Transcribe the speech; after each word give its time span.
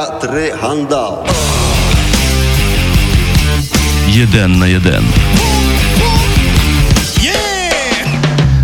два, 0.00 0.06
три, 0.06 0.52
гандал. 0.62 1.26
Єден 4.08 4.58
на 4.58 4.66
єден. 4.66 5.04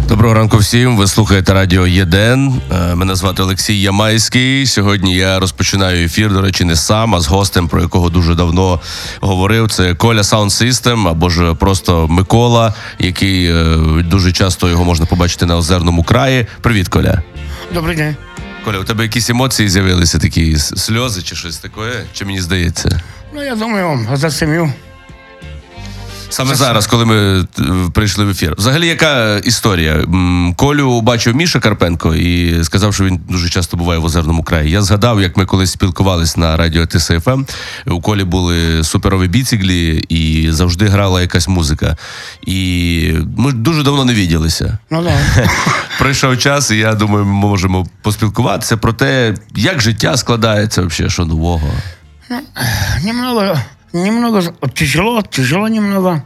Доброго 0.08 0.34
ранку 0.34 0.56
всім. 0.56 0.96
Ви 0.96 1.06
слухаєте 1.06 1.54
радіо 1.54 1.86
Єден. 1.86 2.60
Е, 2.72 2.94
Мене 2.94 3.14
звати 3.14 3.42
Олексій 3.42 3.80
Ямайський. 3.80 4.66
Сьогодні 4.66 5.14
я 5.14 5.38
розпочинаю 5.38 6.04
ефір. 6.04 6.32
До 6.32 6.40
речі, 6.40 6.64
не 6.64 6.76
сам, 6.76 7.14
а 7.14 7.20
з 7.20 7.26
гостем, 7.26 7.68
про 7.68 7.80
якого 7.80 8.10
дуже 8.10 8.34
давно 8.34 8.80
говорив. 9.20 9.70
Це 9.70 9.94
Коля 9.94 10.20
Sound 10.20 10.44
System, 10.50 11.08
або 11.08 11.30
ж 11.30 11.54
просто 11.54 12.08
Микола, 12.08 12.74
який 12.98 13.46
е, 13.50 13.76
дуже 14.10 14.32
часто 14.32 14.68
його 14.68 14.84
можна 14.84 15.06
побачити 15.06 15.46
на 15.46 15.56
озерному 15.56 16.02
краї. 16.02 16.46
Привіт, 16.60 16.88
Коля. 16.88 17.22
Добрий 17.74 17.96
день. 17.96 18.16
Коля, 18.66 18.78
у 18.78 18.84
тебе 18.84 19.04
якісь 19.04 19.30
емоції 19.30 19.68
з'явилися, 19.68 20.18
такі 20.18 20.56
сльози 20.58 21.22
чи 21.22 21.36
щось 21.36 21.58
таке? 21.58 22.04
Чи 22.12 22.24
мені 22.24 22.40
здається? 22.40 23.00
Ну, 23.34 23.44
я 23.44 23.54
думаю, 23.54 24.08
за 24.14 24.30
сім'ю. 24.30 24.72
Саме 26.28 26.54
зараз, 26.54 26.86
коли 26.86 27.04
ми 27.04 27.16
е, 27.40 27.44
прийшли 27.92 28.24
в 28.24 28.28
ефір. 28.28 28.54
Взагалі, 28.58 28.86
яка 28.86 29.36
історія? 29.36 30.04
Колю 30.56 31.00
бачив 31.00 31.36
Міша 31.36 31.60
Карпенко 31.60 32.14
і 32.14 32.64
сказав, 32.64 32.94
що 32.94 33.04
він 33.04 33.20
дуже 33.28 33.48
часто 33.48 33.76
буває 33.76 34.00
в 34.00 34.04
озерному 34.04 34.42
краї. 34.42 34.70
Я 34.70 34.82
згадав, 34.82 35.20
як 35.22 35.36
ми 35.36 35.46
колись 35.46 35.72
спілкувались 35.72 36.36
на 36.36 36.56
радіо 36.56 36.86
ТСФМ. 36.86 37.44
У 37.86 38.00
Колі 38.00 38.24
були 38.24 38.84
суперові 38.84 39.28
біциклі, 39.28 40.04
і 40.08 40.50
завжди 40.50 40.86
грала 40.86 41.20
якась 41.20 41.48
музика. 41.48 41.96
І 42.46 43.12
ми 43.36 43.52
дуже 43.52 43.82
давно 43.82 44.04
не 44.04 44.14
відділися. 44.14 44.78
Ну 44.90 45.02
да. 45.02 45.18
Прийшов 45.98 46.38
час, 46.38 46.70
і 46.70 46.76
я 46.76 46.94
думаю, 46.94 47.24
ми 47.24 47.32
можемо 47.32 47.86
поспілкуватися 48.02 48.76
про 48.76 48.92
те, 48.92 49.34
як 49.56 49.80
життя 49.80 50.16
складається, 50.16 50.82
взагалі, 50.82 51.10
що 51.10 51.24
нового. 51.24 51.70
Немного, 53.04 53.58
немного 53.95 54.41
тяжело, 54.73 55.21
тяжело 55.21 55.67
немного. 55.67 56.21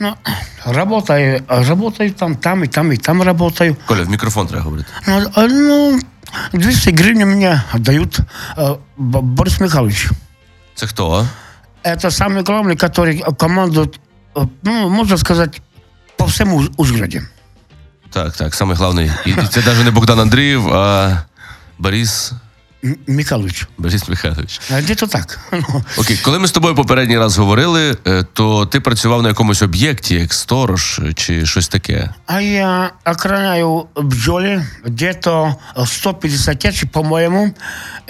Но 0.00 0.16
работаю, 0.64 1.42
работаю 1.48 2.10
там, 2.12 2.36
там 2.36 2.64
и 2.64 2.66
там, 2.68 2.92
и 2.92 2.96
там 2.96 3.22
работаю. 3.22 3.76
Коля, 3.86 4.02
в 4.02 4.10
мікрофон 4.10 4.46
треба 4.46 4.64
говорити. 4.64 4.88
Ну, 5.08 5.30
а, 5.34 5.46
ну 5.46 6.00
200 6.52 6.90
гривен 6.90 7.28
мне 7.28 7.62
отдают 7.74 8.18
э, 8.56 8.76
Б- 8.96 9.20
Борис 9.20 9.60
Михайлович. 9.60 10.08
Це 10.74 10.86
хто? 10.86 11.26
Это 11.84 12.06
самый 12.10 12.42
главный, 12.42 12.76
который 12.76 13.36
командует, 13.36 14.00
э, 14.34 14.48
ну, 14.62 14.88
можно 14.90 15.18
сказать, 15.18 15.60
по 16.16 16.24
всему 16.24 16.56
Уж- 16.56 16.70
Ужгороде. 16.76 17.22
Так, 18.10 18.36
так, 18.36 18.54
саме 18.54 18.74
головний. 18.74 19.10
І 19.26 19.32
це 19.50 19.62
навіть 19.66 19.84
не 19.84 19.90
Богдан 19.90 20.20
Андріїв, 20.20 20.68
а 20.74 21.16
Борис. 21.78 22.32
М- 22.84 22.96
Михайлович. 23.06 23.66
Борис 23.78 24.08
Михайлович. 24.08 24.60
А 24.74 24.80
Где-то 24.80 25.06
так. 25.06 25.38
Ну, 25.52 25.84
Окей, 25.98 26.16
коли 26.24 26.38
ми 26.38 26.46
з 26.48 26.50
тобою 26.52 26.74
попередній 26.74 27.18
раз 27.18 27.38
говорили, 27.38 27.96
е, 28.06 28.22
то 28.32 28.66
ти 28.66 28.80
працював 28.80 29.22
на 29.22 29.28
якомусь 29.28 29.62
об'єкті, 29.62 30.14
як 30.14 30.32
сторож 30.34 31.00
е, 31.04 31.12
чи 31.12 31.46
щось 31.46 31.68
таке. 31.68 32.10
А 32.26 32.40
я 32.40 32.90
охраняю 33.04 33.86
бджоли 33.96 34.66
где-то 34.86 35.54
150 35.86 36.64
ящик, 36.64 36.90
по-моему. 36.92 37.50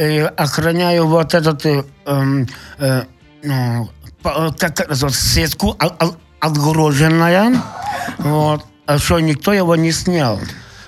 И 0.00 0.22
охраняю 0.36 1.06
вот 1.06 1.34
этот, 1.34 1.66
э, 1.66 1.84
эм, 2.06 2.48
э, 2.80 3.02
ну, 3.44 3.88
по- 4.22 4.28
э, 4.30 4.54
как 4.60 4.80
это 4.80 4.90
называется, 4.92 5.10
сетку 5.34 5.76
о- 5.78 6.04
о- 6.06 6.14
отгороженная. 6.40 7.60
Вот. 8.18 8.60
А 8.86 8.98
что 8.98 9.20
никто 9.20 9.52
его 9.52 9.76
не 9.76 9.92
снял. 9.92 10.38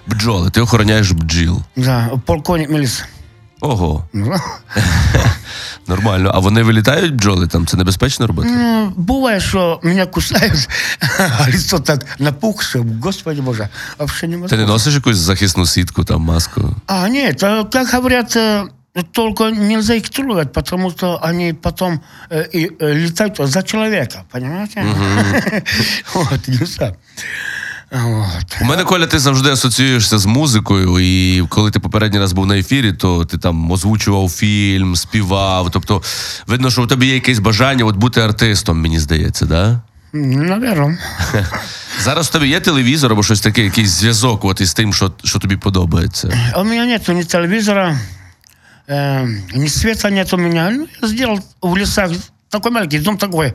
Бджоли, 0.06 0.50
ти 0.50 0.60
охороняєш 0.60 1.10
бджіл. 1.12 1.62
Да, 1.76 2.10
полковник 2.26 2.70
милиции. 2.70 3.04
Ого, 3.60 4.04
Ну, 4.12 4.34
нормально. 5.86 6.30
А 6.34 6.38
вони 6.38 6.62
вилітають 6.62 7.14
бджоли 7.14 7.46
там? 7.46 7.66
Це 7.66 7.76
небезпечно 7.76 8.26
робити? 8.26 8.48
Ну, 8.52 8.92
бывает, 8.96 9.40
что 9.40 9.80
меня 9.82 10.06
кусают, 10.06 10.68
а 11.18 11.46
лицо 11.50 11.78
так 11.78 12.06
напухшее, 12.18 12.84
господи 13.02 13.40
боже, 13.40 13.68
вообще 13.98 14.20
Ти 14.20 14.26
не 14.26 14.36
невозможно. 14.36 14.66
носиш 14.66 14.94
якусь 14.94 15.16
захисну 15.16 15.66
сітку, 15.66 16.04
там 16.04 16.20
маску? 16.20 16.76
А, 16.86 17.08
нет, 17.08 17.42
а, 17.42 17.64
как 17.64 17.88
говорят, 17.94 18.36
э, 18.36 18.64
только 19.12 19.50
нельзя 19.50 19.94
их 19.94 20.08
трогать, 20.10 20.52
потому 20.52 20.90
что 20.90 21.18
они 21.22 21.54
потом 21.54 22.00
э, 22.30 22.46
и, 22.52 22.70
э, 22.80 22.94
летают 22.94 23.38
за 23.40 23.62
человека, 23.62 24.24
понимаете? 24.32 24.84
Вот, 26.14 26.48
нельзя. 26.48 26.94
Вот. 27.91 28.57
У 28.61 28.65
мене 28.65 28.83
Коля, 28.83 29.07
ти 29.07 29.19
завжди 29.19 29.49
асоціюєшся 29.51 30.17
з 30.17 30.25
музикою, 30.25 30.99
і 30.99 31.43
коли 31.49 31.71
ти 31.71 31.79
попередній 31.79 32.19
раз 32.19 32.33
був 32.33 32.45
на 32.45 32.57
ефірі, 32.57 32.93
то 32.93 33.25
ти 33.25 33.37
там 33.37 33.71
озвучував 33.71 34.29
фільм, 34.29 34.95
співав. 34.95 35.71
Тобто, 35.71 36.01
видно, 36.47 36.71
що 36.71 36.83
у 36.83 36.87
тебе 36.87 37.05
є 37.05 37.13
якесь 37.13 37.39
бажання 37.39 37.85
от 37.85 37.95
бути 37.95 38.21
артистом, 38.21 38.81
мені 38.81 38.99
здається, 38.99 39.45
да? 39.45 39.81
Наверное. 40.13 40.97
Зараз 41.99 42.29
у 42.29 42.31
тебе 42.31 42.47
є 42.47 42.59
телевізор 42.59 43.11
або 43.11 43.23
щось 43.23 43.41
таке, 43.41 43.63
якийсь 43.63 43.89
зв'язок 43.89 44.45
от 44.45 44.61
із 44.61 44.73
тим, 44.73 44.93
що, 44.93 45.11
що 45.23 45.39
тобі 45.39 45.57
подобається. 45.57 46.51
У 46.55 46.63
меня 46.63 46.85
нет 46.85 47.07
ни 47.07 47.23
телевизора, 47.23 47.99
э, 48.87 49.57
ни 49.57 49.67
света 49.67 50.09
нет 50.09 50.33
у 50.33 50.37
меня. 50.37 50.71
Ну, 50.71 50.87
я 51.01 51.07
сделал 51.07 51.39
в 51.61 51.77
лесах 51.77 52.11
такой 52.49 52.71
маленький 52.71 52.99
дом 52.99 53.17
такой, 53.17 53.53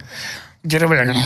деревянный. 0.65 1.17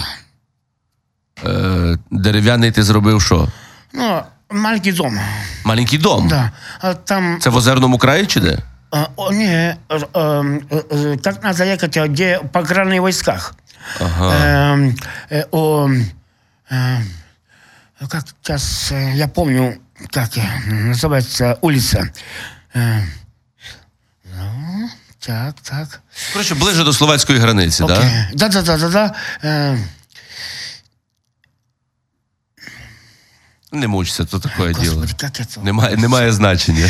Е, 1.46 1.98
дерев'яний 2.12 2.72
ти 2.72 2.84
зробив 2.84 3.22
що? 3.22 3.48
Ну, 3.94 4.22
маленький 4.50 4.92
дом, 4.92 5.20
Маленький 5.64 6.00
дом. 6.00 6.28
да. 6.28 6.52
А 6.80 6.94
там 6.94 7.38
Це 7.42 7.50
в 7.50 7.56
озерному 7.56 7.98
краї 7.98 8.26
чи 8.26 8.40
де? 8.40 8.58
А, 8.92 9.06
о, 9.16 9.32
не, 9.32 9.78
э, 9.90 10.00
э, 10.14 10.62
э, 10.90 11.18
как 11.24 11.44
надо 11.44 11.64
ехать, 11.64 11.98
а 11.98 12.08
где 12.08 12.40
пограничных 12.52 13.02
войсках. 13.02 13.56
Ага. 14.02 14.36
Эм, 14.36 14.96
э, 15.32 15.46
о, 15.52 15.88
э, 16.72 17.02
как 18.10 18.24
сейчас, 18.44 18.92
э, 18.92 19.14
я 19.16 19.28
помню, 19.28 19.78
как 20.12 20.38
э, 20.38 20.42
называется 20.68 21.58
улица. 21.62 22.10
Э, 22.76 23.02
ну, 24.38 24.90
так, 25.26 25.56
так. 25.62 26.02
Коротше, 26.34 26.56
ближе 26.56 26.84
до 26.84 26.94
словацької 26.94 27.40
границі, 27.40 27.84
так? 27.84 27.98
Окей. 27.98 28.10
Да? 28.34 28.48
Да, 28.50 28.62
да, 28.62 28.78
да, 28.78 28.90
да, 28.90 28.90
да. 29.44 29.78
Не 33.76 33.88
мучся, 33.88 34.26
то 34.26 34.40
таке 34.40 34.74
діло. 34.74 35.02
господи, 35.02 35.14
как 35.18 35.40
это? 35.40 35.64
Немає, 35.64 35.98
немає 35.98 36.32
значення. 36.32 36.90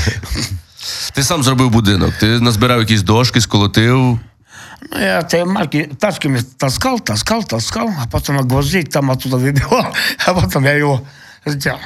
Ти 1.13 1.23
сам 1.23 1.43
зробив 1.43 1.69
будинок, 1.69 2.13
ти 2.19 2.39
назбирав 2.39 2.79
якісь 2.79 3.01
дошки, 3.01 3.41
сколотив. 3.41 4.19
Ну, 4.91 4.99
я 4.99 5.19
этой 5.19 5.45
марки 5.45 5.89
тачками 5.99 6.41
таскал, 6.57 6.99
таскал, 6.99 7.43
таскал, 7.43 7.93
а 8.03 8.07
потом 8.07 8.37
гвозди 8.47 8.83
там 8.83 9.11
оттуда 9.11 9.37
выбивал, 9.37 9.85
а 10.25 10.33
потом 10.33 10.65
я 10.65 10.71
его 10.71 11.01
сделал. 11.45 11.79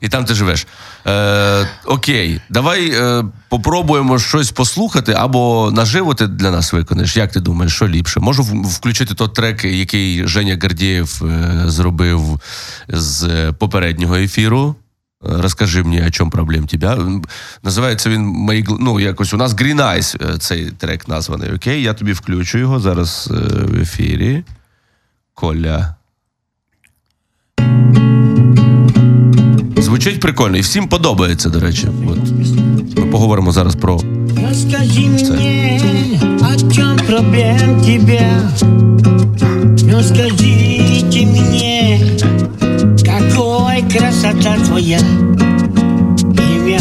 І 0.00 0.08
там 0.08 0.24
ти 0.24 0.34
живеш. 0.34 0.66
Е, 1.06 1.68
окей, 1.84 2.40
давай 2.50 2.90
е, 2.90 3.24
попробуємо 3.48 4.18
щось 4.18 4.50
послухати 4.50 5.12
або 5.12 5.70
наживо 5.72 6.14
ти 6.14 6.26
для 6.26 6.50
нас 6.50 6.72
виконаєш. 6.72 7.16
Як 7.16 7.32
ти 7.32 7.40
думаєш, 7.40 7.74
що 7.74 7.88
ліпше? 7.88 8.20
Можу 8.20 8.42
включити 8.42 9.14
той 9.14 9.28
трек, 9.28 9.64
який 9.64 10.28
Женя 10.28 10.58
Гордієв 10.62 11.22
е, 11.24 11.62
зробив 11.66 12.40
з 12.88 13.22
е, 13.22 13.52
попереднього 13.52 14.16
ефіру. 14.16 14.76
Е, 15.26 15.42
Розкажи 15.42 15.82
мені, 15.82 16.02
о 16.06 16.10
чому 16.10 16.30
проблем 16.30 16.66
тебе. 16.66 16.98
Називається 17.62 18.10
він 18.10 18.22
«Мої 18.22 18.66
ну, 18.80 19.00
якось 19.00 19.34
у 19.34 19.36
нас 19.36 19.52
Green 19.52 19.76
Eyes 19.76 20.34
е, 20.34 20.38
цей 20.38 20.70
трек 20.70 21.08
названий. 21.08 21.52
Окей, 21.52 21.82
я 21.82 21.94
тобі 21.94 22.12
включу 22.12 22.58
його 22.58 22.80
зараз 22.80 23.30
е, 23.30 23.34
в 23.64 23.80
ефірі. 23.80 24.44
Коля. 25.34 25.94
Звучить 29.82 30.20
прикольно 30.20 30.56
і 30.56 30.60
всім 30.60 30.88
подобається, 30.88 31.48
до 31.48 31.60
речі. 31.60 31.88
От. 32.08 32.18
Ми 32.98 33.06
поговоримо 33.06 33.52
зараз 33.52 33.74
про. 33.74 34.00
Расскажи 34.48 35.00
мне, 35.00 35.80
о 36.40 36.72
чем 36.72 36.96
проблем 37.06 37.80
тебя. 37.80 38.50
Ну 39.84 40.02
скажите 40.02 41.26
мне, 41.26 42.00
какой 43.04 43.82
красота 43.92 44.56
твоя 44.66 44.98
имя. 46.38 46.80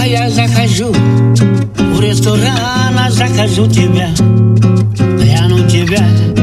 А 0.00 0.06
я 0.06 0.30
захожу 0.30 0.94
в 1.76 2.00
ресторан, 2.00 2.98
а 3.06 3.10
захожу 3.10 3.66
тебя, 3.68 4.08
гляну 4.98 5.49
тебя, 5.70 6.39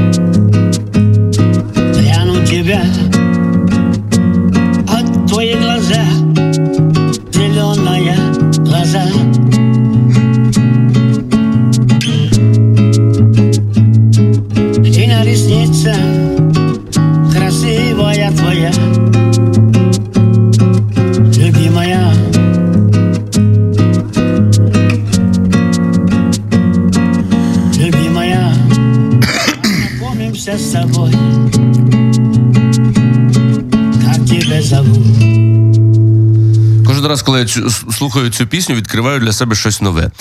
коли 37.28 37.40
я 37.40 37.46
цю, 37.46 37.70
слухаю 37.70 38.30
цю 38.30 38.48
пісню, 38.48 38.76
відкриваю 38.76 39.20
для 39.20 39.32
себе 39.32 39.56
щось 39.56 39.82
нове. 39.82 40.12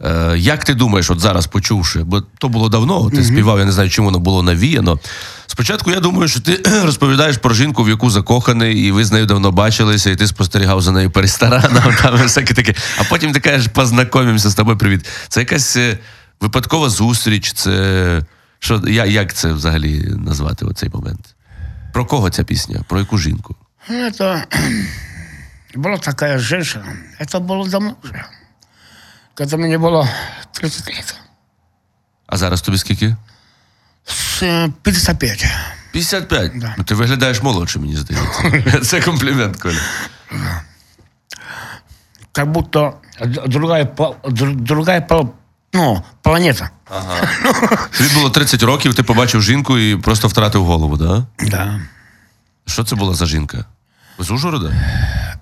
Е, 0.00 0.34
як 0.36 0.64
ти 0.64 0.74
думаєш, 0.74 1.10
от 1.10 1.20
зараз 1.20 1.46
почувши, 1.46 2.02
бо 2.02 2.20
то 2.20 2.48
було 2.48 2.68
давно, 2.68 3.10
ти 3.10 3.24
співав, 3.24 3.58
я 3.58 3.64
не 3.64 3.72
знаю, 3.72 3.90
чим 3.90 4.04
воно 4.04 4.18
було 4.18 4.42
навіяно. 4.42 4.98
Спочатку 5.46 5.90
я 5.90 6.00
думаю, 6.00 6.28
що 6.28 6.40
ти 6.40 6.62
розповідаєш 6.84 7.36
про 7.36 7.54
жінку, 7.54 7.84
в 7.84 7.88
яку 7.88 8.10
закоханий, 8.10 8.86
і 8.86 8.90
ви 8.90 9.04
з 9.04 9.12
нею 9.12 9.26
давно 9.26 9.52
бачилися, 9.52 10.10
і 10.10 10.16
ти 10.16 10.26
спостерігав 10.26 10.82
за 10.82 10.92
нею 10.92 11.10
по 11.10 11.20
ресторанам, 11.20 11.94
там 12.02 12.16
всяке 12.16 12.54
таке. 12.54 12.74
А 12.98 13.04
потім 13.04 13.32
ти 13.32 13.40
кажеш, 13.40 13.66
познайомимося 13.72 14.50
з 14.50 14.54
тобою, 14.54 14.78
привіт. 14.78 15.06
Це 15.28 15.40
якась 15.40 15.76
е, 15.76 15.98
випадкова 16.40 16.88
зустріч, 16.88 17.52
це. 17.52 18.22
Що, 18.58 18.82
я, 18.88 19.04
як 19.04 19.34
це 19.34 19.52
взагалі 19.52 20.14
назвати 20.26 20.64
оцей 20.64 20.90
момент? 20.94 21.34
Про 21.92 22.06
кого 22.06 22.30
ця 22.30 22.44
пісня? 22.44 22.84
Про 22.88 22.98
яку 22.98 23.18
жінку? 23.18 23.56
Ну, 23.90 23.96
Это 23.96 24.42
была 25.75 25.97
такая 25.97 26.39
женщина. 26.39 26.85
Это 27.19 27.39
было 27.39 27.69
давно 27.69 27.95
уже. 28.03 28.25
Когда 29.35 29.57
мне 29.57 29.77
было 29.77 30.07
30 30.51 30.87
лет. 30.87 31.15
А 32.27 32.37
зараз 32.37 32.61
тобі 32.61 32.77
скільки? 32.77 33.15
С 34.07 34.43
э, 34.43 34.71
55. 34.81 35.45
55. 35.91 36.59
Да. 36.59 36.75
Ну, 36.77 36.83
ти 36.83 36.95
виглядаєш 36.95 37.41
молодше, 37.43 37.79
мені 37.79 37.95
здається. 37.97 38.79
Це 38.79 39.01
комплімент, 39.01 39.61
Коля. 39.61 39.79
Как 42.31 42.51
будто 42.51 42.93
д- 43.25 43.41
другая, 43.47 43.83
пла- 43.85 44.15
др- 44.23 44.55
другая 44.55 44.99
пла- 45.01 45.29
ну, 45.73 46.03
планета. 46.21 46.69
Тобі 47.97 48.09
було 48.13 48.29
30 48.29 48.63
років, 48.63 48.93
ти 48.95 49.03
побачив 49.03 49.41
жінку 49.43 49.77
і 49.77 49.95
просто 49.97 50.27
втратив 50.27 50.65
голову, 50.65 50.97
да? 50.97 51.25
Да. 51.39 51.79
Що 52.65 52.83
це 52.83 52.95
була 52.95 53.13
за 53.13 53.25
жінка? 53.25 53.65
З 54.19 54.31
Ужгорода? 54.31 54.73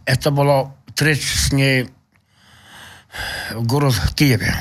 Это 0.04 0.30
было 0.30 0.74
встреча 0.88 1.38
с 1.38 1.52
ней 1.52 1.90
в 3.52 3.62
город 3.62 3.94
Киеве. 4.14 4.54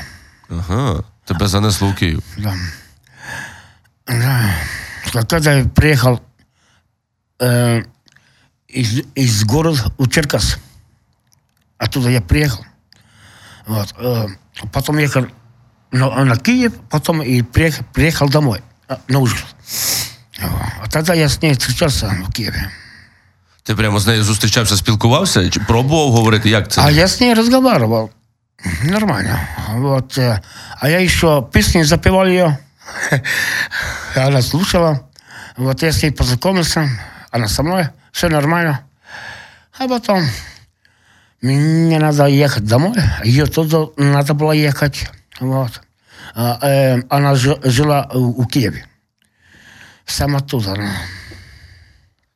Ага. 0.48 1.04
Тебе 1.24 1.46
занесло 1.46 1.88
в 1.88 1.94
Київ. 1.94 2.22
Да. 2.38 2.54
Да. 4.06 4.54
Когда 5.12 5.52
я 5.52 5.64
приехал 5.64 6.20
э, 7.40 7.82
из, 8.68 9.02
из 9.14 9.44
города 9.44 9.92
в 9.98 10.08
Черкас, 10.08 10.58
оттуда 11.78 12.10
я 12.10 12.20
приехал. 12.20 12.64
Вот. 13.66 13.94
э, 13.98 14.26
потом 14.72 14.98
ехал 14.98 15.26
на, 15.92 16.24
на 16.24 16.36
Киев, 16.36 16.72
потом 16.90 17.22
и 17.22 17.42
приехал, 17.42 17.84
приехал 17.92 18.28
домой, 18.28 18.62
э, 18.88 18.96
на 19.08 19.18
Ужгород. 19.20 19.56
А 20.82 20.88
тогда 20.88 21.14
я 21.14 21.28
с 21.28 21.42
ней 21.42 21.54
встречался 21.54 22.08
в 22.08 22.32
Киеве. 22.32 22.70
Ти 23.63 23.75
прямо 23.75 23.99
з 23.99 24.07
нею 24.07 24.23
зустрічався, 24.23 24.77
спілкувався? 24.77 25.49
Чи 25.49 25.59
пробував 25.59 26.11
говорити, 26.11 26.49
як 26.49 26.71
це? 26.71 26.81
А 26.81 26.91
я 26.91 27.03
с 27.07 27.19
ней 27.21 27.33
разговаривал. 27.33 28.09
Нормально. 28.83 29.39
Вот. 29.73 30.17
э, 30.17 30.39
А 30.81 30.89
я 30.89 30.99
еще 30.99 31.47
песни 31.51 31.83
запевал 31.83 32.25
ее. 32.27 32.57
Она 34.15 34.41
слушала. 34.41 34.99
Вот 35.57 35.83
я 35.83 35.91
с 35.91 36.03
ней 36.03 36.11
познакомился. 36.11 36.89
Она 37.31 37.47
со 37.47 37.63
мной. 37.63 37.89
Все 38.11 38.29
нормально. 38.29 38.79
А 39.79 39.87
потом 39.87 40.23
мне 41.41 41.99
надо 41.99 42.25
ехать 42.27 42.65
домой. 42.65 42.97
Ее 43.23 43.45
туда 43.45 43.85
надо 43.97 44.33
было 44.33 44.51
ехать. 44.53 45.09
Вот. 45.39 45.81
А, 46.35 46.57
э, 46.61 47.01
Она 47.09 47.35
жи- 47.35 47.59
жила 47.63 48.09
у 48.13 48.41
у 48.41 48.45
Киеве. 48.45 48.85
Сам 50.05 50.35
оттуда. 50.35 50.73
она. 50.73 50.91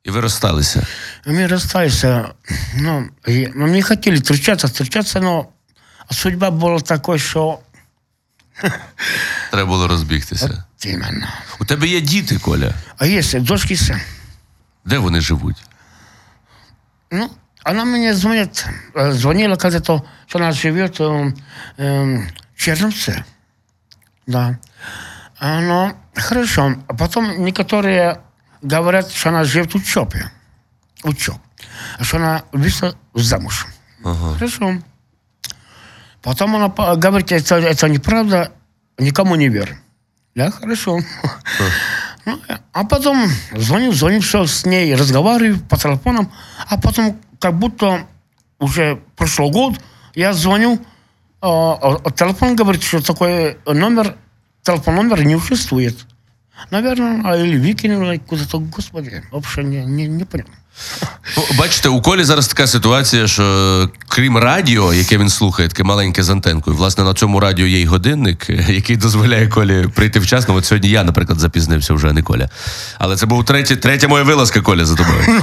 І 0.04 0.12
ви 0.12 0.22
розсталися. 0.22 0.88
Мы 1.26 1.48
расстались. 1.48 2.04
э, 2.04 2.30
Ну, 2.76 3.10
и 3.28 3.48
мы 3.56 3.70
не 3.70 3.82
хотели 3.82 4.16
встречаться, 4.18 4.68
встречаться, 4.68 5.20
но 5.20 5.48
судьба 6.12 6.50
была 6.52 6.82
такой, 6.82 7.20
что 7.20 7.60
Треба 9.52 9.70
було 9.70 9.88
розбігтися. 9.88 10.64
именно. 10.86 11.28
У 11.60 11.66
тебе 11.66 11.88
є 11.88 12.02
діти, 12.02 12.38
Коля. 12.40 12.74
А 12.98 13.06
если 13.08 13.40
дочки 13.40 13.74
сын, 13.76 14.00
Де 14.86 14.98
вони 14.98 15.22
живуть? 15.22 15.64
ну, 17.12 17.30
она 17.64 17.86
мне 17.86 18.14
звонит, 18.14 18.66
э, 18.96 19.12
звонила 19.12 19.56
когда-то, 19.56 20.04
что 20.28 20.40
она 20.40 20.52
живет 20.52 21.00
э, 21.00 21.34
э, 21.78 22.28
в 22.56 22.62
Черновце. 22.62 23.24
Да. 24.28 24.58
А, 25.40 25.60
ну, 25.62 25.92
хорошо. 26.16 26.76
А 26.88 26.94
потом 26.94 27.44
некоторые 27.44 28.18
говорят, 28.65 29.13
что 29.13 29.29
она 29.29 29.45
живет 29.45 29.73
в 29.73 29.77
учебе. 29.77 30.31
Учеб. 31.05 31.37
А 31.99 32.05
что 32.05 32.17
она 32.17 32.43
вышла 32.53 32.97
замуж. 33.15 33.67
Хорошо. 34.03 34.79
Потом 36.23 36.57
она 36.57 36.69
говорит, 36.97 37.31
это, 37.33 37.57
это 37.57 37.89
неправда, 37.89 38.53
никому 38.99 39.35
не 39.37 39.49
верь. 39.49 39.77
Да, 40.35 40.51
хорошо. 40.51 41.01
Ну, 42.27 42.41
а 42.73 42.85
потом 42.85 43.29
звоню, 43.53 43.93
звоню, 43.93 44.21
все 44.21 44.47
с 44.47 44.65
ней, 44.65 44.95
разговариваю 44.95 45.61
по 45.61 45.77
телефонам, 45.77 46.33
а 46.67 46.79
потом 46.79 47.21
как 47.39 47.59
будто 47.59 48.07
уже 48.59 48.97
прошел 49.17 49.51
год, 49.51 49.75
я 50.15 50.33
звоню, 50.33 50.81
а 51.43 52.11
телефон 52.17 52.57
говорит, 52.57 52.83
что 52.83 53.03
такой 53.03 53.59
номер, 53.67 54.17
телефон 54.63 54.95
номер 54.95 55.23
не 55.23 55.39
существует. 55.39 56.07
Наверное, 56.71 57.37
или 57.37 57.59
выкинули 57.59 58.19
куда-то, 58.19 58.59
господи, 58.59 59.23
вообще 59.31 59.63
не, 59.63 59.85
не, 59.85 60.07
не 60.07 60.25
понял. 60.25 60.47
Ну, 61.37 61.45
Бачите, 61.59 61.89
у 61.89 62.03
Колі 62.03 62.25
зараз 62.25 62.49
така 62.49 62.67
ситуація, 62.67 63.27
що 63.27 63.89
крім 64.09 64.39
радіо, 64.39 64.95
яке 64.95 65.19
він 65.19 65.29
слухає, 65.29 65.69
таке 65.69 65.83
маленьке 65.83 66.23
з 66.23 66.31
антенкою, 66.31 66.77
власне, 66.77 67.05
на 67.05 67.15
цьому 67.15 67.41
радіо 67.41 67.67
є 67.67 67.81
й 67.81 67.87
годинник, 67.87 68.51
який 68.69 68.97
дозволяє 68.97 69.49
Колі 69.49 69.87
прийти 69.95 70.21
вчасно. 70.21 70.55
От 70.55 70.65
сьогодні 70.65 70.89
я, 70.89 71.05
наприклад, 71.05 71.39
запізнився 71.39 71.95
вже, 71.95 72.09
а 72.09 72.13
не 72.13 72.23
Коля. 72.23 72.49
Але 72.99 73.17
це 73.17 73.27
був 73.27 73.45
третій, 73.45 73.77
третя 73.77 74.09
моя 74.09 74.25
вилазка, 74.25 74.61
Коля, 74.61 74.85
за 74.85 74.95
тобою. 74.95 75.43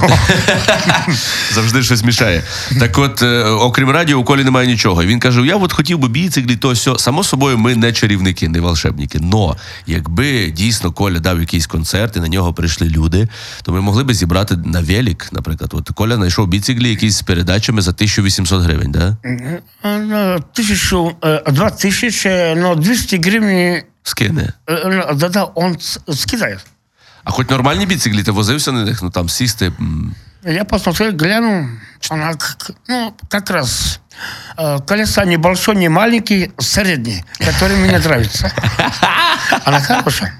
Завжди 1.52 1.82
щось 1.82 2.04
мішає. 2.04 2.42
Так 2.80 2.98
от, 2.98 3.22
е, 3.22 3.42
окрім 3.44 3.90
радіо, 3.90 4.18
у 4.18 4.24
Колі 4.24 4.44
немає 4.44 4.66
нічого. 4.66 5.02
І 5.02 5.06
він 5.06 5.20
каже: 5.20 5.46
я 5.46 5.56
от 5.56 5.72
хотів 5.72 5.98
би 5.98 6.08
біциклі, 6.08 6.56
то 6.56 6.76
сьо. 6.76 6.98
Само 6.98 7.24
собою, 7.24 7.58
ми 7.58 7.76
не 7.76 7.92
чарівники, 7.92 8.48
не 8.48 8.60
волшебники. 8.60 9.18
Но 9.18 9.56
якби 9.86 10.50
дійсно 10.50 10.92
Коля 10.92 11.18
дав 11.18 11.40
якийсь 11.40 11.66
концерт 11.66 12.16
і 12.16 12.20
на 12.20 12.28
нього 12.28 12.52
прийшли 12.52 12.88
люди, 12.88 13.28
то 13.62 13.72
ми 13.72 13.80
могли 13.80 14.04
би 14.04 14.14
зібрати 14.14 14.56
на 14.64 14.80
велик, 14.80 15.21
наприклад. 15.31 15.69
От 15.73 15.89
Коля 15.89 16.15
знайшов 16.15 16.47
біциклі 16.47 16.89
якісь 16.89 17.17
з 17.17 17.21
передачами 17.21 17.81
за 17.81 17.91
1800 17.91 18.63
гривень, 18.63 18.91
да? 18.91 19.17
А, 19.83 19.97
ну, 19.97 20.43
Тысячу, 20.55 21.15
э, 21.21 21.51
два 21.51 21.67
тысячи, 21.69 22.55
но 22.55 22.75
200 22.75 23.17
гривен, 23.17 23.81
Скине. 24.03 24.53
э, 24.67 25.15
да-да, 25.15 25.43
он 25.55 25.77
с- 25.79 25.99
скидает. 26.15 26.59
А 27.23 27.31
хоч 27.31 27.49
нормальні 27.49 27.85
біциклі, 27.85 28.23
ти 28.23 28.31
возився 28.31 28.71
на 28.71 28.85
них, 28.85 29.03
ну 29.03 29.09
там 29.09 29.29
сісти. 29.29 29.65
м, 29.79 30.15
Я 30.45 30.63
посмотрел, 30.65 31.11
глянул, 31.17 31.65
она 32.11 32.29
как, 32.35 32.71
ну, 32.89 33.13
как 33.29 33.49
раз 33.49 33.99
э, 34.57 34.85
колеса 34.85 35.25
небольшой, 35.25 35.75
не 35.75 35.89
маленький, 35.89 36.51
средний, 36.59 37.23
который 37.39 37.77
мне 37.77 37.97
нравится. 37.99 38.51
Она 39.65 39.81
хорошая. 39.81 40.33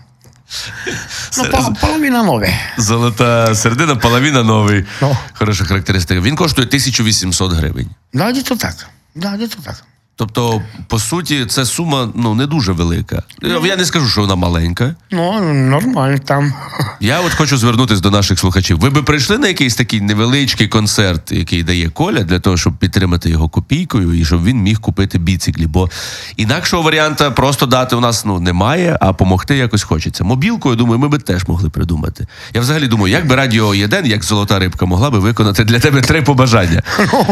Ну, 1.38 1.44
пол- 1.44 1.74
половина 1.80 2.22
новая. 2.22 2.54
Золота 2.78 3.54
середина, 3.54 3.96
половина 3.96 4.42
новий. 4.42 4.84
Ну. 5.00 5.16
Хороша 5.34 5.64
характеристика. 5.64 6.20
Він 6.20 6.36
коштує 6.36 6.66
1800 6.66 7.52
гривень. 7.52 7.90
Да, 8.12 8.30
где-то 8.30 8.56
так. 8.56 8.86
Да, 9.14 9.34
где-то 9.36 9.62
так. 9.62 9.84
Тобто, 10.16 10.62
по 10.88 10.98
суті, 10.98 11.46
це 11.46 11.64
сума 11.64 12.08
ну 12.14 12.34
не 12.34 12.46
дуже 12.46 12.72
велика. 12.72 13.22
Я 13.64 13.76
не 13.76 13.84
скажу, 13.84 14.08
що 14.08 14.20
вона 14.20 14.34
маленька. 14.34 14.94
Ну, 15.10 15.54
нормально 15.54 16.18
там. 16.24 16.52
Я 17.00 17.20
от 17.20 17.34
хочу 17.34 17.56
звернутися 17.56 18.02
до 18.02 18.10
наших 18.10 18.38
слухачів. 18.38 18.78
Ви 18.78 18.90
би 18.90 19.02
прийшли 19.02 19.38
на 19.38 19.48
якийсь 19.48 19.74
такий 19.74 20.00
невеличкий 20.00 20.68
концерт, 20.68 21.32
який 21.32 21.62
дає 21.62 21.88
Коля, 21.88 22.22
для 22.22 22.40
того, 22.40 22.56
щоб 22.56 22.76
підтримати 22.76 23.30
його 23.30 23.48
копійкою 23.48 24.14
і 24.14 24.24
щоб 24.24 24.44
він 24.44 24.56
міг 24.56 24.80
купити 24.80 25.18
біциклі. 25.18 25.66
Бо 25.66 25.90
інакшого 26.36 26.82
варіанта 26.82 27.30
просто 27.30 27.66
дати 27.66 27.96
у 27.96 28.00
нас 28.00 28.24
ну 28.24 28.40
немає, 28.40 28.98
а 29.00 29.12
помогти 29.12 29.56
якось 29.56 29.82
хочеться. 29.82 30.24
Мобілку, 30.24 30.70
я 30.70 30.76
думаю, 30.76 30.98
ми 30.98 31.08
би 31.08 31.18
теж 31.18 31.48
могли 31.48 31.70
придумати. 31.70 32.26
Я 32.54 32.60
взагалі 32.60 32.86
думаю, 32.88 33.12
як 33.12 33.26
би 33.26 33.36
радіо 33.36 33.74
єден, 33.74 34.06
як 34.06 34.24
золота 34.24 34.58
рибка, 34.58 34.86
могла 34.86 35.10
би 35.10 35.18
виконати 35.18 35.64
для 35.64 35.78
тебе 35.78 36.00
три 36.00 36.22
побажання: 36.22 36.82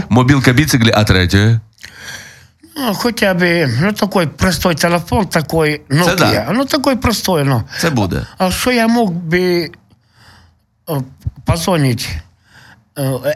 мобілка 0.08 0.52
біциклі, 0.52 0.92
а 0.94 1.04
третє. 1.04 1.60
Ну, 2.79 2.93
хотя 2.93 3.33
бы, 3.33 3.67
ну, 3.81 3.93
такой 3.93 4.27
простой 4.27 4.75
телефон, 4.75 5.27
такой 5.27 5.81
Nokia. 5.89 6.15
да. 6.15 6.47
Ну, 6.51 6.65
такой 6.65 6.95
простой, 6.95 7.43
ну. 7.43 7.63
Це 7.79 7.89
буде. 7.89 8.25
А 8.38 8.51
что 8.51 8.71
я 8.71 8.88
мог 8.88 9.12
бы 9.12 9.71
э, 10.88 11.01
позвонить? 11.45 12.09
Э, 12.95 13.19
э, 13.24 13.35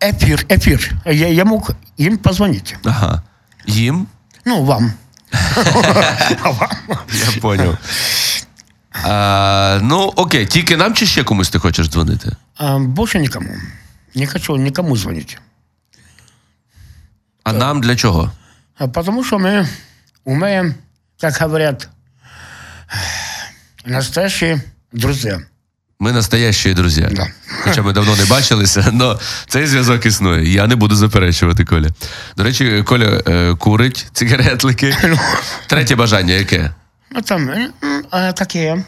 Эфир, 0.00 0.44
эфир. 0.48 0.92
Я, 1.06 1.28
я 1.28 1.44
мог 1.44 1.70
им 2.00 2.18
позвонить. 2.18 2.76
Ага. 2.84 3.22
Їм? 3.66 4.06
Ну, 4.44 4.64
вам. 4.64 4.92
А 6.42 6.50
вам? 6.50 6.70
Я 7.12 7.40
поняв. 7.40 7.78
А, 9.04 9.78
ну, 9.82 10.12
окей, 10.16 10.46
тільки 10.46 10.76
нам 10.76 10.94
чи 10.94 11.06
ще 11.06 11.24
комусь 11.24 11.50
ти 11.50 11.58
хочеш 11.58 11.88
дзвонити? 11.88 12.36
А, 12.56 12.78
больше 12.78 13.20
никому. 13.20 13.50
Не 14.14 14.26
хочу 14.26 14.56
никому 14.56 14.96
звонить. 14.96 15.38
А 17.44 17.52
нам 17.52 17.80
для 17.80 17.96
чого? 17.96 18.30
А 18.78 18.88
Потому 18.88 19.24
что 19.24 19.38
мы 19.38 19.66
умеем, 20.24 20.74
как 21.20 21.34
говорят, 21.40 21.88
настоящие 23.84 24.60
друзья. 24.92 25.40
Ми 26.00 26.12
настоящі 26.12 26.74
друзі. 26.74 27.08
Да. 27.12 27.26
Хоча 27.62 27.82
ми 27.82 27.92
давно 27.92 28.16
не 28.16 28.24
бачилися, 28.24 28.92
але 29.00 29.18
цей 29.48 29.66
зв'язок 29.66 30.06
існує. 30.06 30.52
Я 30.52 30.66
не 30.66 30.76
буду 30.76 30.94
заперечувати 30.96 31.64
Коля. 31.64 31.88
До 32.36 32.44
речі, 32.44 32.82
Коля 32.86 33.22
е, 33.26 33.54
курить 33.54 34.06
цигаретлики. 34.12 34.96
Третє 35.66 35.96
бажання 35.96 36.34
яке? 36.34 36.70
Ну 37.10 37.22
там, 37.22 37.50
м, 37.50 37.72
м, 37.84 38.04
а 38.10 38.32
какие? 38.32 38.84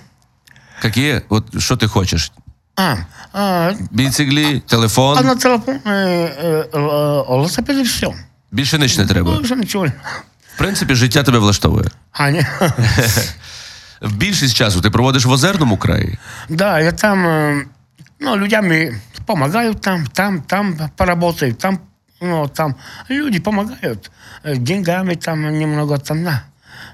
Які? 0.85 1.20
От 1.28 1.61
що 1.61 1.76
ти 1.76 1.87
хочеш? 1.87 2.32
А, 2.76 2.96
а, 3.32 3.73
Біциклі, 3.90 4.62
а 4.66 4.70
телефон. 4.70 5.26
на 5.26 5.35
телефон, 5.37 5.75
э, 5.75 5.90
э, 6.44 6.70
э, 6.70 7.28
велосипед 7.28 7.87
все. 7.87 8.06
Більше 8.50 8.78
ніч 8.78 8.99
не 8.99 9.06
треба. 9.06 9.35
Больше 9.35 9.56
ничего. 9.56 9.87
В 10.54 10.58
принципі, 10.58 10.94
життя 10.94 11.23
тебе 11.23 11.38
влаштовує. 11.38 11.87
А, 12.12 12.30
не. 12.30 12.46
В 14.00 14.12
більшість 14.12 14.54
часу 14.56 14.80
ти 14.80 14.90
проводиш 14.90 15.25
в 15.25 15.30
озерному 15.30 15.76
краї. 15.76 16.18
Да, 16.49 16.80
я 16.80 16.92
там, 16.92 17.26
э, 17.26 17.62
ну, 18.20 18.37
людям 18.37 18.73
и 18.73 19.00
помогаю 19.26 19.75
там, 19.75 20.06
там, 20.06 20.42
там 20.42 20.90
поработаю, 20.96 21.54
там, 21.54 21.78
ну, 22.23 22.49
там. 22.49 22.75
Люди 23.11 23.40
помогают 23.40 24.11
э, 24.44 24.56
деньгами 24.56 25.14
там 25.14 25.58
немного 25.58 25.99
там, 25.99 26.23
на. 26.23 26.42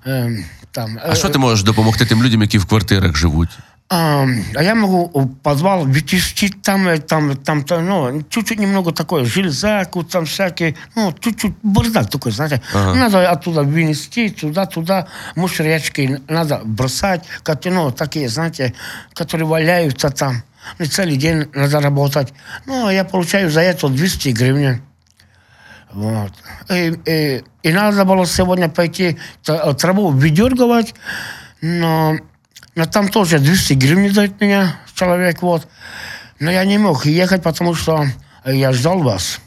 э, 0.07 0.45
там. 0.71 0.99
А 1.09 1.15
що 1.15 1.29
ти 1.29 1.39
можеш 1.39 1.65
допомогти 1.65 2.07
тим 2.07 2.23
людям, 2.23 2.43
які 2.43 2.59
в 2.59 2.65
квартирах 2.67 3.17
живуть? 3.17 3.59
А, 3.90 4.26
а 4.56 4.64
я 4.64 4.76
могу 4.76 5.08
подвал 5.44 5.86
вытащить 5.86 6.62
там, 6.62 6.90
э, 6.90 6.98
там, 6.98 7.38
там, 7.38 7.64
там, 7.64 7.86
ну, 7.86 8.22
чуть-чуть 8.30 8.60
немного 8.60 8.92
такое, 8.92 9.24
железяку, 9.24 10.04
там 10.04 10.26
всякие, 10.26 10.76
ну, 10.96 11.14
чуть-чуть 11.18 11.54
бардак 11.64 12.10
такой, 12.10 12.34
знаете. 12.34 12.62
Ага. 12.74 12.96
Надо 12.96 13.30
оттуда 13.32 13.64
вынести, 13.64 14.28
туда-туда, 14.30 15.08
мусорячки 15.36 16.20
надо 16.28 16.62
бросать, 16.66 17.24
которые, 17.44 17.80
ну, 17.80 17.92
такие, 17.92 18.28
знаете, 18.28 18.74
которые 19.14 19.48
валяются 19.48 20.10
там. 20.10 20.44
И 20.80 20.86
целый 20.86 21.16
день 21.16 21.48
надо 21.54 21.80
работать. 21.80 22.34
Ну, 22.66 22.88
а 22.88 22.94
я 22.94 23.06
получаю 23.06 23.50
за 23.50 23.62
это 23.62 23.88
200 23.88 24.30
гривен. 24.30 24.82
Вот. 25.94 26.34
И, 26.70 26.94
и, 27.06 27.44
и 27.64 27.72
надо 27.72 28.04
было 28.04 28.26
сегодня 28.26 28.68
пойти 28.68 29.18
т- 29.44 29.74
траву 29.76 30.10
выдергивать, 30.10 30.94
но, 31.62 32.18
но 32.77 32.87
там 32.87 33.09
тоже 33.09 33.39
200 33.39 33.75
гривен 33.75 34.13
дает 34.13 34.41
меня 34.41 34.77
человек, 34.95 35.43
вот. 35.43 35.69
Но 36.41 36.51
я 36.51 36.65
не 36.65 36.79
мог 36.79 37.07
ехать, 37.07 37.43
потому 37.43 37.75
что 37.75 38.07
я 38.47 38.73
ждал 38.73 39.03
вас. 39.03 39.41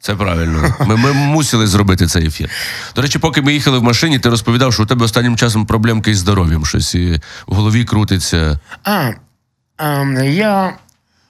Це 0.00 0.14
правильно. 0.14 0.74
Ми, 0.80 0.96
ми 0.96 1.12
мусили 1.12 1.66
зробити 1.66 2.06
цей 2.06 2.26
ефір. 2.26 2.50
До 2.94 3.02
речі, 3.02 3.18
поки 3.18 3.42
ми 3.42 3.54
їхали 3.54 3.78
в 3.78 3.82
машині, 3.82 4.18
ти 4.18 4.28
розповідав, 4.28 4.72
що 4.72 4.82
у 4.82 4.86
тебе 4.86 5.04
останнім 5.04 5.36
часом 5.36 5.66
проблемки 5.66 6.10
із 6.10 6.18
здоров'ям. 6.18 6.66
Щось 6.66 6.94
і 6.94 7.20
в 7.46 7.54
голові 7.54 7.84
крутиться. 7.84 8.60
А, 8.84 9.10
ам, 9.76 10.24
я 10.24 10.78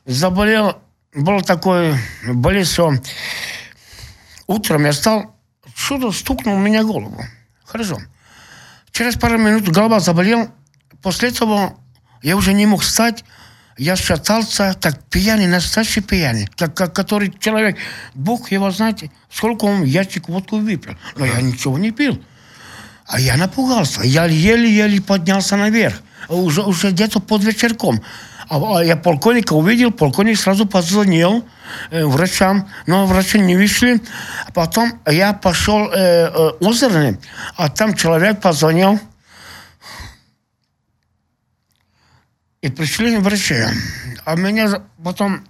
заболел, 0.06 0.74
был 1.14 1.42
такой 1.42 1.94
болезнь, 2.28 2.72
что 2.72 2.94
утром 4.46 4.84
я 4.84 4.92
стал, 4.92 5.34
что-то 5.74 6.12
стукнул 6.12 6.58
меня 6.58 6.82
в 6.82 6.86
голову. 6.86 7.24
Хорошо. 7.64 7.98
Через 8.90 9.16
пару 9.16 9.38
минут 9.38 9.68
голова 9.68 10.00
заболел. 10.00 10.48
После 11.01 11.29
этого 11.29 11.75
я 12.21 12.35
уже 12.35 12.53
не 12.53 12.65
мог 12.65 12.81
встать. 12.81 13.23
Я 13.77 13.95
шатался, 13.95 14.75
как 14.79 15.03
пьяный, 15.05 15.47
настоящий 15.47 16.01
пьяный. 16.01 16.47
Как, 16.55 16.75
как 16.75 16.93
который 16.93 17.33
человек, 17.39 17.77
Бог 18.13 18.51
его 18.51 18.69
знает, 18.71 18.99
сколько 19.31 19.65
он 19.65 19.83
ящик 19.83 20.29
водку 20.29 20.57
выпил. 20.57 20.95
Но 21.15 21.25
я 21.25 21.41
ничего 21.41 21.77
не 21.77 21.91
пил. 21.91 22.21
А 23.07 23.19
я 23.19 23.37
напугался. 23.37 24.01
Я 24.03 24.25
еле-еле 24.25 25.01
поднялся 25.01 25.57
наверх. 25.57 26.01
Уже, 26.29 26.61
уже 26.61 26.91
где-то 26.91 27.19
под 27.19 27.43
вечерком. 27.43 28.01
А, 28.51 28.79
а 28.79 28.83
я 28.83 28.97
полковника 28.97 29.53
увидел, 29.53 29.91
полковник 29.91 30.37
сразу 30.37 30.65
позвонил 30.65 31.45
э, 31.89 32.05
врачам, 32.05 32.67
но 32.85 33.05
врачи 33.05 33.39
не 33.39 33.55
вышли. 33.55 34.01
Потом 34.53 34.99
я 35.07 35.33
пошел 35.33 35.89
э, 35.89 35.93
э, 35.93 36.49
озерный, 36.59 37.17
а 37.55 37.69
там 37.69 37.95
человек 37.95 38.41
позвонил. 38.41 38.99
И 42.61 42.69
пришли 42.69 43.17
врачи. 43.17 43.55
А 44.23 44.35
меня 44.35 44.81
потом 45.03 45.41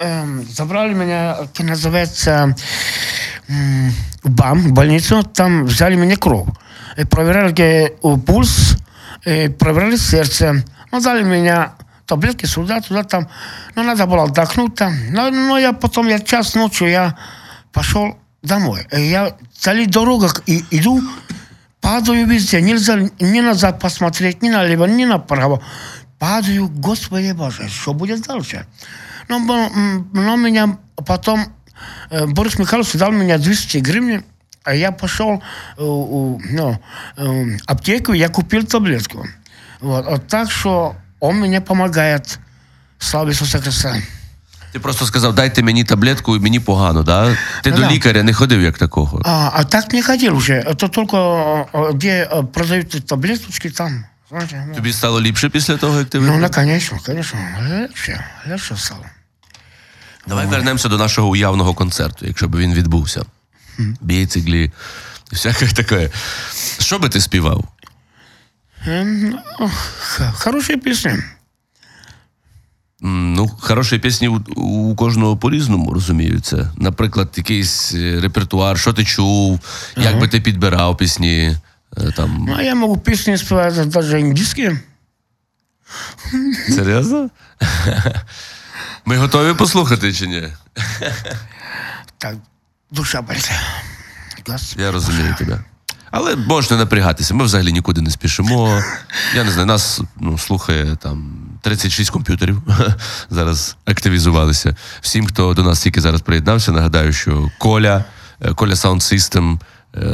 эм, 0.00 0.44
забрали 0.48 0.94
меня, 0.94 1.38
это 1.44 1.62
называется, 1.62 2.56
в 3.46 4.30
БАМ, 4.30 4.58
в 4.58 4.72
больницу, 4.72 5.22
там 5.22 5.64
взяли 5.66 5.94
мне 5.94 6.16
кровь. 6.16 6.48
И 6.96 7.04
проверяли 7.04 7.52
э, 7.52 8.16
пульс, 8.26 8.76
и 9.24 9.48
проверяли 9.48 9.94
сердце. 9.94 10.64
Ну, 10.90 11.00
дали 11.00 11.22
меня 11.22 11.74
таблетки 12.04 12.46
сюда, 12.46 12.80
туда, 12.80 13.04
там. 13.04 13.28
Ну, 13.76 13.84
надо 13.84 14.06
было 14.06 14.24
отдохнуть 14.24 14.74
там. 14.74 14.92
Но, 15.10 15.30
но 15.30 15.58
я 15.58 15.72
потом, 15.72 16.08
я 16.08 16.18
час 16.18 16.56
ночью, 16.56 16.88
я 16.88 17.16
пошел 17.72 18.18
домой. 18.42 18.88
И 18.92 19.02
я 19.02 19.36
целый 19.56 19.86
дорогах 19.86 20.42
и, 20.46 20.64
иду, 20.72 21.00
падаю 21.80 22.26
везде. 22.26 22.60
Нельзя 22.60 22.96
ни 23.20 23.40
назад 23.40 23.78
посмотреть, 23.78 24.42
ни 24.42 24.48
налево, 24.48 24.86
ни 24.86 25.04
направо. 25.04 25.62
Падаю, 26.19 26.67
Господи 26.67 27.31
Боже, 27.31 27.69
что 27.69 27.93
будет 27.93 28.21
дальше? 28.21 28.65
Но, 29.29 29.37
м, 29.37 30.09
но 30.13 30.35
меня 30.35 30.77
потом 31.05 31.45
э, 32.11 32.25
Борис 32.27 32.59
Михайлович 32.59 32.93
дал 32.93 33.11
мне 33.11 33.37
200 33.37 33.77
гривен, 33.77 34.23
а 34.63 34.73
я 34.75 34.91
пошел 34.91 35.41
э, 35.77 35.83
у, 35.83 36.39
ну, 36.51 36.79
э, 37.17 37.57
аптеку, 37.65 38.13
я 38.13 38.29
купил 38.29 38.63
таблетку. 38.63 39.25
Вот, 39.79 40.05
вот 40.05 40.27
так 40.27 40.51
что 40.51 40.95
он 41.19 41.37
мне 41.39 41.61
помогает. 41.61 42.39
Слава 42.99 43.31
Ісуса 43.31 43.59
Христа. 43.59 43.95
Ти 44.71 44.79
просто 44.79 45.05
сказав, 45.05 45.35
дайте 45.35 45.63
мені 45.63 45.83
таблетку 45.83 46.35
і 46.35 46.39
мені 46.39 46.59
погано, 46.59 47.03
да? 47.03 47.37
Ти 47.63 47.69
Ну 47.69 47.75
до 47.75 47.81
да. 47.81 47.91
лікаря 47.91 48.23
не 48.23 48.33
ходив 48.33 48.61
як 48.61 48.77
такого. 48.77 49.21
А, 49.25 49.49
а 49.53 49.63
так 49.63 49.93
не 49.93 50.03
ходил 50.03 50.37
уже. 50.37 50.53
Это 50.53 50.87
только 50.89 51.17
э, 51.73 51.91
где 51.93 52.27
э, 52.31 52.43
продают 52.43 53.05
таблеточки 53.05 53.69
там. 53.69 54.05
Ну. 54.30 54.74
Тобі 54.74 54.92
стало 54.92 55.20
ліпше 55.20 55.48
після 55.48 55.76
того, 55.76 55.98
як 55.98 56.08
ти 56.08 56.18
Ну, 56.18 56.24
випив? 56.24 56.40
ну, 56.40 56.50
конечно, 56.50 56.98
конечно. 57.06 57.38
Легче, 57.70 58.24
легче 58.48 58.76
стало. 58.76 59.04
Давай 60.26 60.46
вернемося 60.46 60.88
до 60.88 60.98
нашого 60.98 61.28
уявного 61.28 61.74
концерту, 61.74 62.26
якщо 62.26 62.48
б 62.48 62.56
він 62.56 62.74
відбувся. 62.74 63.24
Біциклі, 64.00 64.72
всяке 65.32 65.66
таке. 65.68 66.10
Що 66.78 66.98
би 66.98 67.08
ти 67.08 67.20
співав? 67.20 67.64
Ем, 68.86 69.38
ну, 69.60 69.70
х- 69.98 70.32
Хорошие 70.32 70.76
песни. 70.78 71.10
М, 73.02 73.34
Ну, 73.34 73.48
хороші 73.60 73.98
пісні 73.98 74.28
у, 74.28 74.36
у 74.56 74.94
кожного 74.96 75.36
по-різному 75.36 75.94
розуміються. 75.94 76.72
Наприклад, 76.76 77.32
якийсь 77.36 77.94
е, 77.94 78.20
репертуар, 78.20 78.78
що 78.78 78.92
ти 78.92 79.04
чув, 79.04 79.60
як 79.96 80.18
би 80.18 80.28
ти 80.28 80.40
підбирав 80.40 80.96
пісні. 80.96 81.56
Е, 81.96 82.12
Там. 82.16 82.44
Ну, 82.48 82.54
а 82.58 82.62
я 82.62 82.74
могу 82.74 82.96
песни 82.96 83.36
спевать 83.36 83.88
даже 83.88 84.20
индийские. 84.20 84.80
Серйозно? 86.68 87.30
Ми 89.04 89.16
готові 89.16 89.54
послухати 89.54 90.12
чи 90.12 90.26
ні? 90.26 90.48
Так, 92.18 92.34
душа 92.90 93.22
болит. 93.22 93.50
Я 94.76 94.92
розумію 94.92 95.34
тебе. 95.38 95.60
Але 96.10 96.36
можна 96.36 96.76
напрягатися. 96.76 97.34
Ми 97.34 97.44
взагалі 97.44 97.72
нікуди 97.72 98.00
не 98.00 98.10
спішимо. 98.10 98.82
Я 99.34 99.44
не 99.44 99.50
знаю, 99.50 99.66
нас 99.66 100.00
ну, 100.20 100.38
слухає 100.38 100.96
там 100.96 101.32
36 101.62 102.10
комп'ютерів 102.10 102.62
зараз 103.30 103.76
активізувалися. 103.84 104.76
Всім, 105.00 105.26
хто 105.26 105.54
до 105.54 105.62
нас 105.62 105.80
тільки 105.80 106.00
зараз 106.00 106.20
приєднався, 106.20 106.72
нагадаю, 106.72 107.12
що 107.12 107.50
Коля, 107.58 108.04
е, 108.40 108.54
Коля 108.54 108.72
Sound 108.74 109.14
System 109.14 109.58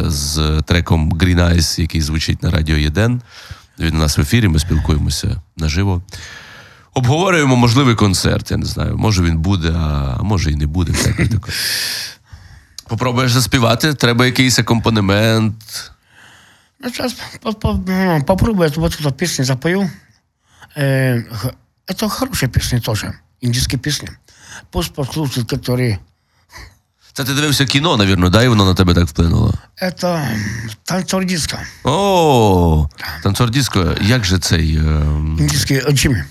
з 0.06 0.62
треком 0.66 1.14
Green 1.14 1.40
Eyes, 1.54 1.82
який 1.82 2.02
звучить 2.02 2.44
на 2.44 2.52
радіо 2.52 2.78
Єден. 2.78 3.22
Він 3.80 3.96
у 3.96 4.00
нас 4.00 4.18
в 4.18 4.22
ефірі, 4.22 4.48
ми 4.48 4.60
спілкуємося 4.60 5.42
наживо. 5.58 6.02
Обговорюємо 6.94 7.56
можливий 7.56 7.96
концерт. 7.96 8.52
Я 8.52 8.58
не 8.58 8.66
знаю, 8.66 8.98
може 8.98 9.24
він 9.24 9.38
буде, 9.38 9.72
а 9.76 10.24
може 10.24 10.52
і 10.52 10.56
не 10.56 10.68
буде. 10.68 10.92
всяке 10.92 11.28
таке. 11.28 11.52
Попробуєш 12.88 13.32
заспівати, 13.32 13.94
треба 13.94 14.26
якийсь 14.26 14.60
акомпанемент. 14.60 15.92
Ну, 16.84 16.90
сейчас 16.90 17.16
по- 17.42 17.54
по- 17.54 17.84
ну, 17.88 18.24
попробую 18.28 18.70
эту- 18.70 18.80
вот 18.80 19.02
эту 19.02 19.12
песню 19.12 19.46
запою. 19.46 19.90
Э, 20.78 21.24
х- 21.32 21.54
Это 21.88 22.10
хорошие 22.10 22.50
песни 22.50 22.80
тоже, 22.80 23.14
индийские 23.42 23.80
песни. 23.80 24.10
Пусть 24.72 24.94
послушают, 24.94 25.50
которые... 25.50 25.98
Це 27.14 27.24
ти 27.24 27.34
дивився 27.34 27.66
кіно, 27.66 27.98
навірно, 27.98 28.30
да, 28.30 28.44
і 28.44 28.48
воно 28.48 28.66
на 28.66 28.74
тебе 28.74 28.94
так 28.94 29.08
вплинуло. 29.08 29.54
Это 29.84 30.16
м, 30.16 30.40
танцор 30.84 31.26
диско, 31.26 31.58
О, 31.84 32.88
танцор 33.24 33.50
диско, 33.50 33.86
як 34.02 34.26
же 34.26 34.38
цей. 34.40 34.76
Е, 34.78 34.82
индийский 35.40 35.78
э, 35.80 35.92
Джимми. 35.92 36.26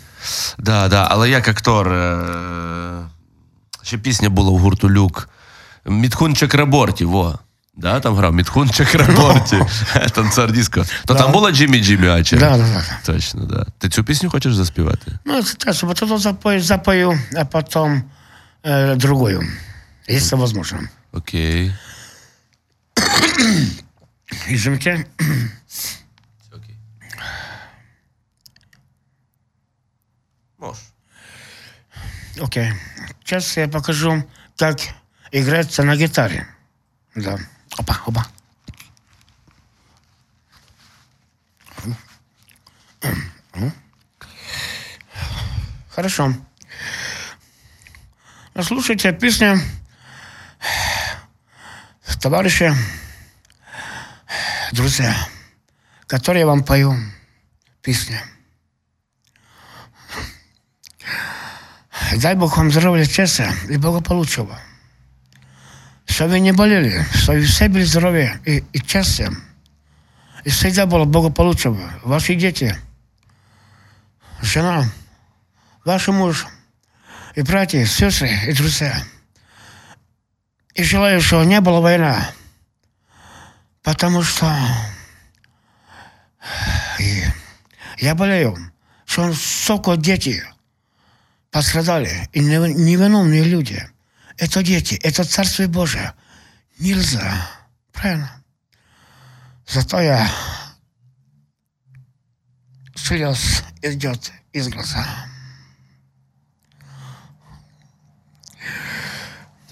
да, 0.58 0.88
да, 0.88 1.08
але 1.10 1.30
як 1.30 1.48
актор. 1.48 1.88
Е, 1.92 3.06
ще 3.82 3.98
пісня 3.98 4.30
була 4.30 4.50
у 4.50 4.58
гурту 4.58 4.90
Люк. 4.90 5.28
Мітхун 5.86 6.36
Чакраборті, 6.36 7.04
во. 7.04 7.38
Да, 7.76 8.00
там 8.00 8.14
грав 8.16 8.34
Мітхун 8.34 8.70
Чакраборті. 8.70 9.62
Танцор 10.12 10.52
диско. 10.52 10.84
То 11.06 11.14
там 11.14 11.32
була 11.32 11.52
Джиммі 11.52 11.84
Джиммі 11.84 12.08
Аче? 12.08 12.36
Да, 12.36 12.50
да, 12.50 12.56
да. 12.58 12.82
Точно, 13.12 13.40
да. 13.44 13.66
Ти 13.78 13.88
цю 13.88 14.04
пісню 14.04 14.30
хочеш 14.30 14.54
заспівати? 14.54 15.12
Ну, 15.24 15.38
это 15.38 15.56
теж, 15.64 15.82
вот 15.82 16.02
это 16.02 16.18
запою, 16.18 16.62
запою, 16.62 17.18
а 17.36 17.44
потом 17.44 18.02
э, 18.64 18.96
другую, 18.96 19.42
если 20.07 20.35
возможно. 20.35 20.89
Окей. 21.11 21.73
Извините. 24.47 25.07
Окей. 26.51 26.77
Можеш. 30.57 30.83
Окей. 32.39 32.73
Сейчас 33.23 33.57
я 33.57 33.67
покажу, 33.67 34.27
как 34.57 34.79
играется 35.31 35.83
на 35.83 35.95
гитаре. 35.95 36.47
Да. 37.15 37.37
Опа, 37.77 38.01
опа. 38.05 38.27
Хорошо. 45.89 46.33
Слушайте 48.61 49.13
песню 49.13 49.59
товарищи, 52.21 52.71
друзья, 54.73 55.11
которые 56.05 56.41
я 56.41 56.47
вам 56.47 56.63
пою 56.63 56.95
песни. 57.81 58.15
Дай 62.17 62.35
Бог 62.35 62.57
вам 62.57 62.71
здоровья, 62.71 63.05
счастья 63.05 63.51
и 63.67 63.77
благополучия. 63.77 64.47
Чтобы 66.05 66.39
не 66.39 66.51
болели, 66.51 67.03
чтобы 67.15 67.41
все 67.41 67.69
были 67.69 67.83
здоровы 67.83 68.39
и, 68.45 68.63
и 68.71 68.85
счастья. 68.85 69.31
И 70.43 70.49
всегда 70.49 70.85
было 70.85 71.05
благополучие. 71.05 71.75
Ваши 72.03 72.35
дети, 72.35 72.75
жена, 74.41 74.85
ваш 75.85 76.07
муж, 76.09 76.45
и 77.33 77.41
братья, 77.41 77.83
сестры, 77.85 78.29
и 78.47 78.53
друзья. 78.53 79.01
И 80.73 80.83
желаю, 80.83 81.21
чтобы 81.21 81.45
не 81.45 81.59
было 81.59 81.81
война. 81.81 82.31
Потому 83.83 84.23
что 84.23 84.53
я 87.97 88.15
болею, 88.15 88.57
что 89.05 89.33
столько 89.33 89.97
дети 89.97 90.43
пострадали, 91.51 92.29
и 92.31 92.39
нев- 92.39 92.73
невиновные 92.73 93.43
люди. 93.43 93.85
Это 94.37 94.63
дети, 94.63 94.95
это 94.95 95.23
Царствие 95.23 95.67
Божие. 95.67 96.13
Нельзя. 96.79 97.49
Правильно? 97.91 98.41
Зато 99.67 99.99
я 99.99 100.29
слез 102.95 103.63
идет 103.81 104.31
из 104.53 104.67
глаза. 104.69 105.05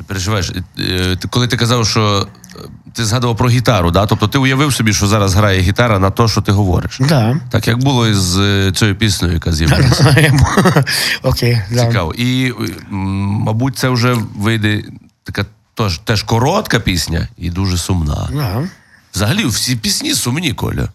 Переживаєш. 0.10 0.52
Е, 0.80 1.18
Коли 1.30 1.48
ти 1.48 1.58
казав, 1.58 1.88
що 1.88 2.28
е, 2.56 2.60
ти 2.94 3.06
згадував 3.06 3.38
про 3.38 3.50
гітару, 3.50 3.92
да? 3.92 4.06
тобто 4.06 4.28
ти 4.28 4.38
уявив 4.38 4.74
собі, 4.74 4.94
що 4.94 5.08
зараз 5.08 5.34
грає 5.36 5.62
гітара 5.62 6.00
на 6.00 6.10
те, 6.10 6.28
що 6.28 6.42
ти 6.42 6.52
говориш. 6.52 6.98
Да. 7.00 7.40
Так 7.50 7.68
як 7.68 7.78
було 7.78 8.08
із 8.08 8.38
е, 8.38 8.72
цією 8.76 8.96
піснею, 8.96 9.34
яка 9.34 9.52
з'явилася. 9.52 10.34
Окей, 11.24 11.62
да. 11.72 11.88
Цікаво. 11.88 12.14
І, 12.18 12.54
мабуть, 12.90 13.78
це 13.78 13.90
вже 13.90 14.18
вийде 14.38 14.84
така 15.24 15.46
теж, 15.74 15.98
теж 15.98 16.24
коротка 16.24 16.80
пісня 16.80 17.28
і 17.38 17.50
дуже 17.50 17.78
сумна. 17.78 18.30
Да. 18.34 18.64
Взагалі, 19.16 19.46
всі 19.46 19.76
пісні 19.76 20.14
сумні, 20.14 20.54
Коля. 20.54 20.90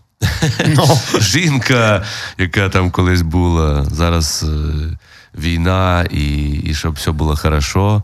Ну. 0.67 0.99
Жінка, 1.21 2.03
яка 2.39 2.69
там 2.69 2.91
колись 2.91 3.23
була, 3.23 3.85
зараз 3.85 4.45
е, 4.49 4.97
війна, 5.39 6.07
і, 6.11 6.47
і 6.47 6.75
щоб 6.75 6.95
все 6.95 7.11
було 7.11 7.37
хорошо. 7.37 8.03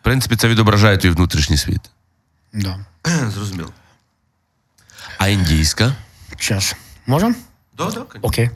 В 0.00 0.02
принципі, 0.02 0.36
це 0.36 0.48
відображає 0.48 0.98
твій 0.98 1.10
внутрішній 1.10 1.56
світ. 1.56 1.90
Да. 2.52 2.78
Зрозуміло. 3.34 3.72
А 5.18 5.28
індійська? 5.28 5.92
Сейчас. 6.30 6.76
Можем? 7.06 7.36
Да, 7.76 7.90
да, 7.90 8.04
Окей. 8.22 8.50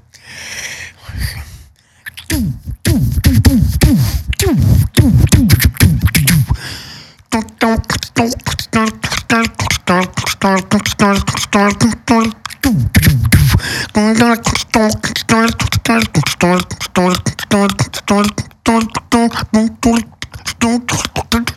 Don't 20.59 21.54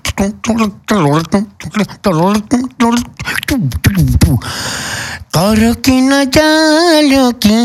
करो 5.37 5.73
कि 5.85 5.95
न 6.01 6.23
जालो 6.33 7.25
की 7.45 7.59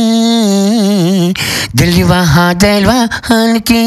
दिल 1.78 2.02
वहाँ 2.04 2.50
दिल 2.60 2.84
वहाँ 2.86 3.58
की। 3.70 3.82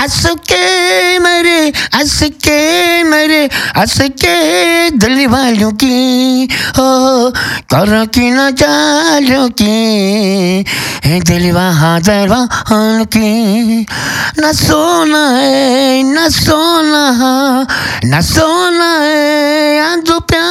हंस 0.00 0.22
के 0.50 0.64
मरे 1.18 1.60
हंस 1.94 2.18
के 2.44 2.58
मरे 3.10 3.42
हंस 3.76 3.98
के 4.22 4.36
दिल 4.98 5.26
वालों 5.26 5.70
की 5.82 5.96
हो 6.78 6.88
करो 7.72 8.04
कि 8.14 8.30
न 8.30 8.50
जालो 8.60 9.48
की 9.60 10.64
दिल 11.28 11.50
वहाँ 11.52 11.96
दिल 12.02 12.28
वहाँ 12.28 13.04
की। 13.16 13.86
न 14.40 14.52
सोना 14.54 15.24
है 15.36 15.67
е, 15.68 16.04
насона, 16.04 17.66
насона, 18.02 19.06
е, 19.06 19.82
анзупя, 19.92 20.46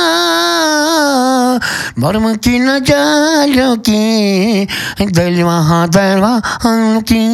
бармаки 1.96 2.60
на 2.60 2.80
джалюки, 2.80 4.68
дельва, 5.00 5.88
дельва, 5.92 6.42
ануки. 6.60 7.30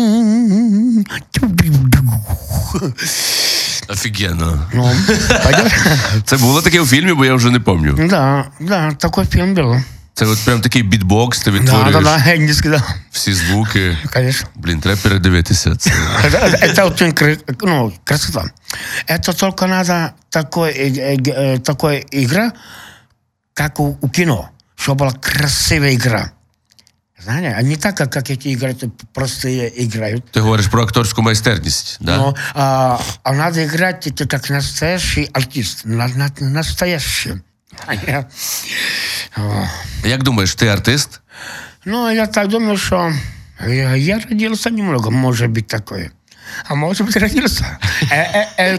Офігенно. 3.89 4.67
Ну, 4.73 4.91
Це 6.25 6.37
було 6.37 6.61
таке 6.61 6.79
у 6.79 6.85
фільмі, 6.85 7.13
бо 7.13 7.25
я 7.25 7.35
вже 7.35 7.49
не 7.49 7.59
пам'ятаю. 7.59 8.07
Да, 8.09 8.45
да, 8.59 8.91
такой 8.91 9.25
фільм 9.25 9.53
був. 9.53 9.75
Це 10.14 10.26
от 10.26 10.44
прям 10.44 10.60
такий 10.60 10.82
бітбокс, 10.82 11.38
ти 11.42 11.50
Да, 11.50 11.58
відтворюєш 11.58 11.92
да, 11.94 12.00
да, 12.24 12.34
индийский, 12.34 12.70
да, 12.70 12.82
всі 13.10 13.32
звуки. 13.32 13.98
конечно. 14.12 14.48
Блін, 14.54 14.80
треба 14.80 15.00
передивитися 15.02 15.76
це. 15.76 15.90
Это, 15.90 16.62
это 16.62 16.86
очень 16.92 17.12
кра- 17.12 17.38
ну, 17.62 17.92
красота. 18.04 18.44
Это 19.08 19.34
только 19.40 19.66
надо 19.66 20.10
такой, 20.30 20.70
э, 20.70 20.98
э, 20.98 21.38
э, 21.38 21.58
такой 21.60 22.06
игра, 22.12 22.52
как 23.54 23.80
у, 23.80 23.96
у 24.00 24.08
кино, 24.08 24.48
чтобы 24.76 24.96
была 25.04 25.14
красивая 25.20 25.92
игра. 25.94 26.30
Знаете, 27.24 27.54
а 27.58 27.62
не 27.62 27.76
так, 27.76 27.96
как, 27.96 28.10
как 28.12 28.30
эти 28.30 28.48
игры 28.56 28.74
т- 28.74 28.90
простые 29.14 29.70
играют. 29.86 30.24
Ти 30.30 30.40
говориш 30.40 30.66
про 30.66 30.82
акторську 30.82 31.22
майстерність, 31.22 31.96
да? 32.00 32.16
Но, 32.16 32.34
а, 32.54 32.98
а 33.22 33.32
надо 33.32 33.60
играть 33.64 34.06
это 34.06 34.26
как 34.26 34.50
настоящий 34.50 35.30
артист. 35.32 35.82
На, 35.84 36.08
на- 36.08 36.30
настоящий. 36.40 37.32
А 37.85 37.93
я-. 37.93 38.25
Як 40.05 40.23
думаєш, 40.23 40.55
ти 40.55 40.67
артист? 40.67 41.21
Ну, 41.85 42.11
я 42.11 42.27
так 42.27 42.47
думаю, 42.47 42.77
что 42.77 43.13
я, 43.67 44.19
родился 44.19 44.69
немного, 44.69 45.11
может 45.11 45.49
быть, 45.49 45.67
такое. 45.67 46.11
А 46.67 46.75
может 46.75 47.05
быть, 47.07 47.15
родился. 47.17 47.77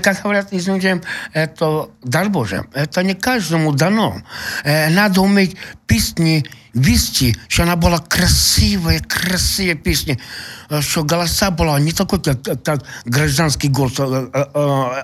Как 0.02 0.22
говорят, 0.22 0.48
извините, 0.52 1.00
это 1.34 1.88
дар 2.04 2.28
Божий. 2.28 2.60
Это 2.74 3.02
не 3.02 3.14
каждому 3.14 3.72
дано. 3.72 4.22
Надо 4.64 5.20
уметь 5.20 5.56
песни 5.86 6.44
вести, 6.74 7.36
что 7.48 7.62
она 7.62 7.76
была 7.76 7.98
красивая, 7.98 9.00
красивая 9.00 9.74
песня, 9.74 10.18
что 10.80 11.02
голоса 11.04 11.50
была 11.50 11.80
не 11.80 11.92
такой, 11.92 12.20
как, 12.22 12.42
как- 12.64 12.84
гражданский 13.06 13.68
голос 13.68 13.94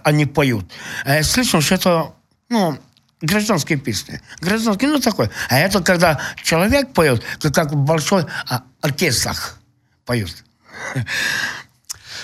они 0.05 0.26
поют. 0.26 0.70
Слышно, 1.22 1.61
что 1.61 1.74
это, 1.74 2.12
ну, 2.48 2.79
гражданские 3.21 3.77
песни. 3.77 4.21
Гражданские, 4.41 4.89
ну 4.89 4.99
такой. 4.99 5.29
А 5.49 5.58
это 5.60 5.84
когда 5.84 6.19
человек 6.43 6.93
поет, 6.93 7.23
как, 7.41 7.53
как 7.53 7.71
в 7.71 7.75
большой 7.75 8.25
а, 8.49 8.60
оркестрах 8.81 9.58
поют. 10.05 10.43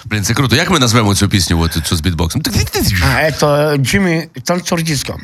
Блін, 0.05 0.23
це 0.23 0.34
круто. 0.34 0.55
Як 0.55 0.69
ми 0.69 0.79
назвемо 0.79 1.15
цю 1.15 1.29
пісню, 1.29 1.60
от 1.60 1.77
цю 1.86 1.95
з 1.95 2.01
бітбоксом? 2.01 2.41
А 3.03 3.21
это 3.21 3.77
Джимми 3.77 4.27
танцор 4.43 4.84
диско. 4.84 5.19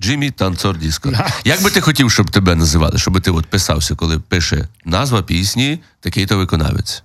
Джиммі 0.00 0.30
танцор 0.30 0.78
диско. 0.78 1.10
Да. 1.10 1.28
Як 1.44 1.62
би 1.62 1.70
ти 1.70 1.80
хотів, 1.80 2.10
щоб 2.10 2.30
тебе 2.30 2.54
називали? 2.54 2.98
Щоб 2.98 3.20
ти 3.20 3.30
от 3.30 3.46
писався, 3.46 3.94
коли 3.94 4.18
пише 4.18 4.68
назва 4.84 5.22
пісні, 5.22 5.82
такий-то 6.00 6.36
виконавець. 6.36 7.02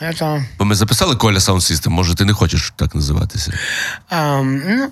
Это, 0.00 0.44
Бо 0.58 0.64
ми 0.64 0.74
записали 0.74 1.16
Коля 1.16 1.38
Sound 1.38 1.56
System, 1.72 1.88
може 1.88 2.14
ти 2.14 2.24
не 2.24 2.32
хочеш 2.32 2.72
так 2.76 2.94
називатися. 2.94 3.52
а, 4.08 4.42
ну, 4.42 4.88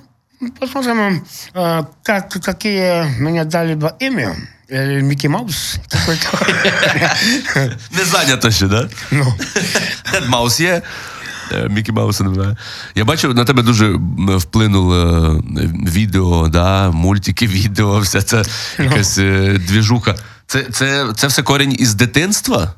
посмотрим, 0.61 1.25
а, 1.55 1.83
как, 2.03 2.29
какие 2.43 3.05
меня 3.21 3.45
дали 3.45 3.75
бы 3.75 3.93
имя. 4.01 4.37
Или 4.69 5.03
Микки 5.03 5.27
Маус 5.29 5.77
какой-то. 5.89 6.47
Не 7.91 8.05
зайнято 8.05 8.51
ще, 8.51 8.67
да? 8.67 8.89
Ну, 9.11 9.35
Дед 10.13 10.29
Маус 10.29 10.61
є. 10.61 10.83
е, 11.53 11.69
Мікі 11.69 11.93
Мауса 11.93 12.25
немає. 12.25 12.57
Я 12.95 13.05
бачив, 13.05 13.35
на 13.35 13.45
тебе 13.45 13.63
дуже 13.63 13.87
м, 13.87 14.37
вплинуло 14.39 14.97
е, 14.97 15.41
відео, 15.91 16.49
да, 16.49 16.91
мультики, 16.91 17.47
відео, 17.47 17.99
вся 17.99 18.23
ця 18.23 18.43
якась 18.79 19.19
е, 19.19 19.59
двіжуха. 19.69 20.15
Це, 20.47 20.63
це, 20.63 21.07
це 21.17 21.27
все 21.27 21.43
корінь 21.43 21.77
із 21.79 21.95
дитинства? 21.95 22.75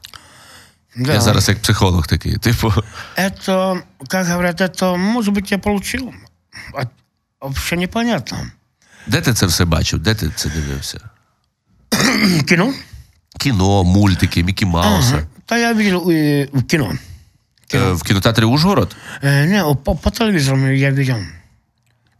да. 0.96 1.14
Я 1.14 1.20
зараз 1.20 1.48
як 1.48 1.62
психолог 1.62 2.06
такий. 2.06 2.36
Типу, 2.38 2.72
Это, 3.16 3.80
как 4.08 4.26
говорят, 4.26 4.60
это, 4.60 4.96
может 4.96 5.34
быть, 5.34 5.50
я 5.52 5.58
получил. 5.58 6.12
А- 6.74 6.82
Вообще 7.40 7.76
непонятно. 7.76 8.38
де 9.06 9.20
ти 9.20 9.34
це 9.34 9.46
все 9.46 9.64
бачив? 9.64 9.98
Де 9.98 10.14
ти 10.14 10.30
це 10.36 10.48
дивився? 10.48 11.00
Кино? 12.48 12.72
Кіно, 13.38 13.84
мультики, 13.84 14.44
Мікі 14.44 14.64
Мауса. 14.66 15.14
Ага. 15.14 15.26
Да, 15.48 15.56
я 15.58 15.72
видел 15.72 16.08
э, 16.10 16.48
в 16.52 16.64
кино. 16.64 16.92
Е, 17.74 17.92
В 17.92 18.02
кінотеатрі 18.02 18.44
Ужгород? 18.44 18.96
Э, 19.22 19.46
не, 19.46 19.74
по, 19.84 19.94
по 19.96 20.10
телевизору 20.10 20.70
я 20.72 20.90
видел. 20.90 21.16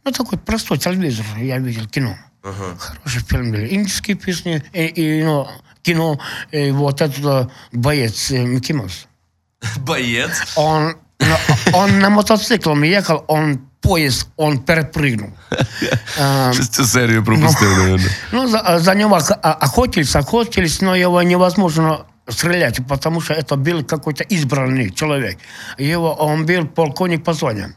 Ну, 0.05 0.11
такой 0.11 0.39
простой 0.39 0.77
телевизор 0.77 1.25
я 1.41 1.59
видел, 1.59 1.87
кино. 1.87 2.15
Хороший 2.41 3.21
фильм 3.27 3.51
были. 3.51 3.73
Индийские 3.73 4.15
песни, 4.15 4.61
и, 4.73 4.85
и, 4.97 5.23
ну, 5.23 5.47
кино, 5.81 6.19
и 6.53 6.71
вот 6.71 7.01
этот 7.01 7.25
э, 7.25 7.47
боец 7.73 8.31
э, 8.31 8.45
Микки 8.45 8.73
Маус. 8.73 9.07
Боєць. 9.77 10.53
Он, 10.55 10.93
на- 11.21 11.77
он 11.77 11.99
на 11.99 12.09
мотоцикле 12.09 12.89
ехал, 12.89 13.23
он 13.27 13.59
поезд, 13.81 14.27
он 14.37 14.57
перепрыгнул. 14.59 15.29
А, 16.21 16.51
Щось 16.53 16.69
цю 16.69 16.85
серію 16.85 17.23
пропустив, 17.23 17.77
наверное. 17.77 18.11
Ну, 18.31 18.47
за, 18.47 18.79
за 18.79 18.95
него 18.95 19.15
ох- 19.15 19.37
а- 19.43 19.57
охотились, 19.61 20.15
охотились, 20.15 20.81
но 20.81 20.95
его 20.95 21.23
невозможно 21.23 21.97
стрелять, 22.29 22.79
потому 22.87 23.21
что 23.21 23.33
это 23.33 23.55
был 23.55 23.83
какой-то 23.85 24.23
избранный 24.23 24.93
человек. 24.93 25.37
Его, 25.79 26.15
он 26.19 26.45
был 26.45 26.65
полковник 26.65 27.23
по 27.23 27.33
зоне. 27.33 27.69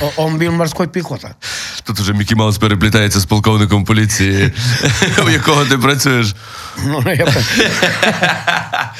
О- 0.00 0.12
Он 0.16 0.38
был 0.38 0.50
морской 0.52 0.86
пехота. 0.86 1.34
Тут 1.84 2.00
уже 2.00 2.12
Мікі 2.12 2.34
Маус 2.34 2.58
переплітається 2.58 3.20
з 3.20 3.24
полковником 3.26 3.84
поліції, 3.84 4.52
у 5.26 5.28
якого 5.30 5.64
ти 5.64 5.78
працюєш. 5.78 6.34
Ну, 6.84 7.02
я 7.06 7.24
понял. 7.26 7.42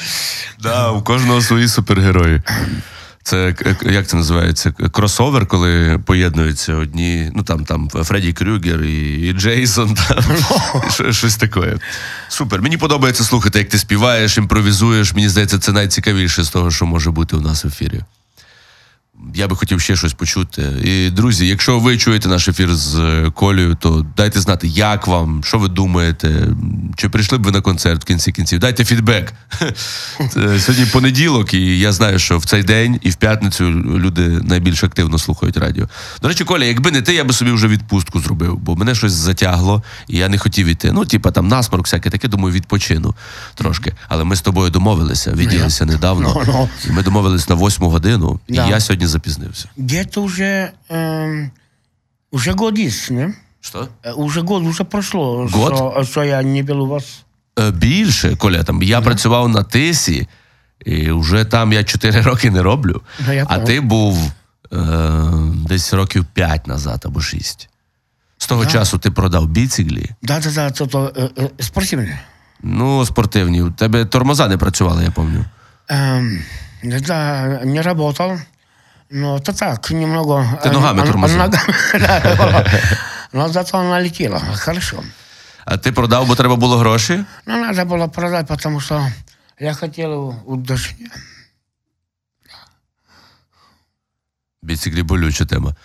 Да, 0.59 0.91
у 0.91 1.01
кожного 1.01 1.41
свої 1.41 1.67
супергерої. 1.67 2.41
Це 3.24 3.52
к- 3.52 3.74
к- 3.74 3.90
як 3.90 4.06
це 4.06 4.16
називається? 4.16 4.72
Кросовер, 4.92 5.46
коли 5.46 5.98
поєднуються 6.06 6.74
одні, 6.74 7.30
ну 7.34 7.42
там 7.42 7.64
там 7.64 7.88
Фредді 7.88 8.32
Крюгер 8.32 8.82
і, 8.82 9.28
і 9.28 9.32
Джейсон, 9.32 9.94
там, 10.08 11.12
щось 11.12 11.36
таке. 11.36 11.76
Супер. 12.28 12.62
Мені 12.62 12.76
подобається 12.76 13.24
слухати, 13.24 13.58
як 13.58 13.68
ти 13.68 13.78
співаєш, 13.78 14.38
імпровізуєш. 14.38 15.14
Мені 15.14 15.28
здається, 15.28 15.58
це 15.58 15.72
найцікавіше 15.72 16.42
з 16.42 16.50
того, 16.50 16.70
що 16.70 16.86
може 16.86 17.10
бути 17.10 17.36
у 17.36 17.40
нас 17.40 17.64
в 17.64 17.68
ефірі. 17.68 18.00
Я 19.34 19.48
би 19.48 19.56
хотів 19.56 19.80
ще 19.80 19.96
щось 19.96 20.12
почути. 20.12 20.62
І, 20.84 21.10
друзі, 21.10 21.46
якщо 21.46 21.78
ви 21.78 21.98
чуєте 21.98 22.28
наш 22.28 22.48
ефір 22.48 22.74
з 22.74 22.98
е, 22.98 23.30
Колею, 23.34 23.76
то 23.80 24.06
дайте 24.16 24.40
знати, 24.40 24.68
як 24.68 25.06
вам, 25.06 25.44
що 25.44 25.58
ви 25.58 25.68
думаєте, 25.68 26.48
чи 26.96 27.08
прийшли 27.08 27.38
б 27.38 27.42
ви 27.42 27.50
на 27.50 27.60
концерт 27.60 28.02
в 28.02 28.04
кінці 28.04 28.32
кінців. 28.32 28.58
Дайте 28.58 28.84
фідбек. 28.84 29.32
Сьогодні 30.58 30.86
понеділок, 30.92 31.54
і 31.54 31.78
я 31.78 31.92
знаю, 31.92 32.18
що 32.18 32.38
в 32.38 32.44
цей 32.44 32.62
день 32.62 33.00
і 33.02 33.10
в 33.10 33.14
п'ятницю 33.14 33.64
люди 33.74 34.28
найбільш 34.28 34.84
активно 34.84 35.18
слухають 35.18 35.56
радіо. 35.56 35.88
До 36.22 36.28
речі, 36.28 36.44
Коля, 36.44 36.64
якби 36.64 36.90
не 36.90 37.02
ти, 37.02 37.14
я 37.14 37.24
би 37.24 37.32
собі 37.32 37.50
вже 37.50 37.68
відпустку 37.68 38.20
зробив, 38.20 38.56
бо 38.56 38.76
мене 38.76 38.94
щось 38.94 39.12
затягло, 39.12 39.82
і 40.08 40.16
я 40.16 40.28
не 40.28 40.38
хотів 40.38 40.66
іти. 40.66 40.92
Ну, 40.92 41.04
типа 41.04 41.30
там 41.30 41.48
насморк, 41.48 41.84
всяке 41.84 42.10
таке, 42.10 42.28
думаю, 42.28 42.54
відпочину 42.54 43.14
трошки. 43.54 43.92
Але 44.08 44.24
ми 44.24 44.36
з 44.36 44.40
тобою 44.40 44.70
домовилися, 44.70 45.32
відділися 45.32 45.84
недавно. 45.94 46.42
Ну, 46.46 46.68
ну. 46.86 46.94
Ми 46.94 47.02
домовились 47.02 47.48
на 47.48 47.54
восьму 47.54 47.88
годину, 47.88 48.40
і 48.48 48.54
я 48.54 48.80
сьогодні 48.80 49.03
запізнився. 49.03 49.69
Где-то 49.77 50.21
уже, 50.21 50.71
эм, 50.89 51.49
уже 52.31 52.51
год 52.51 52.79
есть, 52.79 53.11
не? 53.11 53.33
Що? 53.61 53.87
Э, 54.03 54.13
Уже 54.13 54.41
год 54.41 54.63
уже 54.63 54.83
прошло, 54.83 55.47
Год? 55.51 55.75
Что, 55.75 56.03
что 56.03 56.23
я 56.23 56.43
не 56.43 56.63
был 56.63 56.81
у 56.81 56.87
вас. 56.87 57.23
Е, 57.59 57.71
Більше, 57.71 58.35
Коля, 58.35 58.63
там 58.63 58.83
я 58.83 59.01
працював 59.01 59.49
на 59.49 59.63
тисі, 59.63 60.27
і 60.85 61.11
вже 61.11 61.45
там 61.45 61.73
я 61.73 61.83
4 61.83 62.21
роки 62.21 62.51
не 62.51 62.61
роблю. 62.61 63.01
Ну, 63.27 63.33
я 63.33 63.43
а 63.43 63.45
понял. 63.45 63.65
ти 63.65 63.81
був 63.81 64.31
е, 64.73 64.77
десь 65.67 65.93
років 65.93 66.25
5 66.33 66.67
назад 66.67 67.01
або 67.05 67.21
6. 67.21 67.69
З 68.37 68.47
того 68.47 68.65
часу 68.65 68.97
ти 68.97 69.11
продав 69.11 69.47
біциклі. 69.47 70.09
Да-да-да, 70.21 70.67
это, 70.67 70.85
это, 70.87 71.13
э, 71.13 71.29
э, 71.35 71.49
спортивный. 71.59 72.17
Ну, 72.63 73.05
спортивні. 73.05 73.61
У 73.61 73.71
тебе 73.71 74.05
тормоза 74.05 74.47
не 74.47 74.57
працювали, 74.57 75.03
я 75.03 75.11
пам'ятаю. 75.11 75.45
Эм, 75.89 76.43
да, 76.83 77.45
не 77.65 77.81
работал. 77.81 78.37
Но 79.09 79.37
это 79.37 79.53
так, 79.53 79.89
немного... 79.89 80.59
Ты 80.63 80.71
ногами 80.71 81.01
э, 81.01 81.05
тормозил. 81.05 81.37
ногами, 81.37 81.73
да. 81.93 82.65
Но 83.31 83.47
зато 83.47 83.77
она 83.77 84.01
летела, 84.01 84.39
хорошо. 84.39 85.03
А 85.65 85.77
ти 85.77 85.91
продав, 85.91 86.27
бо 86.27 86.35
треба 86.35 86.55
було 86.55 86.77
гроші? 86.77 87.25
Но 87.45 87.57
надо 87.57 87.81
было 87.85 88.07
продать, 88.07 88.47
потому 88.47 88.81
что 88.81 89.11
я 89.59 89.73
хотел 89.73 90.35
удушения. 90.45 91.09
Біциклі 94.61 95.03
болюча 95.03 95.45
тема. 95.45 95.75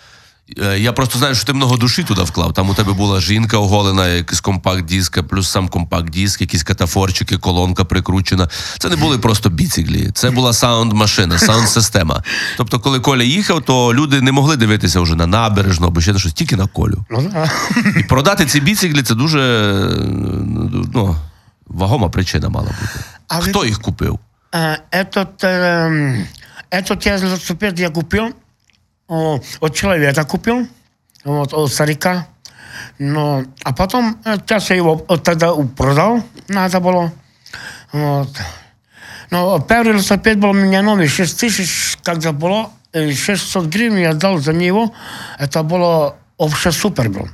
Е, 0.63 0.79
Я 0.79 0.93
просто 0.93 1.19
знаю, 1.19 1.35
що 1.35 1.45
ти 1.45 1.53
много 1.53 1.77
душі 1.77 2.03
туди 2.03 2.21
вклав. 2.23 2.53
Там 2.53 2.69
у 2.69 2.73
тебе 2.73 2.93
була 2.93 3.19
жінка 3.21 3.57
оголена, 3.57 4.07
якийсь 4.07 4.41
компакт-диск, 4.41 5.23
плюс 5.23 5.49
сам 5.49 5.69
компакт-диск, 5.69 6.41
якісь 6.41 6.63
катафорчики, 6.63 7.37
колонка 7.37 7.85
прикручена. 7.85 8.49
Це 8.79 8.89
не 8.89 8.95
були 8.95 9.17
просто 9.17 9.49
біциклі, 9.49 10.11
це 10.13 10.29
була 10.31 10.51
саунд-машина, 10.53 11.37
саунд-система. 11.39 12.23
Тобто, 12.57 12.79
коли 12.79 12.99
Коля 12.99 13.23
їхав, 13.23 13.61
то 13.61 13.93
люди 13.93 14.21
не 14.21 14.31
могли 14.31 14.57
дивитися 14.57 14.99
вже 14.99 15.15
на 15.15 15.27
набережну 15.27 15.87
або 15.87 16.01
ще 16.01 16.13
на 16.13 16.19
щось, 16.19 16.33
тільки 16.33 16.55
на 16.55 16.67
колю. 16.67 17.05
Ну 17.09 17.29
да. 17.33 17.51
І 17.99 18.03
продати 18.03 18.45
ці 18.45 18.59
біциклі 18.61 19.03
це 19.03 19.15
дуже 19.15 19.39
е, 19.39 19.95
ну, 20.93 21.15
вагома 21.67 22.09
причина 22.09 22.49
мала 22.49 22.67
бути. 22.67 23.05
А 23.27 23.39
ви- 23.39 23.49
Хто 23.49 23.65
їх 23.65 23.81
купив? 23.81 24.19
А, 24.51 24.57
Этот, 24.91 25.27
эм, 25.43 26.25
этот 26.71 27.07
я 27.07 27.17
велосипед 27.17 27.79
я 27.79 27.89
купил, 27.89 28.23
о, 28.25 28.29
От 29.10 29.74
человека 29.74 30.24
купил, 30.24 30.68
вот, 31.24 31.52
от 31.52 31.72
старика. 31.72 32.26
Но, 32.98 33.44
а 33.64 33.74
потом, 33.74 34.16
э, 34.24 34.36
сейчас 34.36 34.70
я 34.70 34.76
его 34.76 34.96
тогда 35.22 35.52
продал, 35.76 36.22
надо 36.48 36.80
было. 36.80 37.12
Вот. 37.92 38.28
Но 39.30 39.60
первый 39.60 39.92
велосипед 39.92 40.38
был 40.38 40.50
у 40.50 40.54
меня 40.54 40.82
новый, 40.82 41.08
6 41.08 41.40
тысяч, 41.40 41.98
когда 42.02 42.32
было, 42.32 42.70
э, 42.92 43.12
600 43.12 43.66
гривен 43.66 43.96
я 43.96 44.12
дал 44.12 44.38
за 44.38 44.52
него, 44.52 44.94
это 45.38 45.62
было 45.62 46.16
вообще 46.38 46.72
супер 46.72 47.08
был. 47.08 47.28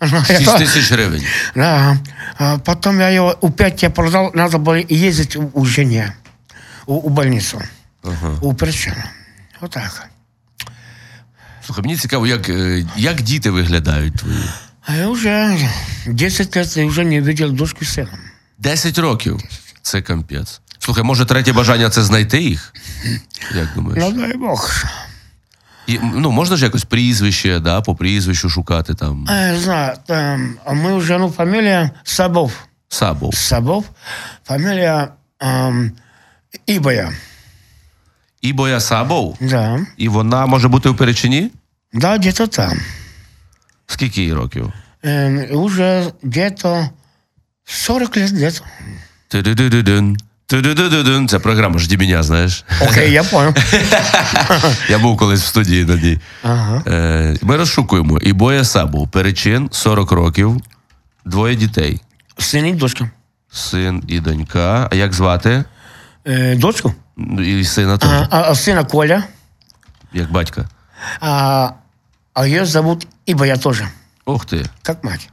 6 0.00 0.28
тисяч 0.58 0.90
гривень. 0.90 1.24
Да. 1.54 1.96
А 2.38 2.58
потом 2.58 2.98
я 2.98 3.08
его 3.08 3.30
опять 3.40 3.82
я 3.82 3.90
продал, 3.90 4.30
надо 4.34 4.58
было 4.58 4.74
ездить 4.74 5.36
у, 5.36 5.50
у 5.54 5.64
жене, 5.64 6.14
у, 6.86 6.94
у 7.06 7.08
больницу, 7.08 7.62
у 8.42 8.52
причина. 8.52 9.04
Вот 9.60 9.70
так. 9.70 10.11
Слухай, 11.65 11.83
мені 11.83 11.97
цікаво, 11.97 12.27
як, 12.27 12.49
е, 12.49 12.85
як 12.97 13.21
діти 13.21 13.49
виглядають 13.49 14.15
твої. 14.15 14.43
А 14.85 14.93
я 14.95 15.07
уже 15.07 15.57
10 16.05 16.55
лет 16.55 16.77
я 16.77 16.85
уже 16.85 17.03
не 17.03 17.21
видел 17.21 17.51
дочку 17.51 17.85
сына. 17.85 18.17
10 18.57 18.97
років. 18.97 19.39
Це 19.81 20.01
кампець. 20.01 20.61
Слухай, 20.79 21.03
може, 21.03 21.25
третє 21.25 21.53
бажання 21.53 21.89
це 21.89 22.03
знайти 22.03 22.41
їх? 22.41 22.73
Як 23.55 23.67
думаєш? 23.75 24.03
Ну, 24.03 24.21
дай 24.21 24.37
бог. 24.37 24.71
І, 25.87 25.99
ну, 26.13 26.31
можна 26.31 26.57
ж 26.57 26.65
якось 26.65 26.83
прізвище, 26.83 27.59
да, 27.59 27.81
по 27.81 27.95
прізвищу 27.95 28.49
шукати 28.49 28.93
там. 28.93 29.25
А, 29.29 29.35
я 29.35 29.59
знаю, 29.59 29.97
там, 30.05 30.55
а 30.65 30.73
мы 30.73 30.93
уже, 30.93 31.17
ну, 31.17 31.29
фамилия 31.31 31.91
Сабов. 32.03 32.51
Сабов. 32.89 33.35
Сабов. 33.35 33.85
Фамилия 34.45 35.09
эм, 35.39 35.91
Ибоя. 36.69 37.13
Ібоя 38.42 38.80
Сабов. 38.80 39.36
Да. 39.40 39.86
І 39.96 40.08
вона 40.08 40.46
може 40.46 40.68
бути 40.68 40.88
у 40.88 40.94
Перечині? 40.94 41.50
Да, 41.92 42.16
где-то 42.16 42.46
там. 42.46 42.78
Скільки 43.86 44.22
їй 44.22 44.32
років? 44.32 44.72
Эм, 45.04 45.52
уже 45.52 46.12
где-то 46.22 46.88
40 47.64 48.16
лет 48.16 48.30
где-то. 48.30 48.64
Ту-ду-ду-ду-дун. 49.28 50.16
Ту-ду-ду-ду-дун. 50.46 51.28
Це 51.28 51.38
програма 51.38 51.78
«Жди 51.78 51.98
мене», 51.98 52.22
знаєш. 52.22 52.64
Окей, 52.80 53.12
я 53.12 53.24
понял. 53.24 53.54
Я 54.88 54.98
був 54.98 55.16
колись 55.16 55.42
в 55.42 55.46
студії 55.46 55.84
на 55.84 55.96
ній. 55.96 56.18
Ага. 56.42 56.82
Е, 56.86 57.36
ми 57.42 57.56
розшукуємо. 57.56 58.18
Ібоя 58.18 58.64
Сабов. 58.64 59.10
Перечин, 59.10 59.68
40 59.72 60.12
років, 60.12 60.56
двоє 61.24 61.54
дітей. 61.56 62.00
Сын 62.38 62.66
и 62.66 62.72
дочка. 62.72 63.10
Син 63.52 64.02
і 64.08 64.20
донька. 64.20 64.88
А 64.92 64.94
як 64.94 65.12
звати? 65.12 65.64
Э, 66.24 66.58
дочку? 66.58 66.94
І 67.38 67.64
сина 67.64 67.98
теж, 67.98 68.10
А, 68.10 68.26
а 68.30 68.50
сына 68.54 68.84
Коля. 68.90 69.24
як 70.12 70.32
батька. 70.32 70.68
А, 71.20 71.70
а 72.34 72.46
ее 72.46 72.64
зовут 72.66 73.06
я 73.26 73.56
тоже. 73.56 73.88
Ух 74.24 74.46
ти. 74.46 74.66
Как 74.82 75.04
мать. 75.04 75.28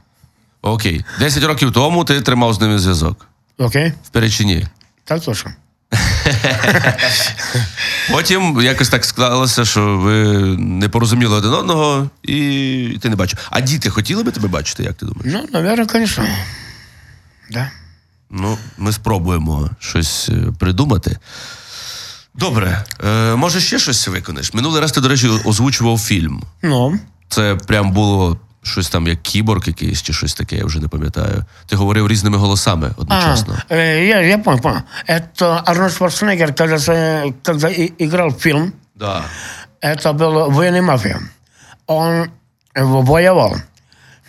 Окей. 0.62 1.04
Десять 1.18 1.44
років 1.44 1.72
тому 1.72 2.04
ти 2.04 2.20
тримав 2.20 2.54
з 2.54 2.60
ними 2.60 2.78
зв'язок. 2.78 3.26
Окей? 3.58 3.92
В 4.04 4.08
Перечині. 4.08 4.66
Так 5.04 5.22
точно. 5.22 5.50
Потім 8.10 8.60
якось 8.62 8.88
так 8.88 9.04
склалося, 9.04 9.64
що 9.64 9.98
ви 9.98 10.24
не 10.58 10.88
порозуміли 10.88 11.36
один 11.36 11.52
одного, 11.52 12.10
і 12.22 12.98
ти 13.02 13.08
не 13.08 13.16
бачив. 13.16 13.38
А 13.50 13.60
діти 13.60 13.90
хотіли 13.90 14.22
би 14.22 14.30
тебе 14.32 14.48
бачити, 14.48 14.82
як 14.82 14.94
ти 14.94 15.06
думаєш? 15.06 15.32
Ну, 15.34 15.48
наверное, 15.52 15.86
конечно. 15.86 16.24
Да. 17.50 17.70
Ну, 18.29 18.57
ми 18.77 18.91
спробуємо 18.91 19.69
щось 19.79 20.29
е, 20.29 20.33
придумати. 20.59 21.17
Добре, 22.33 22.83
е, 23.05 23.35
може 23.35 23.59
ще 23.59 23.79
щось 23.79 24.07
виконаєш? 24.07 24.53
Минулий 24.53 24.81
раз 24.81 24.91
ти, 24.91 25.01
до 25.01 25.07
речі, 25.09 25.29
озвучував 25.45 25.99
фільм. 25.99 26.43
Ну, 26.61 26.99
Це 27.29 27.55
прям 27.55 27.91
було 27.91 28.39
щось 28.63 28.89
там, 28.89 29.07
як 29.07 29.21
кіборг 29.21 29.63
якийсь 29.67 30.01
чи 30.01 30.13
щось 30.13 30.33
таке, 30.33 30.55
я 30.55 30.65
вже 30.65 30.79
не 30.79 30.87
пам'ятаю. 30.87 31.45
Ти 31.67 31.75
говорив 31.75 32.07
різними 32.07 32.37
голосами 32.37 32.91
а, 32.97 33.01
одночасно. 33.01 33.57
э, 33.69 33.75
я, 34.05 34.21
я 34.21 34.37
понял, 34.37 34.61
понял. 34.61 34.81
Это 35.09 35.61
Арнольд 35.65 35.93
Шварценеггер, 35.93 36.55
когда, 36.55 36.75
с- 36.79 37.31
когда 37.43 37.67
и- 37.69 37.93
играл 37.99 38.29
в 38.29 38.39
фильм, 38.39 38.71
Да. 38.95 39.23
это 39.81 40.13
был 40.13 40.51
военный 40.51 40.81
мафия. 40.81 41.19
Он 41.87 42.29
его 42.77 43.01
воевал. 43.01 43.55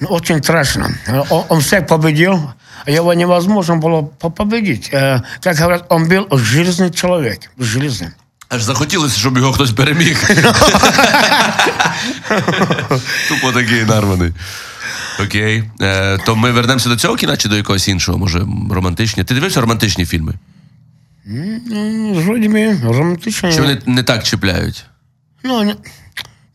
Ну, 0.01 0.09
Очень 0.11 0.43
страшно. 0.43 0.89
Он, 1.31 1.45
он 1.49 1.61
всех 1.61 1.87
победил. 1.87 2.51
Его 2.89 3.15
невозможно 3.15 3.77
было 3.77 4.07
по- 4.19 4.31
победить. 4.31 4.91
Э, 4.93 5.23
Как 5.43 5.57
говорят, 5.57 5.85
он 5.89 6.05
был 6.09 6.27
железный 6.31 6.91
человек. 6.91 7.51
Железный. 7.59 8.11
Аж 8.49 8.63
захотілося, 8.63 9.19
щоб 9.19 9.37
його 9.39 9.53
хтось 9.53 9.71
переміг. 9.73 10.31
Тупо 13.29 13.53
такий 13.53 13.85
нарваний. 13.85 14.33
Окей. 15.25 15.65
Е, 15.81 16.19
то 16.19 16.37
ми 16.37 16.51
вернемося 16.51 16.89
до 16.89 16.97
цього 16.97 17.17
кіна 17.17 17.37
чи 17.37 17.49
до 17.49 17.57
якогось 17.57 17.89
іншого, 17.89 18.19
може, 18.19 18.47
романтичні. 18.71 19.25
Ти 19.25 19.35
дивився 19.35 19.61
романтичні 19.61 20.07
фільми? 20.07 20.35
М, 21.27 22.15
Вроде 22.15 22.49
бы 22.49 22.93
романтично. 22.99 23.53
Чи 23.53 23.61
вони 23.61 23.79
не 23.87 24.03
так 24.03 24.25
чіпляють? 24.25 24.85
Ну, 25.45 25.63
не- 25.63 25.75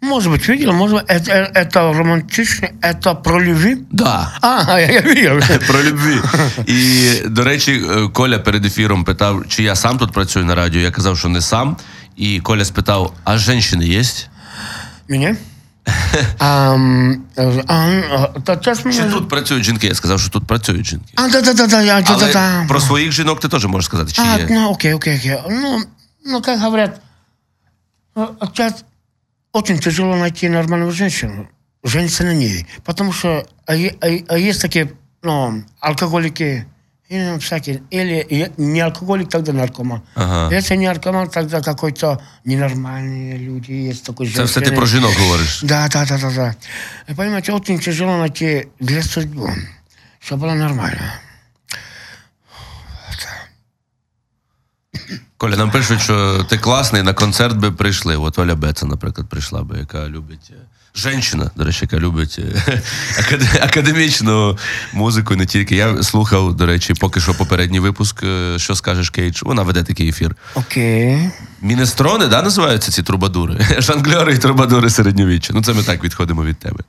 может 0.05 0.31
быть, 0.31 0.47
видел, 0.47 0.73
может 0.73 0.97
быть, 0.97 1.05
это, 1.07 1.31
э, 1.31 1.51
это 1.53 1.93
романтично, 1.93 2.69
это 2.81 3.13
про 3.13 3.39
любви. 3.39 3.77
Да. 3.91 4.33
А, 4.41 4.79
я, 4.79 4.91
я 4.91 5.01
видел. 5.01 5.39
Про 5.67 5.83
любві. 5.83 6.17
І, 6.65 7.11
до 7.25 7.43
речі, 7.43 7.85
е, 7.89 8.07
Коля 8.13 8.39
перед 8.39 8.65
ефіром 8.65 9.03
питав, 9.03 9.47
чи 9.47 9.63
я 9.63 9.75
сам 9.75 9.97
тут 9.97 10.11
працюю 10.11 10.45
на 10.45 10.55
радіо. 10.55 10.81
Я 10.81 10.91
казав, 10.91 11.17
що 11.17 11.29
не 11.29 11.41
сам. 11.41 11.77
І 12.15 12.39
Коля 12.39 12.65
спитав: 12.65 13.13
а 13.23 13.37
жінки 13.37 13.85
є? 13.85 14.03
Меня? 15.09 15.35
Ам, 16.39 17.25
э, 17.35 17.63
а, 17.67 18.39
то 18.39 18.53
сейчас 18.53 18.81
Чи 18.81 18.87
меня... 18.87 19.11
тут 19.11 19.29
працюють 19.29 19.63
жінки? 19.63 19.87
Я 19.87 19.95
сказав, 19.95 20.19
що 20.19 20.29
тут 20.29 20.47
працюють 20.47 20.85
жінки. 20.85 21.13
А, 21.15 21.29
да-да-да, 21.29 21.81
я, 21.81 21.93
Але 21.93 22.03
да-да-да. 22.03 22.65
про 22.67 22.81
своїх 22.81 23.11
жінок 23.11 23.39
ти 23.39 23.47
теж 23.47 23.65
можеш 23.65 23.85
сказати, 23.85 24.11
чи 24.11 24.21
А, 24.21 24.37
є. 24.37 24.47
ну, 24.49 24.69
окей, 24.69 24.93
окей, 24.93 25.17
окей. 25.17 25.37
Ну, 25.49 25.83
ну, 26.25 26.41
как 26.41 26.59
говорят, 26.59 27.01
э, 28.15 28.27
сейчас 28.55 28.83
очень 29.56 29.78
тяжело 29.78 30.16
найти 30.16 30.48
нормальную 30.48 30.92
женщину, 30.92 31.48
жениться 31.82 32.24
на 32.24 32.34
ней. 32.34 32.66
Потому 32.84 33.12
что 33.12 33.46
а, 33.66 33.72
а, 33.72 34.06
а 34.28 34.38
есть 34.38 34.60
такие, 34.60 34.92
ну, 35.22 35.64
алкоголики, 35.80 36.66
и 37.08 37.38
всякие, 37.38 37.82
или 37.90 38.52
не 38.56 38.80
алкоголик, 38.80 39.28
тогда 39.28 39.52
наркоман. 39.52 40.02
Ага. 40.16 40.54
Если 40.54 40.76
не 40.76 40.88
наркоман, 40.88 41.28
тогда 41.28 41.60
какой-то 41.60 42.20
ненормальные 42.44 43.38
люди 43.38 43.72
есть 43.72 44.04
такой 44.04 44.28
Це 44.28 44.44
все 44.44 44.60
ти 44.60 44.66
женщины. 44.66 44.76
про 44.76 44.86
жінок 44.86 45.12
говориш. 45.18 45.62
Да, 45.62 45.88
да, 45.88 46.04
да, 46.04 46.18
да, 46.18 46.30
да. 46.30 47.14
Понимаете, 47.14 47.52
очень 47.52 47.78
тяжело 47.78 48.16
найти 48.18 48.68
для 48.80 49.02
судьбы, 49.02 49.50
чтобы 50.20 50.42
было 50.42 50.54
нормально. 50.54 51.20
Коля, 55.38 55.56
нам 55.56 55.70
пишуть, 55.70 56.00
що 56.00 56.44
ти 56.48 56.58
класний, 56.58 57.02
на 57.02 57.12
концерт 57.12 57.56
би 57.56 57.72
прийшли. 57.72 58.16
От 58.16 58.38
Оля 58.38 58.54
Беца, 58.54 58.86
наприклад, 58.86 59.28
прийшла 59.28 59.62
би, 59.62 59.78
яка 59.78 60.08
любить. 60.08 60.50
е, 60.50 60.54
Женщина, 60.94 61.50
до 61.56 61.64
речі, 61.64 61.78
яка 61.82 61.98
любить 61.98 62.38
е, 62.38 62.82
академічну 63.62 64.58
музику, 64.92 65.36
не 65.36 65.46
тільки. 65.46 65.76
Я 65.76 66.02
слухав, 66.02 66.54
до 66.56 66.66
речі, 66.66 66.94
поки 66.94 67.20
що 67.20 67.34
попередній 67.34 67.80
випуск, 67.80 68.22
е, 68.22 68.58
що 68.58 68.74
скаже 68.74 69.10
Кейдж. 69.10 69.42
Вона 69.42 69.62
веде 69.62 69.82
такий 69.82 70.08
ефір. 70.08 70.36
Окей. 70.54 71.30
Мінестрони, 71.62 72.26
да, 72.26 72.42
називаються 72.42 72.92
ці 72.92 73.02
трубадури? 73.02 73.66
Жонглери 73.78 74.34
і 74.34 74.38
трубадури 74.38 74.90
середньовіччя. 74.90 75.52
Ну, 75.54 75.62
це 75.62 75.72
ми 75.72 75.82
так 75.82 76.04
відходимо 76.04 76.44
від 76.44 76.58
тебе. 76.58 76.84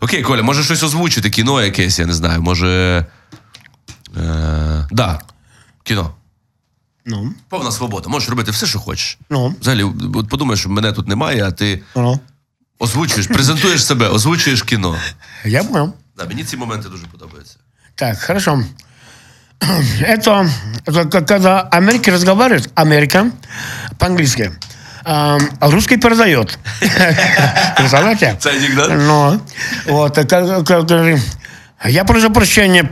Окей, 0.00 0.22
Коля, 0.22 0.42
може 0.42 0.64
щось 0.64 0.82
озвучити, 0.82 1.30
кіно 1.30 1.62
якесь, 1.62 1.98
я 1.98 2.06
не 2.06 2.12
знаю. 2.12 2.42
Може. 2.42 3.06
Е, 4.16 4.86
да, 4.90 5.20
кіно. 5.82 6.14
Ну, 7.06 7.32
Повна 7.48 7.72
свобода. 7.72 8.08
Можеш 8.08 8.28
робити 8.28 8.50
все, 8.50 8.66
що 8.66 8.78
хочеш. 8.78 9.18
ну, 9.30 9.54
Взагалі, 9.60 9.82
от 10.14 10.28
подумаєш, 10.28 10.66
мене 10.66 10.92
тут 10.92 11.08
немає, 11.08 11.44
а 11.44 11.50
ти 11.50 11.82
ну. 11.96 12.20
озвучуєш, 12.78 13.26
презентуєш 13.26 13.86
себе, 13.86 14.08
озвучуєш 14.08 14.62
кіно. 14.62 14.96
Я 15.44 15.64
понял. 15.64 15.92
Да, 16.16 16.24
мені 16.24 16.44
ці 16.44 16.56
моменти 16.56 16.88
дуже 16.88 17.06
подобаються. 17.06 17.56
Так, 17.94 18.22
хорошо. 18.22 18.64
Это, 20.00 20.48
это 20.86 21.20
когда 21.22 21.60
Америка 21.60 22.10
разговаривает, 22.10 22.70
Америка 22.74 23.30
по-английски, 23.98 24.52
а 25.04 25.38
русский 25.60 25.98
передает. 25.98 26.58
Представляете? 27.76 28.38
Анекдот? 28.44 28.88
Ну, 28.90 29.40
вот, 29.86 30.16
говорит, 30.16 31.20
я 31.84 32.04
прошу 32.04 32.30
прощения, 32.32 32.90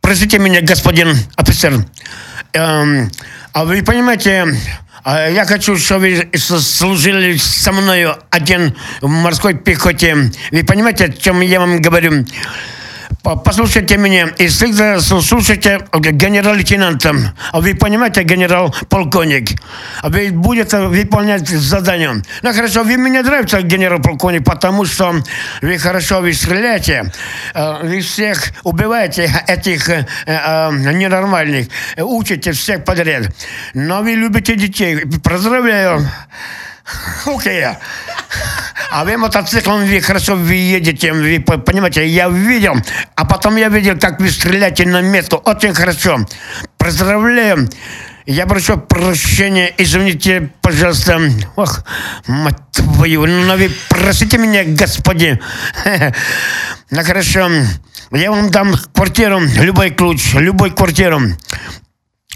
простите 0.00 0.38
меня, 0.38 0.60
господин 0.60 1.16
офицер. 1.36 1.86
Эм, 2.52 3.10
а 3.52 3.64
вы 3.64 3.82
понимаете, 3.82 4.46
а 5.04 5.28
я 5.28 5.44
хочу, 5.44 5.76
чтобы 5.76 6.28
вы 6.32 6.38
служили 6.38 7.36
со 7.36 7.70
мною 7.70 8.16
один 8.30 8.74
в 9.00 9.08
морской 9.08 9.54
пехоте. 9.54 10.32
Вы 10.50 10.64
понимаете, 10.64 11.04
о 11.04 11.12
чем 11.12 11.40
я 11.42 11.60
вам 11.60 11.80
говорю? 11.80 12.24
По- 13.22 13.36
Послушайте 13.36 13.98
меня 13.98 14.28
и 14.38 14.46
всегда 14.48 14.98
слушайте 15.00 15.86
генерал-лейтенанта. 15.94 17.14
А 17.52 17.60
вы 17.60 17.74
понимаете, 17.74 18.22
генерал-полковник? 18.22 19.60
А 20.02 20.08
вы 20.08 20.30
будете 20.30 20.78
выполнять 20.78 21.46
задание. 21.48 22.22
Ну 22.42 22.52
хорошо, 22.54 22.82
вы 22.82 22.96
мне 22.96 23.20
нравится, 23.22 23.60
генерал-полковник, 23.60 24.44
потому 24.44 24.86
что 24.86 25.14
вы 25.60 25.76
хорошо 25.78 26.20
вы 26.20 26.32
стреляете. 26.32 27.12
э, 27.54 27.80
Вы 27.82 28.00
всех 28.00 28.52
убиваете, 28.64 29.30
этих 29.46 29.90
э, 29.90 30.06
э, 30.26 30.70
ненормальных. 30.72 31.68
Учите 31.98 32.52
всех 32.52 32.84
подряд. 32.84 33.26
Но 33.74 34.02
вы 34.02 34.12
любите 34.12 34.56
детей. 34.56 35.04
Поздравляю. 35.22 36.08
Окей. 37.26 37.66
А 38.90 39.04
вы 39.04 39.16
мотоциклом, 39.16 39.84
вы 39.86 40.00
хорошо 40.00 40.34
вы 40.36 40.54
едете, 40.54 41.12
вы 41.12 41.40
по- 41.40 41.58
понимаете, 41.58 42.06
я 42.06 42.28
видел, 42.28 42.74
а 43.14 43.24
потом 43.24 43.56
я 43.56 43.68
видел, 43.68 43.98
как 43.98 44.20
вы 44.20 44.30
стреляете 44.30 44.86
на 44.86 45.00
мету, 45.02 45.36
очень 45.36 45.74
хорошо. 45.74 46.18
Поздравляю. 46.78 47.68
Я 48.26 48.46
прошу 48.46 48.76
прощения, 48.78 49.72
извините, 49.78 50.50
пожалуйста. 50.62 51.20
Ох, 51.56 51.84
мать 52.26 52.56
твою, 52.72 53.26
ну 53.26 53.56
вы 53.56 53.70
простите 53.88 54.38
меня, 54.38 54.64
господи. 54.64 55.40
Ну 56.92 57.04
хорошо, 57.04 57.48
я 58.10 58.30
вам 58.32 58.50
дам 58.50 58.74
квартиру, 58.92 59.40
любой 59.40 59.90
ключ, 59.90 60.34
любой 60.34 60.70
квартиру. 60.72 61.20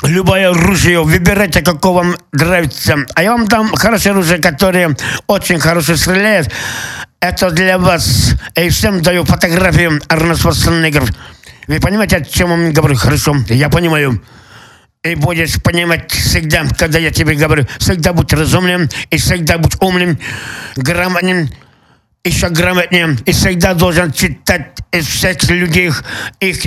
Любое 0.03 0.51
оружие, 0.51 1.03
выбирайте, 1.03 1.63
какое 1.63 1.93
вам 1.93 2.17
нравится. 2.33 2.97
А 3.15 3.23
я 3.23 3.31
вам 3.31 3.47
дам 3.47 3.73
хорошее 3.75 4.13
оружие, 4.13 4.41
которое 4.41 4.97
очень 5.27 5.61
хорошо 5.61 5.97
стреляет. 5.97 6.51
Это 7.21 7.51
для 7.51 7.79
вас. 7.79 8.35
И 8.57 8.69
всем 8.69 9.03
даю 9.03 9.25
фотографию 9.25 10.01
Арнольд 10.09 10.41
Шварценеггер. 10.41 11.05
Вы 11.69 11.81
понимаете, 11.81 12.17
о 12.17 12.25
чем 12.25 12.67
я 12.67 12.73
говорю? 12.73 12.97
Хорошо, 12.97 13.37
я 13.49 13.71
понимаю. 13.71 14.23
И 15.05 15.15
будешь 15.15 15.63
понимать 15.63 16.11
всегда, 16.11 16.65
когда 16.77 16.99
я 16.99 17.11
тебе 17.11 17.35
говорю, 17.35 17.67
всегда 17.79 18.13
будь 18.13 18.33
разумным, 18.33 18.89
и 19.11 19.17
всегда 19.17 19.59
будь 19.59 19.77
умным, 19.81 20.19
грамотным, 20.77 21.49
еще 22.24 22.50
грамотнее, 22.50 23.18
и 23.26 23.32
всегда 23.32 23.74
должен 23.74 24.12
читать 24.12 24.78
из 24.92 25.08
всех 25.08 25.42
людей 25.50 25.92
их 26.40 26.66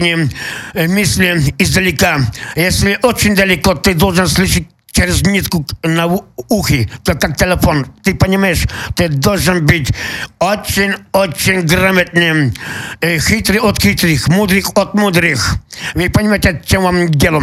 мысли 0.75 1.55
издалека. 1.59 2.21
Если 2.57 2.99
очень 3.03 3.35
далеко, 3.35 3.75
ты 3.75 3.95
должен 3.95 4.27
слышать 4.29 4.67
через 4.93 5.23
нитку 5.23 5.67
на 5.83 6.07
у- 6.07 6.25
ухе, 6.49 6.91
как, 7.05 7.21
как 7.21 7.37
телефон. 7.37 7.87
Ты 8.03 8.15
понимаешь, 8.15 8.65
ты 8.95 9.09
должен 9.09 9.65
быть 9.65 9.91
очень-очень 10.39 11.63
грамотным, 11.63 12.53
э, 13.01 13.19
хитрый 13.19 13.59
от 13.59 13.81
хитрых, 13.81 14.29
мудрых 14.29 14.71
от 14.75 14.95
мудрых. 14.95 15.57
Вы 15.95 16.11
понимаете, 16.11 16.51
о 16.51 16.61
чем 16.61 16.83
вам 16.83 17.09
дело? 17.09 17.43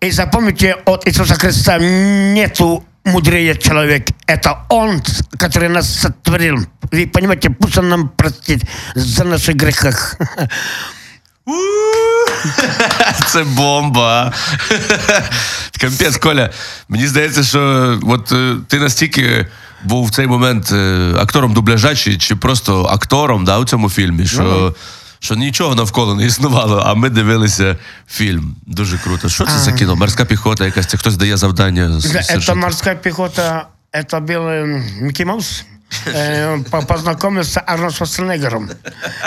И 0.00 0.10
запомните, 0.10 0.74
от 0.86 1.06
Иисуса 1.06 1.34
Христа 1.34 1.78
нету 1.78 2.84
мудрее 3.04 3.56
человек. 3.56 4.08
Это 4.26 4.66
Он, 4.68 5.02
который 5.38 5.68
нас 5.68 6.00
сотворил. 6.00 6.66
Вы 6.90 7.06
понимаете, 7.06 7.50
пусть 7.50 7.78
Он 7.78 7.88
нам 7.88 8.08
простит 8.08 8.62
за 8.94 9.24
наши 9.24 9.52
грехах. 9.52 10.16
Це 13.26 13.44
бомба. 13.44 14.32
Капець, 15.80 16.16
Коля. 16.16 16.50
Мені 16.88 17.06
здається, 17.06 17.42
що 17.42 17.98
от 18.02 18.32
е, 18.32 18.56
ти 18.68 18.78
настільки 18.78 19.46
був 19.84 20.06
в 20.06 20.10
цей 20.10 20.26
момент 20.26 20.72
е, 20.72 21.12
актором 21.18 21.54
дубляжа, 21.54 21.94
чи, 21.94 22.18
чи 22.18 22.36
просто 22.36 22.84
актором 22.84 23.44
да, 23.44 23.58
у 23.58 23.64
цьому 23.64 23.90
фільмі, 23.90 24.26
що, 24.26 24.74
що 25.24 25.34
нічого 25.34 25.74
навколо 25.74 26.14
не 26.14 26.26
існувало, 26.26 26.82
а 26.86 26.94
ми 26.94 27.10
дивилися 27.10 27.76
фільм. 28.08 28.56
Дуже 28.66 28.98
круто. 28.98 29.28
Що 29.28 29.46
це 29.46 29.58
за 29.58 29.72
кіно? 29.72 29.96
Морська 29.96 30.24
піхота, 30.24 30.64
якась 30.64 30.86
це 30.86 30.96
хтось 30.98 31.16
дає 31.16 31.36
завдання. 31.36 32.00
з- 32.00 32.10
Да, 32.12 32.22
сержанту? 32.22 32.52
Это 32.60 32.64
морская 32.64 32.96
пехота, 32.96 33.66
это 33.92 34.20
был 34.26 34.42
э, 34.48 35.02
Микки 35.02 35.24
Маус. 35.24 35.64
Э, 36.06 36.62
по- 36.70 36.82
Познакомился 36.82 37.50
с 37.50 37.62
Арнольдом 37.66 37.94
Шварценеггером. 37.96 38.70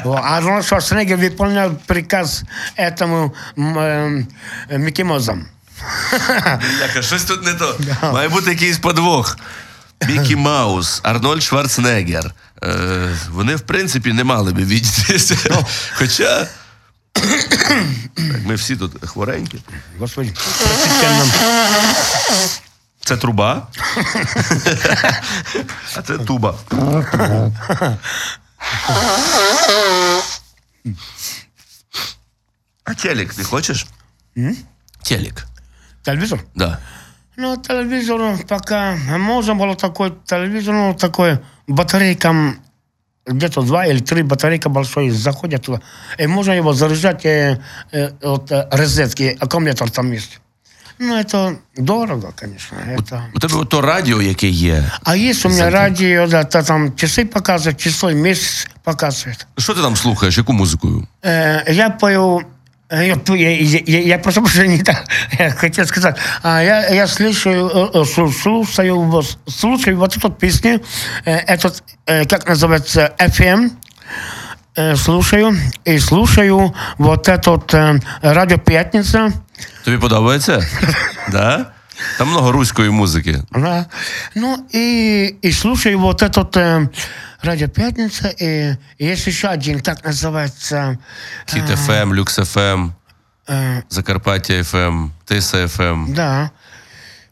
Вот, 0.04 0.20
Арнольд 0.24 0.66
Шварценеггер 0.66 1.18
выполнял 1.20 1.72
приказ 1.86 2.44
этому 2.80 3.32
м, 3.58 3.78
э, 3.78 4.26
Микки 4.78 5.04
Маусам. 5.04 5.46
Яка, 6.82 7.02
щось 7.02 7.24
тут 7.24 7.46
не 7.46 7.54
то. 7.54 7.76
Має 8.14 8.30
бути 8.30 8.50
якийсь 8.52 8.78
подвох. 8.78 9.38
Мікі 10.07 10.37
Маус, 10.37 11.01
Арнольд 11.03 11.43
Шварценеггер. 11.43 12.35
Е, 12.63 13.17
вони, 13.31 13.57
в 13.57 13.61
принципі, 13.61 14.13
не 14.13 14.25
мали 14.25 14.53
би 14.53 14.65
відітися. 14.65 15.65
Хоча. 15.95 16.47
Ми 18.45 18.55
всі 18.55 18.77
тут 18.77 19.09
хворенькі. 19.09 19.59
Господи. 19.99 20.35
Це 23.05 23.17
труба. 23.17 23.67
А 25.97 26.03
це 26.03 26.19
туба. 26.19 26.55
А 32.85 32.95
телек 32.95 33.39
не 33.39 33.45
хочеш? 33.45 33.87
Телек. 35.03 35.47
Телевизор? 36.03 36.41
Да. 36.55 36.79
Ну, 37.38 37.58
телевизор 37.58 38.38
пока 38.48 38.96
можно 39.18 39.56
было 39.56 39.76
такой 39.76 40.14
телевизор, 40.26 40.74
ну, 40.76 40.94
такой 40.94 41.40
батарейкам 41.68 42.60
где-то 43.26 43.62
два 43.62 43.86
или 43.86 44.00
три 44.00 44.24
батарейка 44.24 44.70
большой 44.70 45.10
заходят 45.10 45.64
туда. 45.64 45.82
И 46.18 46.28
можно 46.28 46.52
его 46.52 46.74
заряжать 46.74 47.26
э, 47.26 47.60
э, 47.92 48.12
от 48.22 48.52
э, 48.52 48.68
розетки, 48.72 49.38
аккумулятор 49.40 49.90
там 49.90 50.12
есть. 50.12 50.40
Ну, 51.00 51.16
это 51.16 51.58
дорого, 51.76 52.32
конечно. 52.36 52.78
Это... 52.78 53.24
У 53.34 53.40
тебе 53.40 53.66
то 53.66 53.82
радіо, 53.82 54.22
яке 54.22 54.48
є. 54.48 54.92
А 55.04 55.16
есть 55.18 55.46
у 55.46 55.50
меня 55.50 55.70
радио, 55.70 56.28
да, 56.28 56.44
та 56.44 56.64
там 56.64 56.94
часы 56.96 57.26
показывает, 57.26 57.78
число, 57.78 58.12
месяц 58.12 58.68
показывает. 58.86 59.46
Що 59.58 59.74
ти 59.74 59.82
там 59.82 59.96
слухаєш? 59.96 60.38
Яку 60.38 60.54
музику? 60.54 61.08
Э, 61.24 61.72
я 61.72 61.90
пою, 61.90 62.38
э, 62.38 62.44
я, 62.92 63.16
пою- 63.16 63.38
я, 63.42 63.50
я, 63.58 63.80
я, 63.88 64.00
я 64.02 64.18
прошу 64.20 64.42
прощения, 64.42 64.78
не 64.78 64.84
так 64.84 65.04
я 65.40 65.52
хотел 65.52 65.86
сказать. 65.86 66.16
А, 66.44 66.62
я, 66.62 66.90
я 66.90 67.08
слушаю, 67.08 67.68
э, 67.68 67.90
э, 67.94 68.04
слу- 68.04 68.32
слушаю, 68.34 69.00
вот- 69.02 69.38
слушаю 69.48 69.98
вот 69.98 70.18
эту 70.18 70.30
песню, 70.30 70.80
э, 71.26 71.32
этот, 71.48 71.84
э, 72.06 72.26
как 72.26 72.48
называется, 72.50 73.12
FM, 73.20 73.70
э, 74.76 74.96
слушаю, 74.96 75.58
и 75.86 76.00
слушаю 76.00 76.74
вот 76.98 77.28
этот 77.30 77.74
э, 77.74 78.00
радио 78.22 78.58
«Пятница», 78.58 79.32
Тобі 79.86 79.98
подобається? 79.98 80.62
Да? 81.32 81.66
Там 82.18 82.28
много 82.30 82.52
руської 82.52 82.90
музики. 82.90 83.40
Да. 83.52 83.86
Ну 84.36 84.58
и, 84.76 85.36
и 85.42 85.52
слушаю 85.52 86.00
вот 86.00 86.22
этот 86.24 86.58
э, 86.58 86.88
радио 87.43 87.69
«Пятница», 87.69 88.29
и 88.29 88.77
есть 88.99 89.27
еще 89.27 89.49
один, 89.49 89.81
так 89.81 90.05
называется... 90.05 90.99
Хіт-ФМ, 91.47 91.91
э, 91.91 92.03
эм, 92.03 92.13
Люкс-ФМ, 92.15 92.61
эм, 92.61 92.95
э, 93.47 93.83
Закарпаття-ФМ, 93.89 94.77
эм, 94.77 95.13
Тиса-ФМ. 95.27 96.15
Да. 96.15 96.51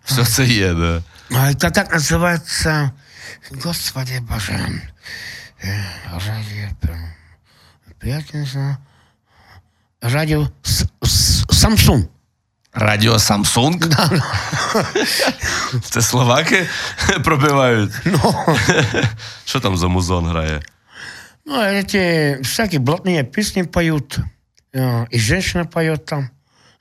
Все 0.05 0.23
это 0.23 0.45
є, 0.45 0.75
да. 0.75 1.03
А, 1.31 1.51
это 1.51 1.71
так 1.71 1.93
называется... 1.93 2.93
Господи 3.51 4.19
боже. 4.21 4.83
Э, 5.63 5.83
радио 6.13 6.69
«Пятница». 8.01 8.79
Радио 10.01 10.49
«Самсун». 11.51 12.09
Радіо 12.76 13.14
Samsung? 13.14 14.08
Це 15.84 16.02
словаки 16.02 16.68
пробивають. 17.24 17.92
Що 19.46 19.60
там 19.60 19.78
за 19.78 19.88
музон 19.88 20.26
грає? 20.28 20.62
Ну, 21.46 21.56
эти 21.62 22.38
всякие 22.42 22.80
блатные 22.80 23.24
песни 23.24 23.64
поют. 23.64 24.18
Э, 24.74 25.08
И 25.16 25.20
женщина 25.20 25.66
поет 25.66 26.06
там. 26.06 26.30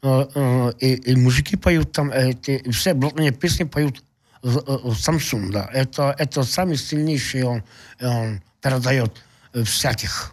Э, 0.03 0.27
э, 0.35 0.73
И, 0.83 1.11
и 1.13 1.17
мужики 1.17 1.57
поют 1.57 1.93
там. 1.93 2.11
Эти, 2.13 2.71
все 2.71 2.93
блатные 2.93 3.33
песни 3.33 3.65
поют 3.65 4.03
в- 4.43 4.59
э, 4.59 4.81
в 4.85 4.97
Samsung, 5.09 5.51
да. 5.51 5.69
Это, 5.75 6.15
это 6.19 6.45
самый 6.45 6.77
сильнейший 6.77 7.43
он, 7.43 7.63
он 8.03 8.41
передает 8.61 9.11
э, 9.55 9.61
всяких. 9.63 10.33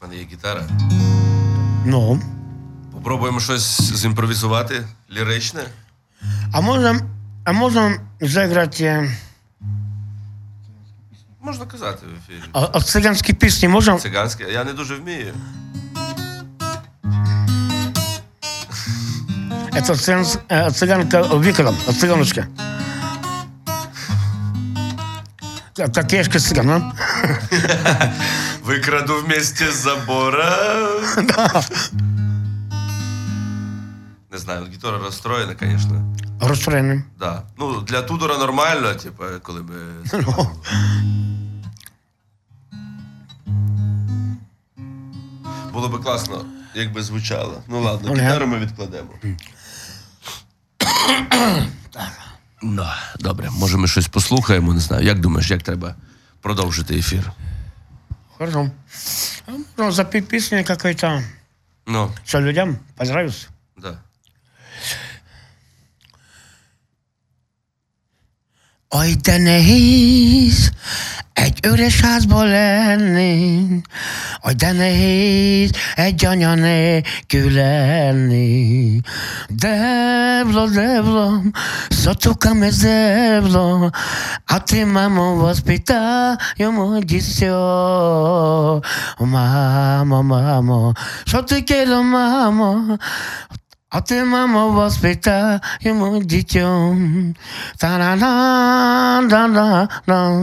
У 0.00 0.06
мене 0.06 0.16
є 0.20 0.26
гітара. 0.32 0.68
Ну, 1.84 2.20
Попробуємо 2.92 3.40
щось 3.40 3.80
зімпровізувати 3.94 4.82
ліричне. 5.12 5.60
А 6.52 6.60
можно, 6.60 6.96
а 7.44 7.52
можно 7.52 7.92
заиграть 8.20 8.80
э, 8.80 9.10
Можна 11.40 11.66
казати 11.66 12.06
в 12.06 12.10
ефірі. 12.32 12.44
а, 12.52 12.60
а 12.60 12.78
цыганские 12.78 13.34
песни? 13.34 13.68
Можно? 13.68 13.98
Циганське. 13.98 14.44
Я 14.52 14.64
не 14.64 14.72
дуже 14.72 14.94
вмію. 14.96 15.34
Это 19.72 19.90
цыган- 19.94 20.38
э, 20.48 20.70
цыганка 20.70 21.38
Виктором, 21.40 21.76
цыганочка. 22.00 22.46
Как 25.76 25.92
как 25.94 26.12
Ешка 26.12 26.38
цыган, 26.38 26.70
а? 26.70 26.92
Викраду 28.63 29.13
вместе 29.21 29.71
з 29.71 29.75
забора. 29.75 30.57
Не 34.31 34.37
знаю, 34.37 34.65
гітара 34.73 34.97
розстроєна, 34.97 35.55
звісно. 35.61 36.15
Расстроенным. 36.41 37.01
Да. 37.19 37.43
Ну, 37.57 37.81
для 37.81 38.01
Тудора 38.01 38.37
нормально, 38.37 38.93
типу, 38.95 39.23
коли 39.43 39.61
ми. 39.61 39.73
Було 45.73 45.89
би 45.89 45.97
класно, 45.97 46.45
якби 46.75 47.03
звучало. 47.03 47.63
Ну 47.67 47.81
ладно, 47.81 48.09
Ну, 48.09 48.13
гітару 48.21 48.47
ми 48.47 48.57
відкладемо. 48.59 49.09
Да, 52.63 52.95
добре, 53.19 53.49
може 53.49 53.77
ми 53.77 53.87
щось 53.87 54.07
послухаємо, 54.07 54.73
не 54.73 54.79
знаю. 54.79 55.05
Як 55.05 55.19
думаєш, 55.19 55.51
як 55.51 55.63
треба 55.63 55.95
продовжити 56.41 56.97
ефір? 56.97 57.31
Хорошо. 58.41 58.71
Можно 59.45 59.91
запеть 59.91 60.27
песню 60.27 60.65
какой-то, 60.65 61.21
Ну, 61.85 62.11
что 62.25 62.39
людям 62.39 62.79
понравится. 62.97 63.49
да. 63.77 64.01
De 68.89 69.37
nehéz 69.37 70.71
Egy 71.41 71.65
üres 71.65 72.01
házban 72.01 72.47
lenni, 72.47 73.81
Aj 74.41 74.53
de 74.53 74.71
nehéz 74.71 75.71
egy 75.95 76.25
anya 76.25 76.53
nélkül 76.53 77.51
lenni. 77.51 78.99
Devla, 79.49 80.67
devla, 80.67 81.41
szatuka 81.89 82.53
me 82.53 82.69
devla, 82.81 83.89
a 84.45 84.63
ti 84.63 84.83
mamo 84.83 85.35
vaspita, 85.35 86.37
yo 86.55 86.71
mo 86.71 86.99
mama, 89.17 90.03
Mamo, 90.03 90.21
mamo, 90.21 90.91
szatike 91.25 91.83
А 93.93 94.01
ты, 94.01 94.23
мама, 94.23 94.67
воспитай 94.67 95.59
ему 95.81 96.23
детем. 96.23 97.35
та 97.77 97.97
да 97.97 98.15
да 98.15 99.21
да 99.27 99.47
да 100.07 100.41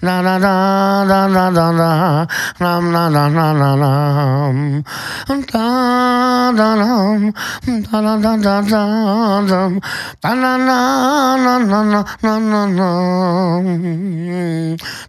да 0.00 0.22
да 0.22 0.38
да 0.38 1.04
да 1.04 1.28
да 1.28 1.50
да 1.50 1.72
да 1.76 2.26
нам 2.58 2.92
на 2.92 3.10
на 3.10 3.28
на 3.28 3.52
на 3.52 3.76
нам 3.76 4.82
да 5.28 6.52
да 6.56 6.76
нам 6.76 7.32
да 7.66 8.00
да 8.00 8.16
да 8.16 8.36
да 8.38 8.62
да 8.62 9.42
дам 9.46 9.80
та 10.22 10.34
на 10.34 10.56
на 10.56 11.36
на 11.36 11.58
на 11.58 11.82
на 12.22 12.22
на 12.22 12.38
на 12.48 12.66
на 12.66 12.88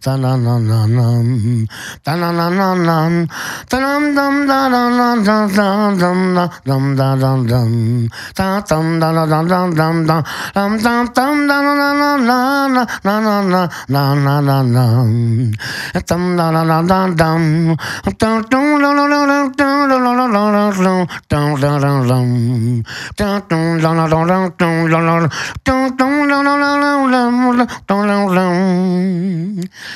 та 0.04 0.16
на 0.16 0.36
на 0.36 0.58
на 0.58 0.86
нам 0.86 1.66
та 2.04 2.16
на 2.16 2.32
на 2.32 2.50
на 2.50 2.74
нам 2.74 3.28
та 3.70 3.80
нам 3.80 4.14
дам 4.14 4.46
да 4.46 4.68
да 4.68 4.90
да 4.90 5.16
да 5.22 5.48
да 5.48 5.94
дам 5.96 6.34
да 6.34 6.50
дам 6.66 6.96
да 6.96 7.16
дам 7.16 7.46
дам 7.46 7.77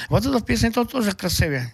Вот 0.08 0.26
эта 0.26 0.40
песня 0.40 0.70
тоже 0.72 1.12
красивая. 1.12 1.72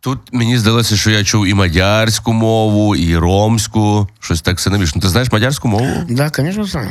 Тут 0.00 0.32
мені 0.32 0.58
здалося, 0.58 0.96
що 0.96 1.10
я 1.10 1.24
чув 1.24 1.46
і 1.46 1.54
мадярську 1.54 2.32
мову, 2.32 2.96
і 2.96 3.16
ромську. 3.16 4.08
Щось 4.20 4.42
так 4.42 4.66
навіщо. 4.66 4.92
Ну, 4.96 5.02
Ти 5.02 5.08
знаєш 5.08 5.32
мадярську 5.32 5.68
мову? 5.68 6.06
Да, 6.08 6.30
конечно, 6.30 6.64
знаю. 6.64 6.90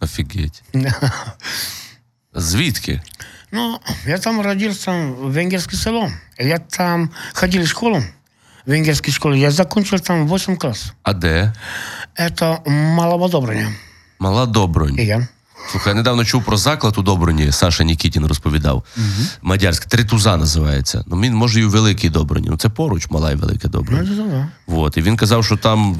Офігеть. 0.00 0.62
Звідки? 2.34 3.00
Ну, 3.52 3.78
я 4.06 4.18
там 4.18 4.40
родился 4.40 4.90
в 4.92 5.32
венгерское 5.32 5.78
село. 5.78 6.10
Я 6.38 6.58
там 6.58 7.10
ходил 7.32 7.62
в 7.62 7.68
школу, 7.68 8.02
в 8.66 8.70
венгерской 8.70 9.12
школе. 9.12 9.38
Я 9.38 9.50
закончил 9.50 9.98
там 9.98 10.28
8 10.28 10.56
класс. 10.56 10.92
А 11.02 11.12
де? 11.12 11.52
Это 12.18 12.68
Маловодобрание. 12.68 13.68
Мала 14.18 14.46
я. 15.04 15.28
Слухай, 15.71 15.91
я 15.91 15.95
недавно 15.95 16.25
чув 16.25 16.43
про 16.43 16.57
заклад 16.57 16.97
у 16.97 17.01
Доброні, 17.01 17.51
Саша 17.51 17.83
Нікітін 17.83 18.25
розповідав. 18.25 18.83
Мадярськ, 19.41 19.85
Тритуза 19.85 20.37
називається. 20.37 21.03
Ну, 21.07 21.21
він 21.21 21.35
може 21.35 21.59
і 21.61 21.65
у 21.65 21.69
Великій 21.69 22.09
Доброні. 22.09 22.47
Ну, 22.51 22.57
це 22.57 22.69
поруч, 22.69 23.07
мала 23.09 23.31
і 23.31 23.35
велика 23.35 23.59
Ну, 23.63 23.69
Доброні. 23.69 24.09
это 24.09 24.29
да. 24.29 24.47
Вот. 24.67 24.97
І 24.97 25.01
він 25.01 25.17
казав, 25.17 25.45
що 25.45 25.57
там 25.57 25.95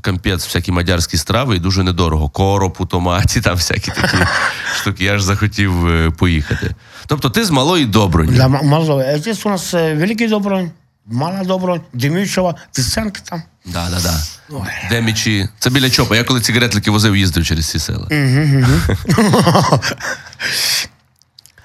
кампець, 0.00 0.44
всякі 0.44 0.72
мадярські 0.72 1.16
страви 1.16 1.56
і 1.56 1.58
дуже 1.58 1.82
недорого. 1.82 2.28
Короб 2.28 2.76
у 2.78 2.86
томаті, 2.86 3.40
там 3.40 3.54
всякі 3.56 3.90
такі 3.90 4.16
штуки. 4.80 5.04
Я 5.04 5.18
ж 5.18 5.24
захотів 5.24 5.86
е, 5.88 6.10
поїхати. 6.10 6.74
Тобто 7.06 7.30
ти 7.30 7.44
з 7.44 7.50
малої 7.50 7.86
Доброні. 7.86 8.32
Для 8.32 8.46
М- 8.46 8.60
Мазова. 8.68 9.02
А 9.02 9.18
здесь 9.18 9.46
у 9.46 9.48
нас 9.48 9.74
э, 9.74 9.98
Великий 9.98 10.28
Добрый, 10.28 10.70
Мала 11.06 11.44
Добрый, 11.44 11.80
Демючева, 11.92 12.56
Тисенка 12.72 13.20
там. 13.24 13.42
Да, 13.64 13.90
да, 13.90 14.00
да. 14.00 14.22
Ой. 14.50 14.68
Демічі. 14.90 15.48
Це 15.58 15.70
біля 15.70 15.90
чопа. 15.90 16.16
Я 16.16 16.24
коли 16.24 16.40
цигаретлики 16.40 16.90
возив, 16.90 17.16
їздив 17.16 17.46
через 17.46 17.70
ці 17.70 17.78
села. 17.78 18.08